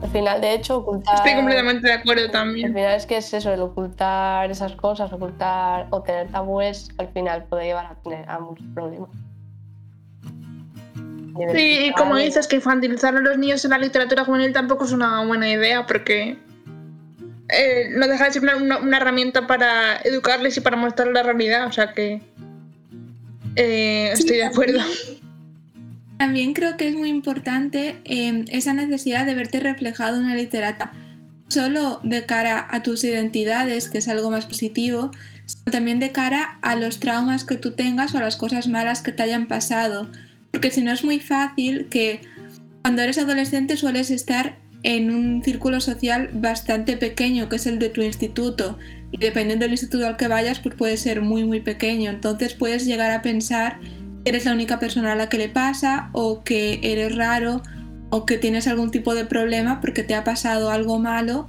Al 0.02 0.10
final, 0.10 0.42
de 0.42 0.54
hecho, 0.54 0.78
ocultar. 0.78 1.16
Estoy 1.16 1.36
completamente 1.36 1.88
de 1.88 1.94
acuerdo 1.94 2.30
también. 2.30 2.68
Al 2.68 2.74
final 2.74 2.96
es 2.96 3.06
que 3.06 3.18
es 3.18 3.34
eso, 3.34 3.54
el 3.54 3.62
ocultar 3.62 4.52
esas 4.52 4.74
cosas, 4.76 5.12
ocultar 5.12 5.88
o 5.90 6.02
tener 6.02 6.30
tabúes, 6.30 6.90
al 6.98 7.08
final 7.10 7.46
puede 7.46 7.66
llevar 7.66 7.86
a 7.86 7.96
tener 7.96 8.30
a 8.30 8.40
muchos 8.40 8.68
problemas. 8.74 9.10
Sí, 11.54 11.88
y 11.88 11.92
como 11.94 12.16
dices, 12.16 12.48
que 12.48 12.58
infantilizar 12.58 13.16
a 13.16 13.20
los 13.20 13.38
niños 13.38 13.64
en 13.66 13.72
la 13.72 13.78
literatura 13.78 14.26
juvenil 14.26 14.54
tampoco 14.54 14.86
es 14.86 14.92
una 14.92 15.26
buena 15.26 15.50
idea, 15.50 15.86
porque 15.86 16.38
eh, 17.50 17.90
no 17.96 18.08
deja 18.08 18.26
de 18.26 18.32
ser 18.32 18.44
una, 18.44 18.98
herramienta 18.98 19.48
para 19.48 19.98
educarles 20.04 20.58
y 20.58 20.62
para 20.62 20.76
mostrar 20.76 21.08
la 21.08 21.24
realidad, 21.24 21.68
o 21.68 21.72
sea 21.72 21.94
que 21.94 22.22
eh, 23.56 24.10
estoy 24.12 24.38
de 24.38 24.46
acuerdo. 24.46 24.80
También 26.18 26.54
creo 26.54 26.78
que 26.78 26.88
es 26.88 26.96
muy 26.96 27.10
importante 27.10 27.98
em, 28.04 28.46
esa 28.50 28.74
necesidad 28.74 29.26
de 29.26 29.36
verte 29.36 29.60
reflejado 29.60 30.18
en 30.18 30.28
la 30.30 30.36
literatura. 30.36 30.92
solo 31.48 32.02
de 32.04 32.26
cara 32.26 32.68
a 32.70 32.84
tus 32.84 33.06
identidades, 33.06 33.88
que 33.88 34.00
es 34.00 34.10
algo 34.10 34.30
más 34.30 34.46
positivo, 34.46 35.12
sino 35.46 35.72
también 35.72 36.00
de 36.00 36.12
cara 36.12 36.60
a 36.62 36.76
los 36.76 37.00
traumas 37.00 37.46
que 37.46 37.56
tú 37.56 37.72
tengas 37.72 38.14
o 38.14 38.18
a 38.18 38.22
las 38.22 38.36
cosas 38.36 38.68
malas 38.68 39.02
que 39.02 39.14
te 39.14 39.24
hayan 39.24 39.48
pasado. 39.48 40.10
Porque 40.52 40.72
si 40.72 40.82
no 40.82 40.92
es 40.92 41.04
muy 41.04 41.20
fácil 41.20 41.88
que 41.90 42.22
cuando 42.82 43.02
eres 43.02 43.18
adolescente 43.18 43.78
sueles 43.78 44.12
estar 44.12 44.58
en 44.84 45.12
un 45.12 45.44
círculo 45.44 45.82
social 45.82 46.30
bastante 46.34 46.98
pequeño, 46.98 47.50
que 47.50 47.58
es 47.58 47.66
el 47.66 47.80
de 47.80 47.90
tu 47.90 48.02
instituto. 48.02 48.78
Y 49.12 49.18
dependiendo 49.18 49.64
del 49.66 49.74
instituto 49.74 50.08
al 50.08 50.18
que 50.18 50.28
vayas, 50.28 50.60
pues 50.60 50.76
puede 50.76 50.98
ser 50.98 51.22
muy, 51.22 51.44
muy 51.44 51.60
pequeño. 51.60 52.10
Entonces 52.10 52.54
puedes 52.54 52.86
llegar 52.86 53.12
a 53.12 53.22
pensar 53.22 53.80
que 54.24 54.30
eres 54.30 54.46
la 54.46 54.54
única 54.54 54.80
persona 54.80 55.14
a 55.14 55.16
la 55.16 55.30
que 55.30 55.38
le 55.38 55.50
pasa, 55.50 56.10
o 56.14 56.44
que 56.44 56.80
eres 56.84 57.16
raro, 57.16 57.62
o 58.10 58.26
que 58.26 58.38
tienes 58.38 58.68
algún 58.68 58.92
tipo 58.92 59.16
de 59.16 59.26
problema 59.26 59.82
porque 59.82 60.04
te 60.04 60.16
ha 60.16 60.24
pasado 60.24 60.70
algo 60.72 61.00
malo 61.00 61.48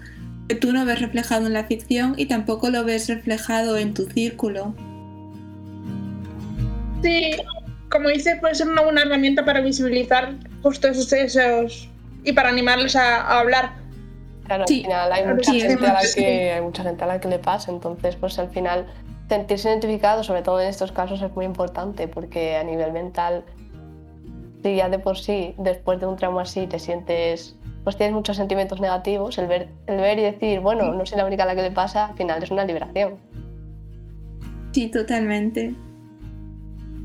que 0.49 0.55
tú 0.55 0.73
no 0.73 0.85
ves 0.85 1.01
reflejado 1.01 1.47
en 1.47 1.53
la 1.53 1.65
ficción 1.65 2.15
y 2.17 2.27
tampoco 2.27 2.71
lo 2.71 2.85
ves 2.85 3.09
reflejado 3.09 3.77
en 3.77 3.95
tu 3.95 4.07
círculo. 4.07 4.75
Sí, 7.03 7.33
como 7.90 8.09
dice, 8.09 8.37
puede 8.37 8.55
ser 8.55 8.68
una 8.68 8.83
buena 8.83 9.03
herramienta 9.03 9.44
para 9.44 9.61
visibilizar 9.61 10.35
justo 10.62 10.88
esos, 10.88 11.12
esos 11.12 11.88
y 12.24 12.33
para 12.33 12.48
animarles 12.51 12.96
a, 12.96 13.38
hablar. 13.38 13.72
Claro, 14.44 14.62
al 14.62 14.68
final 14.68 15.12
hay 15.12 15.27
mucha, 15.27 15.53
gente 15.53 15.87
a 15.87 15.92
la 15.92 16.01
que, 16.14 16.53
hay 16.53 16.61
mucha 16.61 16.83
gente 16.83 17.05
a 17.05 17.07
la 17.07 17.20
que 17.20 17.29
le 17.29 17.38
pasa, 17.38 17.70
entonces 17.70 18.16
pues 18.16 18.38
al 18.38 18.51
final 18.51 18.87
sentirse 19.29 19.68
identificado, 19.68 20.24
sobre 20.24 20.42
todo 20.42 20.61
en 20.61 20.68
estos 20.68 20.90
casos, 20.92 21.20
es 21.20 21.35
muy 21.35 21.44
importante 21.44 22.09
porque 22.09 22.57
a 22.57 22.64
nivel 22.64 22.92
mental, 22.92 23.44
si 24.62 24.77
ya 24.77 24.88
de 24.88 24.98
por 24.98 25.18
sí, 25.18 25.55
después 25.59 26.01
de 26.01 26.07
un 26.07 26.16
trauma 26.16 26.42
así, 26.42 26.66
te 26.66 26.79
sientes, 26.79 27.57
pues 27.85 27.96
tienes 27.96 28.14
muchos 28.14 28.37
sentimientos 28.37 28.81
negativos, 28.81 29.37
el 29.37 29.46
ver, 29.46 29.68
el 29.87 29.98
ver 29.98 30.18
y 30.18 30.22
decir, 30.22 30.61
bueno, 30.61 30.92
no 30.94 31.05
soy 31.05 31.18
la 31.18 31.27
única 31.27 31.42
a 31.42 31.46
la 31.46 31.55
que 31.55 31.62
le 31.62 31.70
pasa, 31.70 32.07
al 32.07 32.16
final 32.16 32.42
es 32.42 32.51
una 32.51 32.64
liberación. 32.64 33.18
Sí, 34.72 34.88
totalmente. 34.88 35.74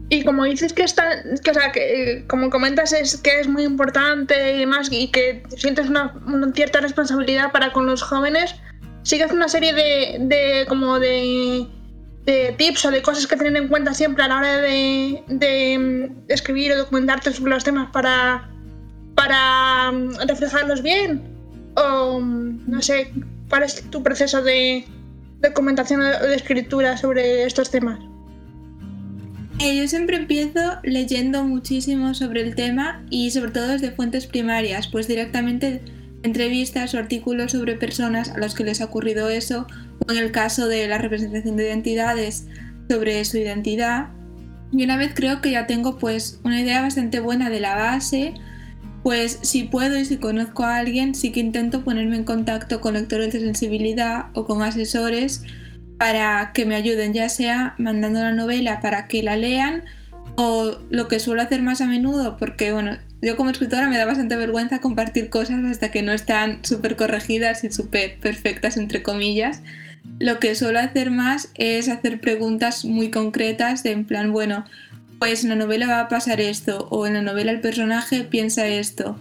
Y 0.09 0.23
como 0.23 0.43
dices 0.43 0.73
que 0.73 0.83
está, 0.83 1.23
que, 1.43 1.51
o 1.51 1.53
sea, 1.53 1.71
que 1.71 2.25
como 2.27 2.49
comentas 2.49 2.93
es 2.93 3.17
que 3.17 3.39
es 3.39 3.47
muy 3.47 3.63
importante 3.63 4.55
y 4.55 4.59
demás 4.59 4.89
y 4.91 5.07
que 5.09 5.43
sientes 5.57 5.89
una, 5.89 6.13
cierta 6.53 6.81
responsabilidad 6.81 7.51
para 7.51 7.71
con 7.71 7.85
los 7.85 8.01
jóvenes, 8.01 8.55
sigues 9.03 9.31
una 9.31 9.47
serie 9.47 9.73
de, 9.73 10.17
de 10.19 10.65
como 10.67 10.99
de, 10.99 11.65
de, 12.25 12.53
tips 12.57 12.85
o 12.85 12.91
de 12.91 13.01
cosas 13.01 13.27
que 13.27 13.37
tener 13.37 13.55
en 13.55 13.69
cuenta 13.69 13.93
siempre 13.93 14.23
a 14.23 14.27
la 14.27 14.37
hora 14.37 14.57
de, 14.57 15.23
de, 15.27 16.11
escribir 16.27 16.73
o 16.73 16.77
documentarte 16.77 17.31
sobre 17.31 17.53
los 17.53 17.63
temas 17.63 17.89
para, 17.91 18.49
para 19.15 19.91
reflejarlos 20.27 20.83
bien. 20.83 21.23
O 21.75 22.19
no 22.21 22.81
sé, 22.81 23.11
¿cuál 23.49 23.63
es 23.63 23.89
tu 23.89 24.03
proceso 24.03 24.43
de 24.43 24.85
documentación 25.41 26.01
o 26.01 26.27
de 26.27 26.35
escritura 26.35 26.97
sobre 26.97 27.45
estos 27.45 27.71
temas? 27.71 27.99
Eh, 29.59 29.77
yo 29.77 29.87
siempre 29.87 30.17
empiezo 30.17 30.59
leyendo 30.83 31.43
muchísimo 31.43 32.13
sobre 32.13 32.41
el 32.41 32.55
tema 32.55 33.03
y 33.09 33.31
sobre 33.31 33.51
todo 33.51 33.67
desde 33.67 33.91
fuentes 33.91 34.25
primarias, 34.27 34.87
pues 34.87 35.07
directamente 35.07 35.81
entrevistas 36.23 36.93
o 36.93 36.97
artículos 36.97 37.51
sobre 37.51 37.75
personas 37.75 38.29
a 38.29 38.39
las 38.39 38.55
que 38.55 38.63
les 38.63 38.81
ha 38.81 38.85
ocurrido 38.85 39.29
eso, 39.29 39.67
o 40.07 40.11
en 40.11 40.17
el 40.17 40.31
caso 40.31 40.67
de 40.67 40.87
la 40.87 40.97
representación 40.97 41.55
de 41.55 41.67
identidades, 41.67 42.47
sobre 42.89 43.23
su 43.25 43.37
identidad. 43.37 44.09
Y 44.71 44.83
una 44.83 44.97
vez 44.97 45.11
creo 45.13 45.41
que 45.41 45.51
ya 45.51 45.67
tengo 45.67 45.97
pues 45.97 46.39
una 46.43 46.59
idea 46.59 46.81
bastante 46.81 47.19
buena 47.19 47.49
de 47.49 47.59
la 47.59 47.75
base, 47.75 48.33
pues 49.03 49.37
si 49.41 49.63
puedo 49.63 49.99
y 49.99 50.05
si 50.05 50.17
conozco 50.17 50.63
a 50.63 50.77
alguien, 50.77 51.13
sí 51.13 51.31
que 51.31 51.41
intento 51.41 51.83
ponerme 51.83 52.15
en 52.15 52.23
contacto 52.23 52.81
con 52.81 52.93
lectores 52.95 53.33
de 53.33 53.41
sensibilidad 53.41 54.27
o 54.33 54.45
con 54.45 54.61
asesores 54.63 55.43
para 55.97 56.51
que 56.53 56.65
me 56.65 56.75
ayuden, 56.75 57.13
ya 57.13 57.29
sea 57.29 57.75
mandando 57.77 58.21
la 58.21 58.33
novela 58.33 58.79
para 58.81 59.07
que 59.07 59.23
la 59.23 59.35
lean 59.35 59.83
o 60.35 60.77
lo 60.89 61.07
que 61.07 61.19
suelo 61.19 61.41
hacer 61.41 61.61
más 61.61 61.81
a 61.81 61.85
menudo, 61.85 62.37
porque 62.37 62.71
bueno, 62.71 62.97
yo 63.21 63.37
como 63.37 63.49
escritora 63.49 63.87
me 63.87 63.97
da 63.97 64.05
bastante 64.05 64.35
vergüenza 64.35 64.79
compartir 64.79 65.29
cosas 65.29 65.63
hasta 65.63 65.91
que 65.91 66.01
no 66.01 66.11
están 66.11 66.59
súper 66.63 66.95
corregidas 66.95 67.63
y 67.63 67.71
súper 67.71 68.17
perfectas, 68.19 68.75
entre 68.77 69.01
comillas. 69.01 69.61
Lo 70.19 70.39
que 70.39 70.55
suelo 70.55 70.79
hacer 70.79 71.11
más 71.11 71.49
es 71.55 71.87
hacer 71.87 72.19
preguntas 72.19 72.83
muy 72.83 73.11
concretas 73.11 73.83
de 73.83 73.91
en 73.91 74.05
plan, 74.05 74.33
bueno, 74.33 74.65
pues 75.19 75.43
en 75.43 75.51
la 75.51 75.55
novela 75.55 75.87
va 75.87 76.01
a 76.01 76.09
pasar 76.09 76.41
esto 76.41 76.87
o 76.89 77.07
en 77.07 77.13
la 77.13 77.21
novela 77.21 77.51
el 77.51 77.61
personaje 77.61 78.23
piensa 78.23 78.67
esto. 78.67 79.17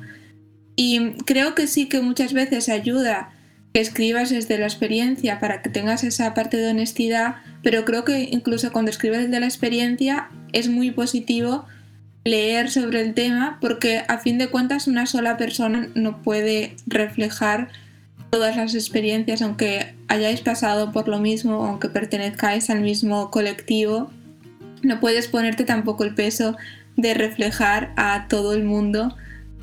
Y 0.75 1.13
creo 1.25 1.55
que 1.55 1.69
sí 1.69 1.89
que 1.89 2.01
muchas 2.01 2.33
veces 2.33 2.69
ayuda 2.69 3.31
que 3.73 3.81
escribas 3.81 4.31
desde 4.31 4.59
la 4.59 4.67
experiencia 4.67 5.41
para 5.41 5.63
que 5.63 5.71
tengas 5.71 6.05
esa 6.05 6.35
parte 6.35 6.57
de 6.57 6.71
honestidad, 6.71 7.37
pero 7.63 7.85
creo 7.85 8.05
que 8.05 8.29
incluso 8.31 8.73
cuando 8.73 8.91
escribes 8.91 9.23
desde 9.25 9.41
la 9.41 9.47
experiencia 9.47 10.29
es 10.53 10.69
muy 10.69 10.91
positivo 10.91 11.65
leer 12.25 12.71
sobre 12.71 13.01
el 13.01 13.15
tema 13.15 13.59
porque 13.61 14.05
a 14.07 14.19
fin 14.19 14.39
de 14.39 14.49
cuentas 14.49 14.87
una 14.87 15.07
sola 15.07 15.37
persona 15.37 15.89
no 15.95 16.23
puede 16.23 16.77
reflejar 16.87 17.69
todas 18.31 18.57
las 18.57 18.75
experiencias 18.75 19.43
aunque 19.43 19.95
hayáis 20.07 20.41
pasado 20.41 20.93
por 20.93 21.09
lo 21.09 21.19
mismo 21.19 21.65
aunque 21.65 21.89
pertenezcáis 21.89 22.71
al 22.71 22.81
mismo 22.81 23.31
colectivo 23.33 24.11
no 24.83 25.01
puedes 25.01 25.29
ponerte 25.29 25.65
tampoco 25.65 26.05
el 26.05 26.15
peso 26.15 26.57
de 26.97 27.15
reflejar 27.15 27.93
a 27.97 28.27
todo 28.29 28.53
el 28.53 28.65
mundo 28.65 29.17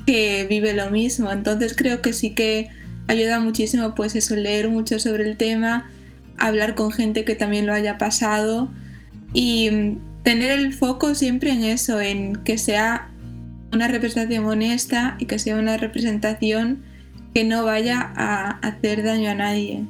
que 0.06 0.46
vive 0.48 0.72
lo 0.72 0.90
mismo. 0.90 1.30
Entonces 1.30 1.74
creo 1.76 2.02
que 2.02 2.12
sí 2.12 2.34
que 2.34 2.68
ayuda 3.10 3.40
muchísimo 3.40 3.94
pues 3.94 4.14
eso, 4.14 4.36
leer 4.36 4.68
mucho 4.68 5.00
sobre 5.00 5.28
el 5.28 5.36
tema, 5.36 5.90
hablar 6.38 6.74
con 6.74 6.92
gente 6.92 7.24
que 7.24 7.34
también 7.34 7.66
lo 7.66 7.74
haya 7.74 7.98
pasado 7.98 8.70
y 9.32 9.98
tener 10.22 10.52
el 10.52 10.72
foco 10.72 11.14
siempre 11.14 11.50
en 11.50 11.64
eso, 11.64 12.00
en 12.00 12.36
que 12.36 12.56
sea 12.56 13.10
una 13.72 13.88
representación 13.88 14.44
honesta 14.44 15.16
y 15.18 15.26
que 15.26 15.38
sea 15.38 15.56
una 15.56 15.76
representación 15.76 16.82
que 17.34 17.44
no 17.44 17.64
vaya 17.64 18.12
a 18.16 18.58
hacer 18.60 19.02
daño 19.02 19.30
a 19.30 19.34
nadie. 19.34 19.84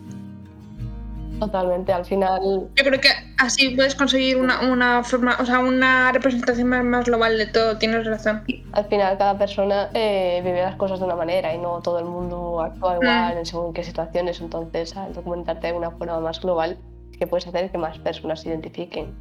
Totalmente, 1.40 1.90
al 1.90 2.04
final. 2.04 2.68
Yo 2.76 2.84
creo 2.84 3.00
que 3.00 3.08
así 3.38 3.70
puedes 3.70 3.94
conseguir 3.94 4.36
una, 4.36 5.02
forma, 5.02 5.38
o 5.40 5.46
sea, 5.46 5.60
una 5.60 6.12
representación 6.12 6.68
más, 6.68 7.06
global 7.06 7.38
de 7.38 7.46
todo, 7.46 7.78
tienes 7.78 8.06
razón. 8.06 8.44
Al 8.72 8.84
final 8.84 9.16
cada 9.16 9.38
persona 9.38 9.88
eh, 9.94 10.42
vive 10.44 10.60
las 10.60 10.76
cosas 10.76 10.98
de 11.00 11.06
una 11.06 11.16
manera 11.16 11.54
y 11.54 11.58
no 11.58 11.80
todo 11.80 11.98
el 11.98 12.04
mundo 12.04 12.60
actúa 12.60 12.92
mm. 12.92 13.02
igual 13.02 13.38
en 13.38 13.46
según 13.46 13.72
qué 13.72 13.82
situaciones, 13.82 14.40
entonces 14.42 14.94
al 14.98 15.14
documentarte 15.14 15.68
de 15.68 15.72
una 15.72 15.90
forma 15.90 16.20
más 16.20 16.42
global 16.42 16.76
que 17.18 17.26
puedes 17.26 17.46
hacer 17.46 17.70
que 17.70 17.78
más 17.78 17.98
personas 17.98 18.42
se 18.42 18.50
identifiquen. 18.50 19.14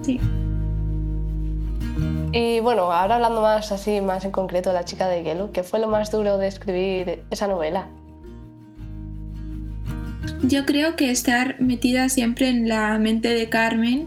Sí. 0.00 0.18
Y 2.32 2.60
bueno, 2.60 2.90
ahora 2.90 3.16
hablando 3.16 3.42
más 3.42 3.72
así, 3.72 4.00
más 4.00 4.24
en 4.24 4.30
concreto 4.30 4.70
de 4.70 4.74
la 4.74 4.84
chica 4.86 5.06
de 5.06 5.22
hielo, 5.22 5.52
¿qué 5.52 5.62
fue 5.62 5.80
lo 5.80 5.88
más 5.88 6.10
duro 6.10 6.38
de 6.38 6.46
escribir 6.46 7.24
esa 7.30 7.46
novela? 7.46 7.88
Yo 10.42 10.66
creo 10.66 10.96
que 10.96 11.10
estar 11.10 11.60
metida 11.60 12.08
siempre 12.08 12.48
en 12.48 12.68
la 12.68 12.98
mente 12.98 13.28
de 13.28 13.48
Carmen, 13.48 14.06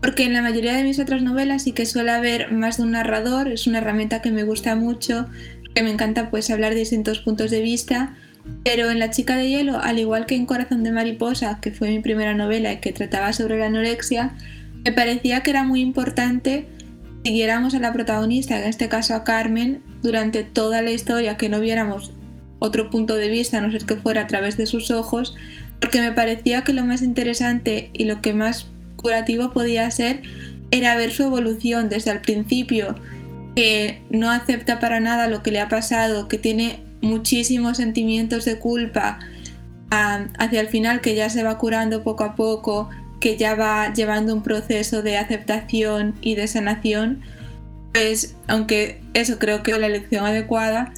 porque 0.00 0.24
en 0.24 0.32
la 0.32 0.42
mayoría 0.42 0.74
de 0.74 0.84
mis 0.84 0.98
otras 0.98 1.22
novelas 1.22 1.62
sí 1.62 1.72
que 1.72 1.86
suele 1.86 2.10
haber 2.10 2.52
más 2.52 2.76
de 2.76 2.84
un 2.84 2.92
narrador, 2.92 3.48
es 3.48 3.66
una 3.66 3.78
herramienta 3.78 4.22
que 4.22 4.30
me 4.30 4.44
gusta 4.44 4.76
mucho, 4.76 5.26
que 5.74 5.82
me 5.82 5.90
encanta 5.90 6.30
pues 6.30 6.50
hablar 6.50 6.72
de 6.72 6.80
distintos 6.80 7.20
puntos 7.20 7.50
de 7.50 7.60
vista, 7.60 8.14
pero 8.62 8.90
en 8.90 8.98
La 8.98 9.10
chica 9.10 9.36
de 9.36 9.48
hielo, 9.48 9.78
al 9.80 9.98
igual 9.98 10.26
que 10.26 10.36
en 10.36 10.46
Corazón 10.46 10.84
de 10.84 10.92
mariposa, 10.92 11.58
que 11.60 11.72
fue 11.72 11.90
mi 11.90 12.00
primera 12.00 12.34
novela 12.34 12.72
y 12.72 12.76
que 12.78 12.92
trataba 12.92 13.32
sobre 13.32 13.58
la 13.58 13.66
anorexia, 13.66 14.34
me 14.84 14.92
parecía 14.92 15.42
que 15.42 15.50
era 15.50 15.64
muy 15.64 15.80
importante 15.80 16.66
siguiéramos 17.24 17.74
a 17.74 17.78
la 17.78 17.92
protagonista, 17.92 18.58
en 18.58 18.68
este 18.68 18.88
caso 18.88 19.14
a 19.14 19.24
Carmen, 19.24 19.82
durante 20.02 20.44
toda 20.44 20.82
la 20.82 20.90
historia, 20.90 21.38
que 21.38 21.48
no 21.48 21.58
viéramos 21.58 22.12
otro 22.58 22.90
punto 22.90 23.14
de 23.16 23.28
vista, 23.28 23.58
a 23.58 23.60
no 23.62 23.72
ser 23.72 23.86
que 23.86 23.96
fuera 23.96 24.22
a 24.22 24.26
través 24.26 24.58
de 24.58 24.66
sus 24.66 24.90
ojos, 24.90 25.34
porque 25.84 26.00
me 26.00 26.12
parecía 26.12 26.64
que 26.64 26.72
lo 26.72 26.82
más 26.82 27.02
interesante 27.02 27.90
y 27.92 28.06
lo 28.06 28.22
que 28.22 28.32
más 28.32 28.68
curativo 28.96 29.52
podía 29.52 29.90
ser 29.90 30.22
era 30.70 30.96
ver 30.96 31.12
su 31.12 31.24
evolución 31.24 31.90
desde 31.90 32.10
el 32.10 32.22
principio, 32.22 32.94
que 33.54 34.00
no 34.08 34.30
acepta 34.30 34.80
para 34.80 34.98
nada 35.00 35.28
lo 35.28 35.42
que 35.42 35.50
le 35.50 35.60
ha 35.60 35.68
pasado, 35.68 36.26
que 36.26 36.38
tiene 36.38 36.80
muchísimos 37.02 37.76
sentimientos 37.76 38.46
de 38.46 38.58
culpa, 38.58 39.18
hacia 39.90 40.62
el 40.62 40.68
final 40.68 41.02
que 41.02 41.14
ya 41.14 41.28
se 41.28 41.42
va 41.42 41.58
curando 41.58 42.02
poco 42.02 42.24
a 42.24 42.34
poco, 42.34 42.88
que 43.20 43.36
ya 43.36 43.54
va 43.54 43.92
llevando 43.92 44.32
un 44.32 44.42
proceso 44.42 45.02
de 45.02 45.18
aceptación 45.18 46.14
y 46.22 46.34
de 46.34 46.48
sanación, 46.48 47.20
pues 47.92 48.36
aunque 48.46 49.02
eso 49.12 49.38
creo 49.38 49.62
que 49.62 49.72
es 49.72 49.78
la 49.78 49.88
elección 49.88 50.24
adecuada, 50.24 50.94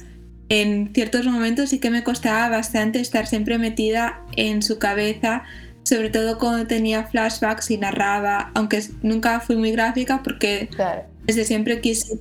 en 0.49 0.93
ciertos 0.93 1.25
momentos 1.25 1.69
sí 1.69 1.79
que 1.79 1.89
me 1.89 2.03
costaba 2.03 2.49
bastante 2.49 2.99
estar 2.99 3.27
siempre 3.27 3.57
metida 3.57 4.21
en 4.35 4.61
su 4.61 4.79
cabeza, 4.79 5.43
sobre 5.83 6.09
todo 6.09 6.37
cuando 6.37 6.67
tenía 6.67 7.03
flashbacks 7.03 7.71
y 7.71 7.77
narraba, 7.77 8.51
aunque 8.53 8.81
nunca 9.01 9.39
fui 9.39 9.55
muy 9.55 9.71
gráfica 9.71 10.23
porque 10.23 10.69
desde 11.25 11.45
siempre 11.45 11.81
quise 11.81 12.19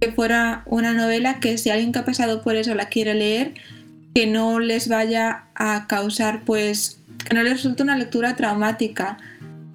que 0.00 0.12
fuera 0.12 0.62
una 0.66 0.92
novela 0.92 1.40
que 1.40 1.58
si 1.58 1.70
alguien 1.70 1.92
que 1.92 2.00
ha 2.00 2.04
pasado 2.04 2.42
por 2.42 2.56
eso 2.56 2.74
la 2.74 2.88
quiere 2.88 3.14
leer, 3.14 3.54
que 4.14 4.26
no 4.26 4.60
les 4.60 4.88
vaya 4.88 5.44
a 5.54 5.86
causar, 5.88 6.42
pues, 6.44 7.00
que 7.28 7.34
no 7.34 7.42
les 7.42 7.54
resulte 7.54 7.82
una 7.82 7.96
lectura 7.96 8.36
traumática. 8.36 9.18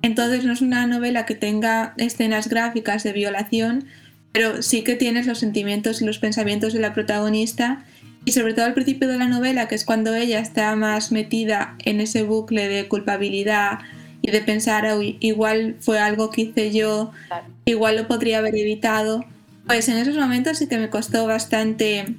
Entonces 0.02 0.46
no 0.46 0.54
es 0.54 0.62
una 0.62 0.88
novela 0.88 1.26
que 1.26 1.36
tenga 1.36 1.94
escenas 1.98 2.48
gráficas 2.48 3.04
de 3.04 3.12
violación, 3.12 3.86
pero 4.32 4.62
sí 4.62 4.84
que 4.84 4.96
tienes 4.96 5.28
los 5.28 5.40
sentimientos 5.40 6.02
y 6.02 6.06
los 6.06 6.20
pensamientos 6.20 6.72
de 6.72 6.80
la 6.80 6.94
protagonista 6.94 7.84
y 8.26 8.32
sobre 8.32 8.54
todo 8.54 8.66
al 8.66 8.74
principio 8.74 9.08
de 9.08 9.18
la 9.18 9.28
novela, 9.28 9.68
que 9.68 9.76
es 9.76 9.86
cuando 9.86 10.14
ella 10.16 10.40
está 10.40 10.76
más 10.76 11.12
metida 11.12 11.76
en 11.80 12.02
ese 12.02 12.24
bucle 12.24 12.68
de 12.68 12.88
culpabilidad 12.88 13.80
y 14.22 14.32
de 14.32 14.42
pensar, 14.42 14.86
igual 15.20 15.78
fue 15.80 16.00
algo 16.00 16.30
que 16.30 16.42
hice 16.42 16.72
yo, 16.72 17.12
igual 17.66 17.96
lo 17.96 18.08
podría 18.08 18.40
haber 18.40 18.56
evitado, 18.56 19.26
pues 19.66 19.88
en 19.88 19.98
esos 19.98 20.18
momentos 20.18 20.58
sí 20.58 20.68
que 20.68 20.78
me 20.78 20.90
costó 20.90 21.26
bastante 21.28 22.16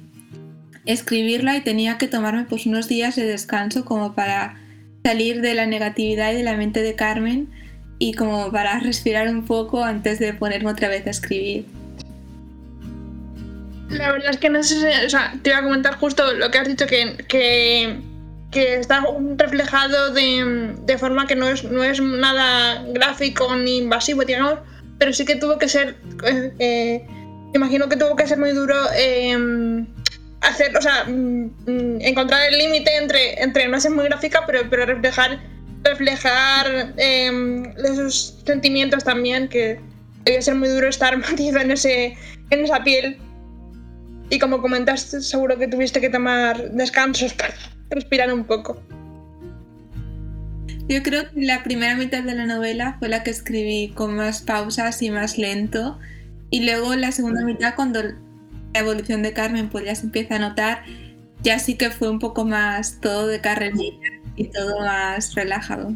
escribirla 0.85 1.57
y 1.57 1.61
tenía 1.61 1.97
que 1.97 2.07
tomarme 2.07 2.45
pues 2.45 2.65
unos 2.65 2.87
días 2.87 3.15
de 3.15 3.25
descanso 3.25 3.85
como 3.85 4.13
para 4.13 4.57
salir 5.03 5.41
de 5.41 5.53
la 5.53 5.65
negatividad 5.65 6.31
y 6.31 6.37
de 6.37 6.43
la 6.43 6.57
mente 6.57 6.81
de 6.81 6.95
Carmen 6.95 7.49
y 7.99 8.13
como 8.13 8.51
para 8.51 8.79
respirar 8.79 9.29
un 9.29 9.45
poco 9.45 9.83
antes 9.83 10.17
de 10.17 10.33
ponerme 10.33 10.71
otra 10.71 10.87
vez 10.87 11.05
a 11.05 11.11
escribir. 11.11 11.65
La 13.91 14.11
verdad 14.11 14.31
es 14.31 14.37
que 14.37 14.49
no 14.49 14.63
sé, 14.63 15.05
o 15.05 15.09
sea, 15.09 15.33
te 15.41 15.49
iba 15.49 15.59
a 15.59 15.63
comentar 15.63 15.95
justo 15.97 16.33
lo 16.33 16.49
que 16.49 16.57
has 16.57 16.67
dicho, 16.67 16.87
que, 16.87 17.17
que, 17.27 17.99
que 18.51 18.75
está 18.75 19.03
reflejado 19.37 20.13
de, 20.13 20.75
de, 20.85 20.97
forma 20.97 21.27
que 21.27 21.35
no 21.35 21.47
es, 21.47 21.63
no 21.63 21.83
es 21.83 22.01
nada 22.01 22.83
gráfico 22.89 23.53
ni 23.55 23.79
invasivo, 23.79 24.23
digamos, 24.23 24.59
pero 24.97 25.13
sí 25.13 25.25
que 25.25 25.35
tuvo 25.35 25.57
que 25.57 25.67
ser, 25.67 25.97
eh, 26.23 26.53
eh, 26.59 27.07
imagino 27.53 27.89
que 27.89 27.97
tuvo 27.97 28.15
que 28.15 28.27
ser 28.27 28.37
muy 28.37 28.51
duro 28.51 28.75
eh, 28.95 29.85
hacer, 30.41 30.77
o 30.77 30.81
sea, 30.81 31.03
mm, 31.05 31.45
mm, 31.65 32.01
encontrar 32.01 32.47
el 32.49 32.57
límite 32.57 32.95
entre, 32.97 33.41
entre 33.41 33.67
no 33.67 33.79
ser 33.79 33.91
muy 33.91 34.05
gráfica, 34.05 34.43
pero, 34.45 34.61
pero 34.69 34.85
reflejar, 34.85 35.39
reflejar 35.83 36.93
esos 36.97 38.41
sentimientos 38.45 39.03
también, 39.03 39.49
que 39.49 39.79
debe 40.23 40.41
ser 40.41 40.55
muy 40.55 40.69
duro 40.69 40.87
estar 40.87 41.17
metido 41.29 41.59
en, 41.59 41.71
ese, 41.71 42.15
en 42.49 42.63
esa 42.63 42.83
piel 42.83 43.19
y 44.31 44.39
como 44.39 44.61
comentaste, 44.61 45.21
seguro 45.21 45.59
que 45.59 45.67
tuviste 45.67 45.99
que 45.99 46.09
tomar 46.09 46.71
descansos 46.71 47.33
para 47.33 47.53
respirar 47.89 48.33
un 48.33 48.45
poco. 48.45 48.81
Yo 50.87 51.03
creo 51.03 51.29
que 51.29 51.41
la 51.41 51.63
primera 51.63 51.95
mitad 51.95 52.23
de 52.23 52.33
la 52.33 52.45
novela 52.45 52.95
fue 52.97 53.09
la 53.09 53.23
que 53.23 53.29
escribí 53.29 53.89
con 53.93 54.15
más 54.15 54.41
pausas 54.41 55.01
y 55.01 55.11
más 55.11 55.37
lento. 55.37 55.99
Y 56.49 56.63
luego 56.63 56.95
la 56.95 57.11
segunda 57.11 57.43
mitad, 57.43 57.75
cuando 57.75 58.03
la 58.03 58.13
evolución 58.73 59.21
de 59.21 59.33
Carmen 59.33 59.67
pues 59.67 59.83
ya 59.83 60.01
empieza 60.01 60.37
a 60.37 60.39
notar, 60.39 60.83
ya 61.43 61.59
sí 61.59 61.75
que 61.75 61.91
fue 61.91 62.09
un 62.09 62.19
poco 62.19 62.45
más 62.45 63.01
todo 63.01 63.27
de 63.27 63.41
carrerilla 63.41 63.99
y 64.37 64.45
todo 64.45 64.79
más 64.79 65.35
relajado. 65.35 65.93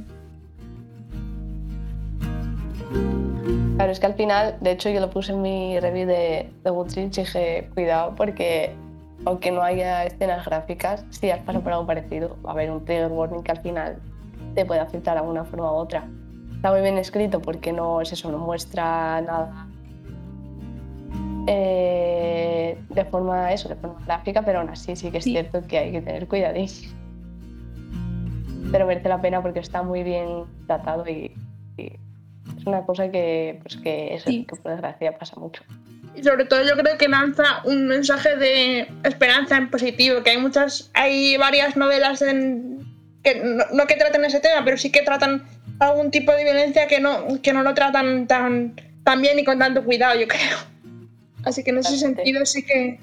Claro, 3.75 3.91
es 3.91 3.99
que 3.99 4.05
al 4.05 4.13
final, 4.13 4.55
de 4.61 4.71
hecho 4.71 4.89
yo 4.89 5.01
lo 5.01 5.09
puse 5.09 5.33
en 5.33 5.41
mi 5.41 5.77
review 5.81 6.07
de, 6.07 6.49
de 6.63 6.69
Goodreads 6.69 7.17
y 7.17 7.21
dije, 7.21 7.69
cuidado 7.73 8.15
porque 8.15 8.73
aunque 9.25 9.51
no 9.51 9.61
haya 9.61 10.05
escenas 10.05 10.45
gráficas, 10.45 11.03
si 11.09 11.29
has 11.29 11.39
pasado 11.39 11.61
por 11.61 11.73
algo 11.73 11.85
parecido, 11.85 12.37
va 12.45 12.51
a 12.51 12.53
haber 12.53 12.71
un 12.71 12.85
trigger 12.85 13.11
warning 13.11 13.43
que 13.43 13.51
al 13.51 13.61
final 13.61 13.97
te 14.53 14.65
puede 14.65 14.79
afectar 14.79 15.15
de 15.15 15.19
alguna 15.19 15.43
forma 15.43 15.71
u 15.73 15.75
otra. 15.75 16.07
Está 16.53 16.71
muy 16.71 16.81
bien 16.81 16.97
escrito 16.97 17.41
porque 17.41 17.73
no 17.73 17.99
es 17.99 18.13
eso, 18.13 18.31
no 18.31 18.37
muestra 18.37 19.21
nada 19.21 19.67
eh, 21.47 22.77
de 22.89 23.05
forma 23.05 23.51
eso, 23.51 23.67
de 23.67 23.75
forma 23.75 23.99
gráfica, 24.05 24.41
pero 24.41 24.59
aún 24.59 24.69
así 24.69 24.95
sí 24.95 25.11
que 25.11 25.17
es 25.17 25.25
cierto 25.25 25.61
que 25.67 25.77
hay 25.77 25.91
que 25.91 26.01
tener 26.01 26.29
cuidadísimo. 26.29 26.93
Pero 28.71 28.85
merece 28.85 29.09
la 29.09 29.19
pena 29.19 29.41
porque 29.41 29.59
está 29.59 29.83
muy 29.83 30.03
bien 30.03 30.45
tratado 30.65 31.05
y 31.09 31.35
una 32.65 32.85
cosa 32.85 33.09
que, 33.09 33.59
pues 33.61 33.77
que, 33.77 34.15
eso, 34.15 34.25
que 34.25 34.45
por 34.61 34.71
desgracia 34.71 35.17
pasa 35.17 35.35
mucho. 35.37 35.63
Y 36.15 36.23
sobre 36.23 36.45
todo 36.45 36.63
yo 36.63 36.75
creo 36.77 36.97
que 36.97 37.07
lanza 37.07 37.61
un 37.65 37.87
mensaje 37.87 38.35
de 38.37 38.87
esperanza 39.03 39.57
en 39.57 39.69
positivo, 39.69 40.23
que 40.23 40.31
hay 40.31 40.37
muchas, 40.37 40.89
hay 40.93 41.37
varias 41.37 41.75
novelas 41.75 42.21
en, 42.21 42.79
que 43.23 43.41
no, 43.73 43.85
que 43.85 43.95
traten 43.95 44.23
ese 44.25 44.39
tema, 44.39 44.63
pero 44.63 44.77
sí 44.77 44.91
que 44.91 45.01
tratan 45.01 45.43
algún 45.79 46.11
tipo 46.11 46.31
de 46.31 46.43
violencia 46.43 46.87
que 46.87 46.99
no, 46.99 47.41
que 47.41 47.53
no 47.53 47.63
lo 47.63 47.73
tratan 47.73 48.27
tan, 48.27 48.75
tan 49.03 49.21
bien 49.21 49.37
y 49.39 49.43
con 49.43 49.59
tanto 49.59 49.83
cuidado, 49.83 50.19
yo 50.19 50.27
creo. 50.27 50.57
Así 51.43 51.63
que 51.63 51.71
en 51.71 51.79
ese 51.79 51.97
sentido 51.97 52.45
sí 52.45 52.63
que... 52.63 52.99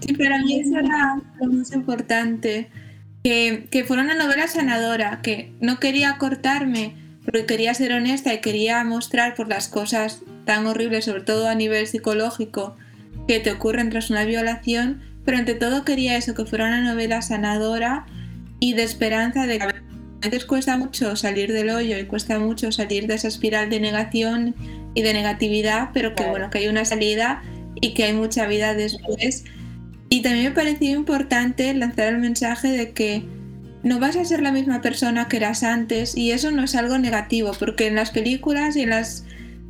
Sí, 0.00 0.14
para 0.14 0.38
mí 0.38 0.60
eso 0.60 0.78
era 0.78 1.20
lo 1.40 1.52
más 1.52 1.72
importante, 1.72 2.68
que, 3.22 3.68
que 3.70 3.84
fuera 3.84 4.02
una 4.02 4.14
novela 4.14 4.48
sanadora, 4.48 5.20
que 5.22 5.52
no 5.60 5.78
quería 5.78 6.16
cortarme 6.18 7.01
porque 7.24 7.46
quería 7.46 7.74
ser 7.74 7.92
honesta 7.92 8.34
y 8.34 8.40
quería 8.40 8.82
mostrar 8.84 9.34
por 9.34 9.48
las 9.48 9.68
cosas 9.68 10.22
tan 10.44 10.66
horribles, 10.66 11.04
sobre 11.04 11.22
todo 11.22 11.48
a 11.48 11.54
nivel 11.54 11.86
psicológico, 11.86 12.76
que 13.28 13.40
te 13.40 13.52
ocurren 13.52 13.90
tras 13.90 14.10
una 14.10 14.24
violación, 14.24 15.02
pero 15.24 15.38
ante 15.38 15.54
todo 15.54 15.84
quería 15.84 16.16
eso, 16.16 16.34
que 16.34 16.44
fuera 16.44 16.66
una 16.66 16.80
novela 16.80 17.22
sanadora 17.22 18.06
y 18.58 18.74
de 18.74 18.82
esperanza 18.82 19.46
de 19.46 19.58
que 19.58 19.64
a 19.64 20.28
veces 20.28 20.44
cuesta 20.44 20.76
mucho 20.76 21.16
salir 21.16 21.52
del 21.52 21.70
hoyo 21.70 21.98
y 21.98 22.04
cuesta 22.04 22.38
mucho 22.38 22.70
salir 22.72 23.06
de 23.06 23.14
esa 23.14 23.28
espiral 23.28 23.70
de 23.70 23.80
negación 23.80 24.54
y 24.94 25.02
de 25.02 25.12
negatividad, 25.12 25.90
pero 25.92 26.14
que 26.14 26.24
bueno, 26.28 26.50
que 26.50 26.58
hay 26.58 26.68
una 26.68 26.84
salida 26.84 27.42
y 27.80 27.94
que 27.94 28.04
hay 28.04 28.12
mucha 28.12 28.46
vida 28.46 28.74
después. 28.74 29.44
Y 30.08 30.22
también 30.22 30.46
me 30.46 30.50
pareció 30.52 30.90
importante 30.90 31.72
lanzar 31.74 32.08
el 32.08 32.18
mensaje 32.18 32.68
de 32.68 32.92
que 32.92 33.24
no 33.82 33.98
vas 33.98 34.16
a 34.16 34.24
ser 34.24 34.42
la 34.42 34.52
misma 34.52 34.80
persona 34.80 35.28
que 35.28 35.38
eras 35.38 35.62
antes 35.62 36.16
y 36.16 36.30
eso 36.30 36.50
no 36.50 36.62
es 36.62 36.74
algo 36.74 36.98
negativo 36.98 37.52
porque 37.58 37.88
en 37.88 37.96
las 37.96 38.10
películas 38.10 38.76
y 38.76 38.82
en 38.82 38.90
las 38.90 39.24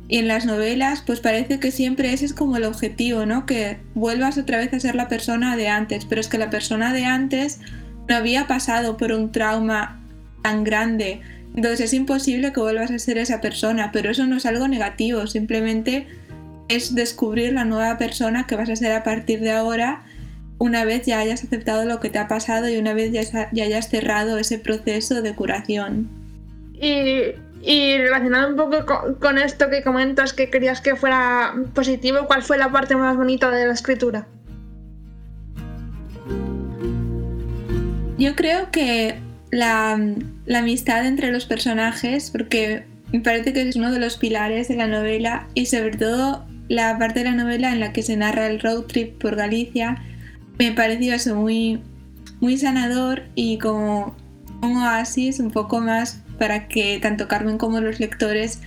y 0.09 0.17
en 0.17 0.27
las 0.27 0.45
novelas 0.45 1.01
pues 1.05 1.21
parece 1.21 1.59
que 1.59 1.71
siempre 1.71 2.13
ese 2.13 2.25
es 2.25 2.33
como 2.33 2.57
el 2.57 2.65
objetivo, 2.65 3.25
¿no? 3.25 3.45
Que 3.45 3.77
vuelvas 3.95 4.37
otra 4.37 4.57
vez 4.57 4.73
a 4.73 4.79
ser 4.79 4.95
la 4.95 5.07
persona 5.07 5.55
de 5.55 5.69
antes, 5.69 6.05
pero 6.05 6.21
es 6.21 6.27
que 6.27 6.37
la 6.37 6.49
persona 6.49 6.93
de 6.93 7.05
antes 7.05 7.59
no 8.07 8.15
había 8.15 8.45
pasado 8.45 8.97
por 8.97 9.11
un 9.13 9.31
trauma 9.31 10.01
tan 10.43 10.63
grande. 10.63 11.21
Entonces 11.55 11.79
es 11.79 11.93
imposible 11.93 12.51
que 12.51 12.59
vuelvas 12.59 12.91
a 12.91 12.99
ser 12.99 13.17
esa 13.17 13.41
persona, 13.41 13.91
pero 13.91 14.11
eso 14.11 14.27
no 14.27 14.37
es 14.37 14.45
algo 14.45 14.67
negativo, 14.67 15.25
simplemente 15.25 16.07
es 16.67 16.95
descubrir 16.95 17.53
la 17.53 17.65
nueva 17.65 17.97
persona 17.97 18.45
que 18.45 18.55
vas 18.55 18.69
a 18.69 18.75
ser 18.75 18.91
a 18.91 19.03
partir 19.03 19.39
de 19.39 19.51
ahora 19.51 20.03
una 20.63 20.85
vez 20.85 21.05
ya 21.05 21.19
hayas 21.19 21.43
aceptado 21.43 21.83
lo 21.83 21.99
que 21.99 22.09
te 22.09 22.19
ha 22.19 22.29
pasado 22.29 22.69
y 22.69 22.77
una 22.77 22.93
vez 22.93 23.11
ya, 23.11 23.49
hayas 23.51 23.89
cerrado 23.89 24.37
ese 24.37 24.59
proceso 24.59 25.21
de 25.21 25.35
curación. 25.35 26.07
Y, 26.73 27.33
y 27.61 27.97
relacionado 27.97 28.47
un 28.47 28.55
poco 28.55 29.19
con, 29.19 29.37
esto 29.37 29.69
que 29.69 29.83
comentas, 29.83 30.31
que 30.31 30.49
querías 30.49 30.79
que 30.79 30.95
fuera 30.95 31.53
positivo, 31.73 32.27
¿cuál 32.27 32.43
fue 32.43 32.57
la 32.57 32.71
parte 32.71 32.95
más 32.95 33.17
bonita 33.17 33.51
de 33.51 33.67
la 33.67 33.73
escritura? 33.73 34.25
Yo 38.17 38.33
creo 38.33 38.71
que 38.71 39.19
la, 39.51 39.99
la 40.45 40.59
amistad 40.59 41.05
entre 41.05 41.29
los 41.33 41.45
personajes, 41.45 42.31
porque 42.31 42.85
me 43.11 43.19
parece 43.19 43.51
que 43.51 43.67
es 43.67 43.75
uno 43.75 43.91
de 43.91 43.99
los 43.99 44.15
pilares 44.15 44.69
de 44.69 44.77
la 44.77 44.87
novela 44.87 45.45
y 45.55 45.65
sobre 45.65 45.97
todo 45.97 46.45
la 46.69 46.97
parte 46.97 47.19
de 47.19 47.25
la 47.25 47.35
novela 47.35 47.73
en 47.73 47.81
la 47.81 47.91
que 47.91 48.01
se 48.01 48.15
narra 48.15 48.47
el 48.47 48.61
road 48.61 48.83
trip 48.83 49.21
por 49.21 49.35
Galicia 49.35 50.01
me 50.59 50.71
pareció 50.71 51.13
eso 51.13 51.35
muy, 51.35 51.81
muy 52.39 52.57
sanador 52.57 53.23
y 53.35 53.57
como 53.57 54.15
un 54.61 54.77
oasis 54.77 55.39
un 55.39 55.51
poco 55.51 55.81
más 55.81 56.21
para 56.39 56.67
que 56.67 56.99
tanto 57.01 57.27
Carmen 57.27 57.57
como 57.57 57.79
los 57.79 57.99
lectores 57.99 58.59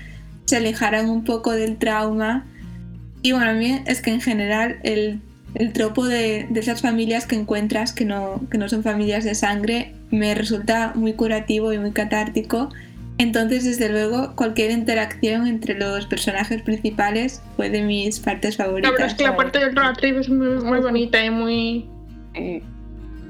se 0.44 0.56
alejaran 0.56 1.10
un 1.10 1.24
poco 1.24 1.52
del 1.52 1.76
trauma. 1.76 2.46
Y 3.22 3.32
bueno, 3.32 3.50
a 3.50 3.54
mí 3.54 3.82
es 3.86 4.00
que 4.02 4.10
en 4.10 4.20
general 4.20 4.78
el, 4.82 5.20
el 5.54 5.72
tropo 5.72 6.06
de, 6.06 6.46
de, 6.48 6.60
esas 6.60 6.80
familias 6.82 7.26
que 7.26 7.36
encuentras 7.36 7.92
que 7.92 8.04
no, 8.04 8.40
que 8.50 8.58
no 8.58 8.68
son 8.68 8.82
familias 8.82 9.24
de 9.24 9.34
sangre 9.34 9.94
me 10.10 10.34
resulta 10.34 10.92
muy 10.94 11.14
curativo 11.14 11.72
y 11.72 11.78
muy 11.78 11.92
catártico. 11.92 12.70
Entonces, 13.18 13.64
desde 13.64 13.88
luego, 13.88 14.36
cualquier 14.36 14.70
interacción 14.70 15.46
entre 15.46 15.74
los 15.74 16.06
personajes 16.06 16.60
principales 16.62 17.42
fue 17.56 17.70
de 17.70 17.82
mis 17.82 18.20
partes 18.20 18.58
favoritas. 18.58 18.92
La 18.92 18.98
verdad 18.98 19.06
es 19.10 19.14
que 19.14 19.24
la 19.24 19.36
parte 19.36 19.58
del 19.58 19.74
road 19.74 19.94
trip 19.94 20.18
es 20.18 20.28
muy, 20.28 20.62
muy 20.62 20.80
bonita 20.80 21.24
y 21.24 21.30
muy... 21.30 21.88
Sí, 22.34 22.62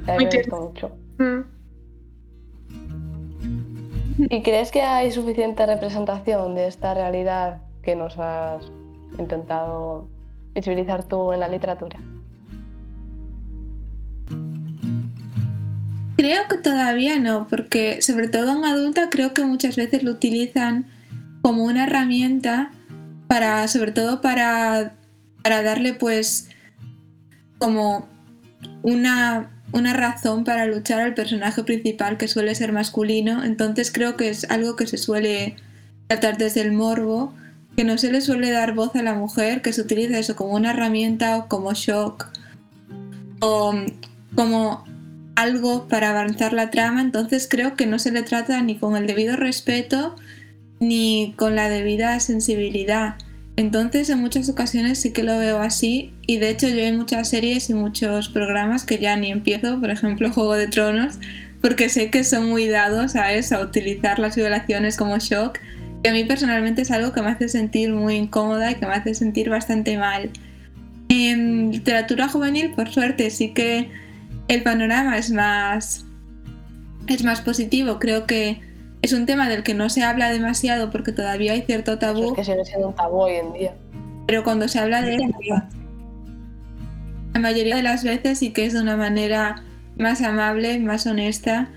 muy 0.07 0.29
mucho. 0.51 0.91
Mm. 1.19 1.57
¿Y 4.31 4.43
crees 4.43 4.73
que 4.73 4.83
hay 4.83 5.13
suficiente 5.13 5.67
representación 5.67 6.55
de 6.55 6.67
esta 6.67 6.95
realidad 6.95 7.63
que 7.83 7.95
nos 7.95 8.19
has 8.19 8.65
intentado 9.19 10.09
visibilizar 10.55 11.05
tú 11.05 11.33
en 11.33 11.41
la 11.41 11.49
literatura? 11.49 11.99
Creo 16.17 16.49
que 16.49 16.57
todavía 16.59 17.19
no, 17.19 17.47
porque 17.49 18.01
sobre 18.03 18.29
todo 18.29 18.57
en 18.57 18.65
adulta 18.65 19.11
creo 19.11 19.35
que 19.35 19.45
muchas 19.45 19.77
veces 19.77 20.03
lo 20.03 20.13
utilizan 20.13 20.87
como 21.43 21.65
una 21.65 21.85
herramienta 21.85 22.71
para, 23.29 23.69
sobre 23.69 23.93
todo 23.93 24.21
para, 24.21 24.95
para 25.43 25.63
darle 25.63 25.95
pues 25.95 26.49
como 27.59 28.09
una 28.83 29.51
una 29.73 29.93
razón 29.93 30.45
para 30.45 30.67
luchar 30.67 31.01
al 31.01 31.15
personaje 31.15 31.63
principal 31.65 32.17
que 32.17 32.29
suele 32.29 32.55
ser 32.55 32.73
masculino. 32.73 33.45
Entonces 33.45 33.91
creo 33.91 34.17
que 34.17 34.29
es 34.29 34.49
algo 34.51 34.77
que 34.77 34.87
se 34.87 34.97
suele 34.97 35.57
tratar 36.07 36.39
desde 36.39 36.63
el 36.63 36.73
morbo, 36.73 37.35
que 37.77 37.85
no 37.85 37.99
se 37.99 38.11
le 38.11 38.21
suele 38.21 38.51
dar 38.51 38.75
voz 38.75 38.95
a 38.97 39.03
la 39.03 39.15
mujer, 39.15 39.63
que 39.63 39.73
se 39.73 39.83
utiliza 39.83 40.19
eso 40.19 40.37
como 40.37 40.55
una 40.55 40.71
herramienta 40.71 41.37
o 41.37 41.49
como 41.49 41.73
shock 41.75 42.29
o 43.41 43.75
como 44.35 44.85
algo 45.37 45.87
para 45.87 46.11
avanzar 46.11 46.53
la 46.53 46.71
trama. 46.71 47.01
Entonces 47.01 47.47
creo 47.49 47.77
que 47.77 47.87
no 47.87 47.99
se 48.01 48.11
le 48.11 48.23
trata 48.23 48.61
ni 48.63 48.77
con 48.77 48.97
el 48.97 49.07
debido 49.07 49.37
respeto 49.37 50.17
ni 50.81 51.35
con 51.37 51.55
la 51.55 51.69
debida 51.69 52.19
sensibilidad. 52.21 53.15
Entonces 53.57 54.11
en 54.11 54.19
muchas 54.19 54.49
ocasiones 54.51 54.99
sí 54.99 55.13
que 55.13 55.23
lo 55.23 55.39
veo 55.39 55.59
así 55.61 56.13
y 56.27 56.37
de 56.39 56.51
hecho 56.51 56.69
yo 56.69 56.83
hay 56.83 56.93
muchas 56.93 57.31
series 57.31 57.71
y 57.71 57.75
muchos 57.75 58.29
programas 58.29 58.85
que 58.85 58.99
ya 58.99 59.17
ni 59.17 59.31
empiezo, 59.31 59.81
por 59.81 59.91
ejemplo 59.91 60.31
Juego 60.31 60.55
de 60.55 60.67
Tronos, 60.67 61.19
porque 61.63 61.89
sé 61.89 62.11
que 62.11 62.23
son 62.23 62.51
muy 62.51 62.67
dados 62.69 63.17
a 63.17 63.33
eso, 63.33 63.57
a 63.57 63.61
utilizar 63.61 64.19
las 64.19 64.37
violaciones 64.37 64.99
como 64.99 65.19
shock, 65.19 65.59
que 66.03 66.11
a 66.11 66.13
mí 66.13 66.25
personalmente 66.25 66.83
es 66.83 66.91
algo 66.91 67.13
que 67.13 67.23
me 67.23 67.31
hace 67.31 67.49
sentir 67.49 67.93
muy 67.93 68.17
incómoda 68.17 68.71
y 68.71 68.75
que 68.75 68.87
me 68.87 68.93
hace 68.93 69.15
sentir 69.15 69.49
bastante 69.49 69.97
mal. 69.97 70.31
En 71.09 71.73
literatura 71.73 72.29
juvenil, 72.29 72.73
por 72.73 72.91
suerte, 72.91 73.31
sí 73.31 73.55
que 73.55 73.89
el 74.49 74.63
panorama 74.63 75.19
es 75.19 75.31
más, 75.31 76.05
es 77.07 77.25
más 77.25 77.41
positivo, 77.41 77.99
creo 77.99 78.27
que 78.27 78.61
es 79.03 79.13
un 79.13 79.27
tema 79.27 79.49
del 79.49 79.63
que 79.63 79.75
no 79.75 79.89
se 79.89 80.03
habla 80.03 80.31
demasiado 80.31 80.91
porque 80.91 81.13
todavía 81.13 81.53
hay 81.53 81.63
cierto 81.63 81.99
tabú. 81.99 82.31
es 82.31 82.33
que 82.33 82.45
sigue 82.45 82.65
siendo 82.65 82.89
un 82.89 82.95
tabú 82.95 83.23
hoy 83.23 83.35
en 83.35 83.53
día. 83.53 83.75
Pero 84.27 84.43
cuando 84.43 84.69
se 84.69 84.79
habla 84.79 85.03
de 85.03 85.17
él, 85.17 85.35
la 87.35 87.41
mayoría 87.41 87.77
de 87.77 87.83
las 87.83 88.03
veces 88.03 88.39
sí 88.39 88.53
que 88.53 88.67
es 88.67 88.73
de 88.73 88.81
una 88.81 88.97
manera 88.97 89.63
más 89.97 90.23
amable, 90.23 90.79
más 90.81 91.07
honesta 91.07 91.69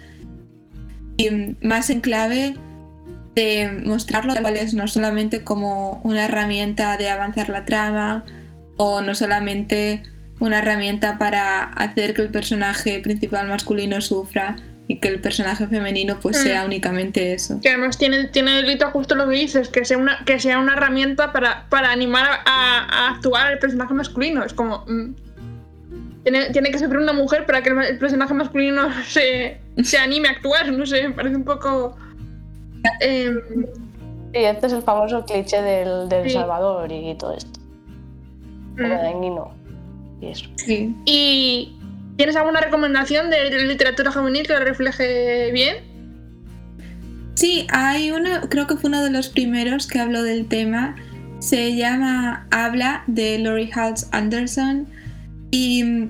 y 1.17 1.55
más 1.61 1.89
en 1.89 2.01
clave 2.01 2.55
de 3.35 3.83
mostrarlo 3.85 4.33
cual 4.41 4.57
es 4.57 4.73
no 4.73 4.87
solamente 4.87 5.43
como 5.43 6.01
una 6.03 6.25
herramienta 6.25 6.97
de 6.97 7.09
avanzar 7.09 7.49
la 7.49 7.65
trama 7.65 8.25
o 8.77 9.01
no 9.01 9.13
solamente 9.15 10.03
una 10.39 10.59
herramienta 10.59 11.17
para 11.17 11.63
hacer 11.63 12.13
que 12.13 12.21
el 12.21 12.29
personaje 12.29 12.99
principal 12.99 13.47
masculino 13.47 14.01
sufra, 14.01 14.55
y 14.89 14.97
que 14.97 15.07
el 15.07 15.21
personaje 15.21 15.67
femenino 15.67 16.19
pues 16.19 16.39
mm. 16.39 16.41
sea 16.41 16.65
únicamente 16.65 17.33
eso. 17.33 17.59
Que 17.61 17.69
además 17.69 17.99
tiene, 17.99 18.27
tiene 18.29 18.55
delito 18.55 18.89
justo 18.89 19.13
lo 19.13 19.29
que 19.29 19.35
dices, 19.35 19.69
que 19.69 19.85
sea 19.85 19.99
una, 19.99 20.25
que 20.25 20.39
sea 20.39 20.57
una 20.57 20.73
herramienta 20.73 21.31
para, 21.31 21.67
para 21.69 21.91
animar 21.91 22.25
a, 22.43 23.11
actuar 23.11 23.53
el 23.53 23.59
personaje 23.59 23.93
masculino. 23.93 24.43
Es 24.43 24.51
como... 24.51 24.83
Mm, 24.87 25.13
tiene, 26.23 26.49
tiene, 26.49 26.71
que 26.71 26.79
ser 26.79 26.97
una 26.97 27.13
mujer 27.13 27.45
para 27.45 27.61
que 27.61 27.69
el, 27.69 27.99
personaje 27.99 28.33
masculino 28.33 28.89
se, 29.07 29.61
se, 29.83 29.97
anime 29.99 30.27
a 30.27 30.31
actuar, 30.31 30.71
no 30.71 30.83
sé, 30.87 31.07
me 31.07 31.13
parece 31.13 31.35
un 31.35 31.45
poco... 31.45 31.95
Eh, 32.99 33.31
sí, 34.33 34.39
este 34.39 34.67
es 34.67 34.73
el 34.73 34.81
famoso 34.81 35.23
cliché 35.23 35.61
del, 35.61 36.09
del 36.09 36.31
Salvador 36.31 36.91
y 36.91 37.15
todo 37.15 37.37
esto. 37.37 37.59
Mm. 38.73 38.81
de 38.81 39.29
no. 39.29 39.58
Y 40.21 40.27
eso. 40.27 40.45
Sí. 40.57 40.95
Y 41.05 41.79
¿Tienes 42.19 42.35
alguna 42.35 42.59
recomendación 42.59 43.29
de 43.29 43.49
literatura 43.65 44.11
juvenil 44.11 44.45
que 44.45 44.51
lo 44.51 44.59
refleje 44.59 45.53
bien? 45.53 45.77
Sí, 47.35 47.65
hay 47.69 48.11
uno, 48.11 48.41
creo 48.49 48.67
que 48.67 48.75
fue 48.75 48.89
uno 48.89 49.01
de 49.01 49.09
los 49.09 49.29
primeros 49.29 49.87
que 49.87 49.99
habló 49.99 50.21
del 50.23 50.45
tema. 50.45 50.97
Se 51.39 51.77
llama 51.77 52.45
Habla 52.51 53.05
de 53.07 53.39
Laurie 53.39 53.71
Halse 53.73 54.05
Anderson. 54.11 54.85
Y 55.49 56.09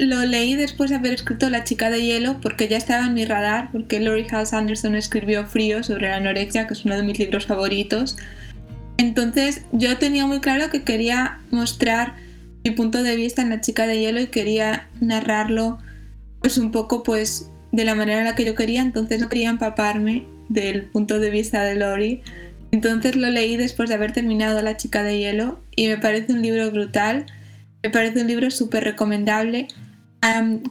lo 0.00 0.22
leí 0.26 0.54
después 0.54 0.90
de 0.90 0.96
haber 0.96 1.14
escrito 1.14 1.48
La 1.48 1.64
chica 1.64 1.88
de 1.88 2.02
hielo 2.02 2.42
porque 2.42 2.68
ya 2.68 2.76
estaba 2.76 3.06
en 3.06 3.14
mi 3.14 3.24
radar, 3.24 3.70
porque 3.72 4.00
Laurie 4.00 4.26
Halse 4.30 4.54
Anderson 4.54 4.96
escribió 4.96 5.46
Frío 5.46 5.82
sobre 5.82 6.10
la 6.10 6.16
anorexia, 6.16 6.66
que 6.66 6.74
es 6.74 6.84
uno 6.84 6.94
de 6.94 7.04
mis 7.04 7.18
libros 7.18 7.46
favoritos. 7.46 8.18
Entonces 8.98 9.62
yo 9.72 9.96
tenía 9.96 10.26
muy 10.26 10.40
claro 10.40 10.68
que 10.68 10.82
quería 10.82 11.38
mostrar 11.50 12.16
mi 12.68 12.74
punto 12.74 13.02
de 13.02 13.16
vista 13.16 13.42
en 13.42 13.50
La 13.50 13.60
chica 13.60 13.86
de 13.86 13.98
hielo 13.98 14.20
y 14.20 14.26
quería 14.26 14.88
narrarlo 15.00 15.78
pues 16.40 16.58
un 16.58 16.70
poco 16.70 17.02
pues 17.02 17.50
de 17.72 17.84
la 17.84 17.94
manera 17.94 18.20
en 18.20 18.24
la 18.24 18.34
que 18.34 18.44
yo 18.44 18.54
quería, 18.54 18.80
entonces 18.82 19.20
no 19.20 19.28
quería 19.28 19.50
empaparme 19.50 20.26
del 20.48 20.86
punto 20.86 21.18
de 21.18 21.30
vista 21.30 21.62
de 21.64 21.74
Lori. 21.74 22.22
Entonces 22.70 23.16
lo 23.16 23.30
leí 23.30 23.56
después 23.56 23.88
de 23.88 23.94
haber 23.94 24.12
terminado 24.12 24.60
La 24.62 24.76
chica 24.76 25.02
de 25.02 25.18
hielo 25.18 25.60
y 25.74 25.88
me 25.88 25.98
parece 25.98 26.32
un 26.32 26.42
libro 26.42 26.70
brutal, 26.70 27.26
me 27.82 27.90
parece 27.90 28.20
un 28.20 28.28
libro 28.28 28.50
súper 28.50 28.84
recomendable. 28.84 29.68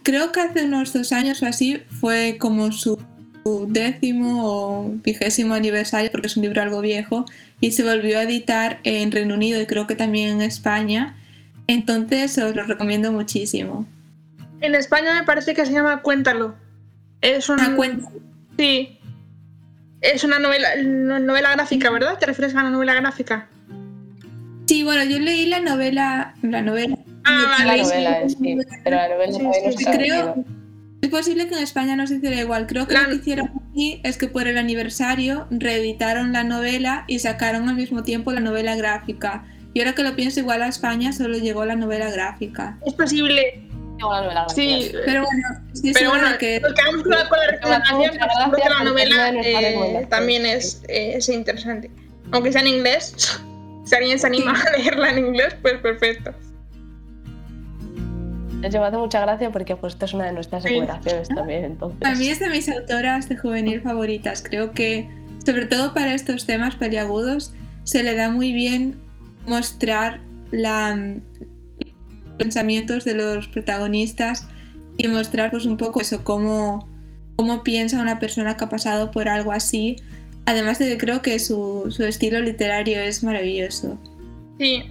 creo 0.04 0.32
que 0.32 0.42
hace 0.42 0.66
unos 0.66 0.94
dos 0.94 1.12
años 1.12 1.42
o 1.42 1.46
así 1.46 1.82
fue 2.00 2.38
como 2.40 2.72
su 2.72 2.98
décimo 3.68 4.44
o 4.46 4.92
vigésimo 5.04 5.54
aniversario, 5.54 6.12
porque 6.12 6.28
es 6.28 6.38
un 6.38 6.44
libro 6.44 6.62
algo 6.62 6.82
viejo, 6.82 7.26
y 7.62 7.72
se 7.72 7.84
volvió 7.84 8.20
a 8.20 8.24
editar 8.24 8.80
en 8.84 9.12
Reino 9.12 9.36
Unido 9.36 9.62
y 9.62 9.66
creo 9.66 9.88
que 9.88 9.96
también 9.96 10.30
en 10.30 10.42
España. 10.42 11.16
Entonces 11.68 12.38
os 12.38 12.56
lo 12.56 12.64
recomiendo 12.64 13.12
muchísimo. 13.12 13.86
En 14.62 14.74
España 14.74 15.14
me 15.14 15.24
parece 15.24 15.54
que 15.54 15.66
se 15.66 15.74
llama 15.74 16.02
Cuéntalo. 16.02 16.56
Es 17.22 17.50
una 17.50 17.76
cuenta. 17.76 18.10
Sí. 18.58 18.98
Es 20.02 20.24
una 20.24 20.40
novela, 20.40 20.70
novela 20.84 21.52
gráfica, 21.54 21.90
¿verdad? 21.90 22.18
¿Te 22.18 22.26
refieres 22.26 22.56
a 22.56 22.64
la 22.64 22.70
novela 22.70 22.94
gráfica? 22.94 23.50
Sí, 24.66 24.84
bueno, 24.84 25.04
yo 25.04 25.20
leí 25.20 25.46
la 25.48 25.60
novela. 25.60 26.36
La 26.42 26.62
novela. 26.62 26.98
Ah, 27.26 27.58
vale. 27.60 27.78
La 27.78 27.84
novela, 27.84 28.30
sí, 28.30 28.58
pero 28.84 28.96
la 28.96 29.10
novela 29.10 29.34
sí, 29.76 29.86
creo, 29.86 30.46
Es 31.02 31.10
posible 31.10 31.48
que 31.48 31.56
en 31.56 31.64
España 31.64 31.96
no 31.96 32.08
se 32.08 32.16
hiciera 32.16 32.40
igual. 32.40 32.68
Creo 32.68 32.88
que 32.88 32.96
lo 32.96 33.06
que 33.06 33.16
hicieron 33.16 33.52
aquí 33.72 34.02
es 34.04 34.18
que 34.18 34.28
por 34.28 34.48
el 34.48 34.58
aniversario 34.58 35.48
reeditaron 35.50 36.34
la 36.34 36.44
novela 36.44 37.06
y 37.08 37.20
sacaron 37.20 37.70
al 37.70 37.76
mismo 37.76 38.04
tiempo 38.04 38.32
la 38.32 38.40
novela 38.40 38.76
gráfica. 38.76 39.46
Y 39.78 39.80
ahora 39.82 39.94
que 39.94 40.02
lo 40.02 40.16
pienso, 40.16 40.40
igual 40.40 40.64
a 40.64 40.70
España 40.70 41.14
solo 41.14 41.38
llegó 41.38 41.64
la 41.64 41.76
novela 41.76 42.10
gráfica. 42.10 42.80
Es 42.84 42.96
posible. 42.96 43.62
La 44.00 44.08
novela 44.08 44.34
gráfica. 44.34 44.56
Sí, 44.56 44.92
pero 45.06 45.24
bueno, 45.24 45.48
sí 45.72 45.92
pero 45.94 46.10
bueno, 46.10 46.28
que... 46.40 46.60
lo 46.60 46.74
que 46.74 46.82
vamos 46.82 47.06
a 47.06 47.30
con 47.30 47.38
la 47.38 47.48
recomendación, 47.52 48.18
porque 48.50 48.70
la 48.70 48.84
novela 48.84 49.30
eh, 49.40 50.08
también 50.10 50.48
es, 50.48 50.82
eh, 50.88 51.14
es 51.18 51.30
interesante. 51.30 51.92
Aunque 52.32 52.52
sea 52.52 52.62
en 52.62 52.70
inglés, 52.70 53.40
si 53.86 53.96
alguien 53.96 54.18
se 54.18 54.26
anima 54.26 54.60
a 54.60 54.78
leerla 54.80 55.12
en 55.12 55.20
inglés, 55.28 55.56
pues 55.62 55.76
perfecto. 55.76 56.34
me 58.60 58.68
hace 58.68 58.98
mucha 58.98 59.22
gracia 59.22 59.52
porque 59.52 59.76
pues, 59.76 59.94
esta 59.94 60.06
es 60.06 60.14
una 60.16 60.26
de 60.26 60.32
nuestras 60.32 60.64
recomendaciones 60.64 61.28
también. 61.28 61.66
Entonces. 61.66 62.00
A 62.04 62.16
mí 62.16 62.30
es 62.30 62.40
de 62.40 62.50
mis 62.50 62.68
autoras 62.68 63.30
de 63.30 63.38
juvenil 63.38 63.82
favoritas. 63.82 64.42
Creo 64.42 64.72
que, 64.72 65.08
sobre 65.46 65.68
todo 65.68 65.94
para 65.94 66.16
estos 66.16 66.48
temas 66.48 66.76
peliagudos, 66.78 67.54
se 67.84 68.02
le 68.02 68.16
da 68.16 68.32
muy 68.32 68.54
bien 68.54 69.06
mostrar 69.48 70.20
la, 70.52 70.96
los 70.96 72.34
pensamientos 72.38 73.06
de 73.06 73.16
los 73.16 73.48
protagonistas 73.48 74.48
y 74.98 75.08
mostrar 75.08 75.52
pues 75.52 75.66
un 75.66 75.78
poco 75.78 76.02
eso, 76.02 76.24
cómo, 76.24 76.88
cómo 77.36 77.64
piensa 77.64 78.02
una 78.02 78.20
persona 78.20 78.58
que 78.58 78.66
ha 78.66 78.70
pasado 78.70 79.12
por 79.12 79.30
algo 79.30 79.52
así. 79.52 79.98
Además 80.46 80.80
de 80.80 80.88
que 80.88 80.98
creo 80.98 81.22
que 81.22 81.40
su, 81.40 81.88
su 81.90 82.04
estilo 82.04 82.40
literario 82.40 83.00
es 83.00 83.24
maravilloso. 83.24 83.98
Sí. 84.60 84.84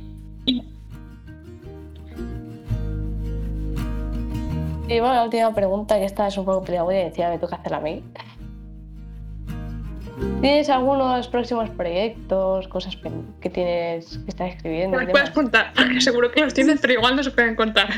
Y 4.88 5.00
bueno, 5.00 5.14
la 5.14 5.24
última 5.24 5.52
pregunta, 5.52 5.98
que 5.98 6.04
esta 6.04 6.28
es 6.28 6.38
un 6.38 6.44
poco 6.44 6.64
voy 6.84 6.94
y 6.94 7.04
decía, 7.04 7.28
me 7.28 7.38
toca 7.38 7.56
hacerla 7.56 7.78
a 7.78 7.80
mí. 7.80 8.04
¿Tienes 10.40 10.70
algunos 10.70 11.28
próximos 11.28 11.68
proyectos, 11.70 12.68
cosas 12.68 12.96
que 13.40 13.50
tienes 13.50 14.18
que 14.18 14.30
estás 14.30 14.54
escribiendo? 14.54 14.98
me 14.98 15.06
puedes 15.08 15.30
contar, 15.30 15.72
seguro 16.00 16.30
que 16.30 16.40
los 16.40 16.54
tienes, 16.54 16.80
pero 16.80 16.94
igual 16.94 17.16
no 17.16 17.22
se 17.22 17.30
pueden 17.30 17.54
contar. 17.54 17.88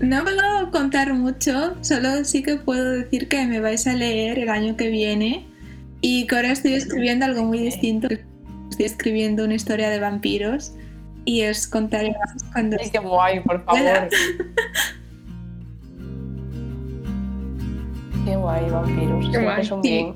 No 0.00 0.22
puedo 0.22 0.70
contar 0.70 1.12
mucho, 1.14 1.74
solo 1.82 2.24
sí 2.24 2.42
que 2.42 2.56
puedo 2.56 2.90
decir 2.90 3.28
que 3.28 3.46
me 3.46 3.60
vais 3.60 3.86
a 3.86 3.94
leer 3.94 4.38
el 4.38 4.48
año 4.48 4.76
que 4.76 4.88
viene 4.88 5.46
y 6.00 6.26
que 6.26 6.36
ahora 6.36 6.52
estoy 6.52 6.74
escribiendo 6.74 7.24
algo 7.24 7.44
muy 7.44 7.58
distinto. 7.58 8.08
Estoy 8.70 8.86
escribiendo 8.86 9.44
una 9.44 9.54
historia 9.54 9.88
de 9.88 10.00
vampiros 10.00 10.74
y 11.24 11.46
os 11.46 11.66
contaré 11.66 12.10
más 12.10 12.44
cuando... 12.52 12.76
Qué 12.76 12.98
guay, 12.98 13.40
por 13.40 13.64
favor. 13.64 14.08
Qué 18.24 18.36
guay, 18.36 18.70
vampiros. 18.70 19.30
Qué 19.30 19.38
guay. 19.38 19.64
Son 19.64 19.82
bien. 19.82 20.14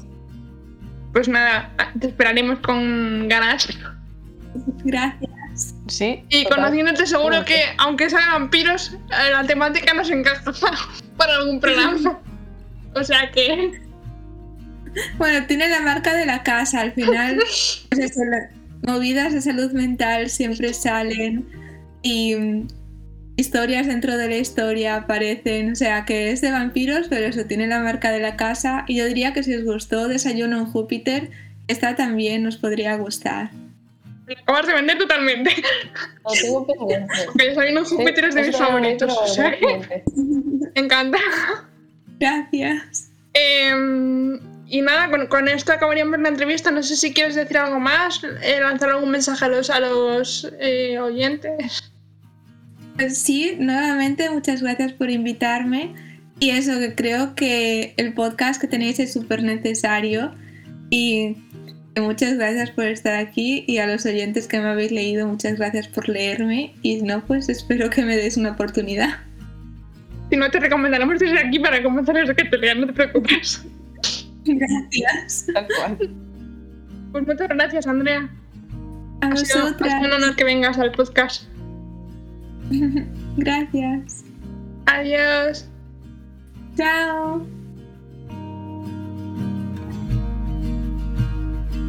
Pues 1.13 1.29
nada, 1.29 1.71
te 1.99 2.09
esperaremos 2.09 2.59
con 2.61 3.29
ganas. 3.29 3.69
Gracias. 4.85 5.75
Sí. 5.89 6.25
Y 6.29 6.45
conociéndote 6.47 7.07
seguro 7.07 7.45
que, 7.45 7.61
aunque 7.79 8.09
sean 8.09 8.31
vampiros, 8.33 8.93
eh, 8.93 9.33
la 9.33 9.45
temática 9.45 9.93
nos 9.95 10.11
encaja 10.11 10.53
para 11.17 11.37
algún 11.37 11.61
programa. 11.61 12.21
o 12.95 13.05
sea 13.05 13.31
que. 13.31 13.81
Bueno, 15.17 15.47
tiene 15.47 15.69
la 15.69 15.81
marca 15.81 16.15
de 16.15 16.27
la 16.27 16.43
casa. 16.43 16.81
Al 16.81 16.93
final, 16.93 17.37
pues 17.91 18.19
movidas 18.87 19.33
de 19.33 19.43
salud 19.43 19.73
mental 19.73 20.31
siempre 20.31 20.73
salen. 20.73 21.47
Y 22.03 22.67
historias 23.39 23.87
dentro 23.87 24.17
de 24.17 24.29
la 24.29 24.37
historia 24.37 24.97
aparecen, 24.97 25.73
o 25.73 25.77
sea 25.77 26.05
que 26.05 26.33
es 26.33 26.41
de 26.41 26.51
vampiros, 26.51 27.07
pero 27.09 27.27
eso 27.27 27.45
tiene 27.45 27.69
la 27.69 27.79
marca 27.79 28.11
de 28.11 28.19
la 28.19 28.37
casa 28.37 28.85
y 28.89 28.97
yo 28.97 29.07
diría 29.07 29.33
que 29.33 29.45
si 29.45 29.55
os 29.55 29.65
gustó 29.65 30.09
Desayuno 30.09 30.59
en 30.59 30.67
Júpiter, 30.67 31.31
esta 31.69 31.95
también 31.95 32.45
os 32.47 32.57
podría 32.57 32.97
gustar. 32.97 33.51
Me 34.27 34.35
acabas 34.35 34.67
de 34.67 34.75
vender 34.75 34.99
totalmente. 34.99 35.51
Lo 36.25 36.33
tengo 36.33 36.67
pendiente. 36.67 37.15
Porque 37.27 37.45
Desayuno 37.49 37.81
en 37.81 37.87
Júpiter 37.87 38.25
es 38.25 38.35
de 38.35 38.43
mis 38.43 38.57
favoritos. 38.57 39.17
o 39.17 39.27
sea 39.29 39.57
me 40.17 40.73
encanta. 40.75 41.19
Gracias. 42.19 43.11
Em, 43.35 44.41
y 44.67 44.83
nada, 44.83 45.11
con, 45.11 45.29
con 45.29 45.47
esto 45.47 45.73
acabaríamos 45.73 46.19
la 46.19 46.29
entrevista. 46.29 46.73
No 46.73 46.83
sé 46.83 46.97
si 46.97 47.15
quieres 47.15 47.37
decir 47.37 47.57
algo 47.57 47.79
más, 47.79 48.21
eh, 48.43 48.59
lanzar 48.61 48.91
algún 48.91 49.13
mensaje 49.13 49.45
a 49.45 49.49
los, 49.49 49.71
a 49.71 49.79
los 49.79 50.53
eh, 50.59 50.99
oyentes. 50.99 51.88
Pues 52.99 53.17
sí, 53.19 53.57
nuevamente 53.61 54.29
muchas 54.29 54.61
gracias 54.61 54.93
por 54.93 55.09
invitarme 55.09 55.95
y 56.41 56.51
eso 56.51 56.79
que 56.81 56.97
creo 56.97 57.37
que 57.37 57.95
el 57.97 58.13
podcast 58.13 58.61
que 58.61 58.67
tenéis 58.67 58.99
es 58.99 59.13
súper 59.13 59.45
necesario 59.45 60.35
y 60.91 61.37
muchas 61.97 62.35
gracias 62.35 62.71
por 62.73 62.87
estar 62.87 63.15
aquí 63.15 63.65
y 63.69 63.79
a 63.79 63.87
los 63.87 64.05
oyentes 64.05 64.49
que 64.49 64.59
me 64.59 64.69
habéis 64.69 64.91
leído 64.91 65.29
muchas 65.29 65.59
gracias 65.59 65.87
por 65.87 66.09
leerme 66.09 66.75
y 66.83 66.97
si 66.99 67.03
no 67.03 67.25
pues 67.25 67.49
espero 67.49 67.89
que 67.89 68.05
me 68.05 68.17
deis 68.17 68.37
una 68.37 68.51
oportunidad. 68.53 69.11
Si 70.31 70.37
no, 70.37 70.51
te 70.51 70.59
recomendaremos 70.59 71.21
desde 71.21 71.39
aquí 71.39 71.59
para 71.61 71.83
comenzar 71.83 72.17
a 72.19 72.35
que 72.35 72.45
te 72.45 72.59
lean, 72.59 72.81
no 72.81 72.87
te 72.89 72.93
preocupes. 72.93 73.65
Gracias. 74.45 75.47
Tal 75.55 75.67
cual. 75.77 76.15
Pues 77.13 77.27
muchas 77.27 77.49
gracias, 77.49 77.87
Andrea. 77.87 78.29
A 79.23 79.29
Ha 79.29 79.37
sido, 79.37 79.61
ha 79.61 79.63
vosotras. 79.63 79.93
sido 79.95 80.07
un 80.07 80.13
honor 80.23 80.37
que 80.37 80.45
vengas 80.45 80.79
al 80.79 80.93
podcast. 80.93 81.45
Gracias. 83.37 84.25
Adiós. 84.87 85.69
Chao. 86.77 87.43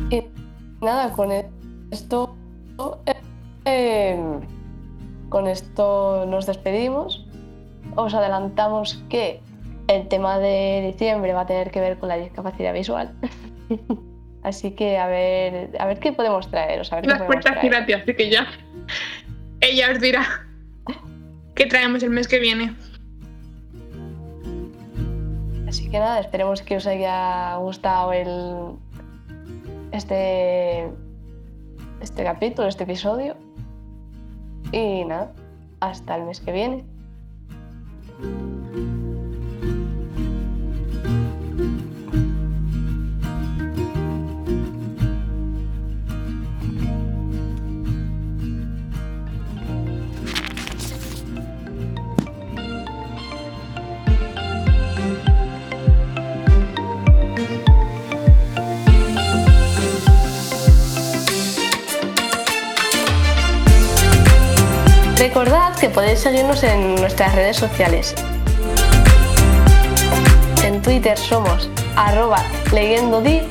Y 0.10 0.24
nada, 0.82 1.12
con 1.12 1.30
esto. 1.92 2.36
eh, 3.66 4.18
con 5.30 5.48
esto 5.48 6.26
nos 6.28 6.46
despedimos. 6.46 7.26
Os 7.96 8.14
adelantamos 8.14 9.04
que 9.10 9.42
el 9.88 10.08
tema 10.08 10.40
de 10.40 10.92
diciembre 10.92 11.34
va 11.34 11.42
a 11.42 11.46
tener 11.48 11.72
que 11.72 11.82
ver 11.82 11.98
con 12.00 12.10
la 12.10 12.18
discapacidad 12.18 12.74
visual. 12.74 13.14
Así 14.44 14.72
que 14.72 14.98
a 14.98 15.08
ver, 15.08 15.72
a 15.80 15.86
ver 15.86 16.00
qué 16.00 16.14
podemos 16.14 16.50
traeros. 16.50 16.92
A 16.94 16.96
ver 16.98 17.04
qué 17.04 17.10
Las 17.10 17.18
podemos 17.20 17.44
puertas 17.44 17.62
traer. 17.62 18.02
así 18.02 18.16
que 18.16 18.30
ya. 18.30 18.48
Ella 19.60 19.92
os 19.92 20.00
dirá 20.00 20.49
qué 21.60 21.66
traemos 21.66 22.02
el 22.04 22.10
mes 22.10 22.30
que 22.30 22.40
viene. 22.40 22.74
Así 25.68 25.90
que 25.90 26.00
nada, 26.00 26.22
esperemos 26.22 26.62
que 26.62 26.78
os 26.78 26.88
haya 26.88 27.58
gustado 27.58 28.14
el 28.14 28.78
este 29.92 30.88
este 32.00 32.24
capítulo, 32.24 32.70
este 32.70 32.86
episodio. 32.86 33.36
Y 34.72 35.04
nada, 35.04 35.34
hasta 35.82 36.16
el 36.16 36.24
mes 36.24 36.40
que 36.40 36.54
viene. 36.54 36.86
Podéis 65.90 66.20
seguirnos 66.20 66.64
en 66.64 66.96
nuestras 66.96 67.34
redes 67.36 67.58
sociales. 67.58 68.16
En 70.64 70.82
Twitter 70.82 71.18
somos 71.18 71.70
arroba 71.96 72.44
leyendodi 72.72 73.42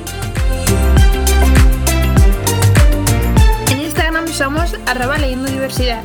En 3.71 3.81
Instagram 3.81 4.27
somos 4.27 4.75
arroba 4.85 5.17
leyendo 5.17 5.49
diversidad. 5.49 6.01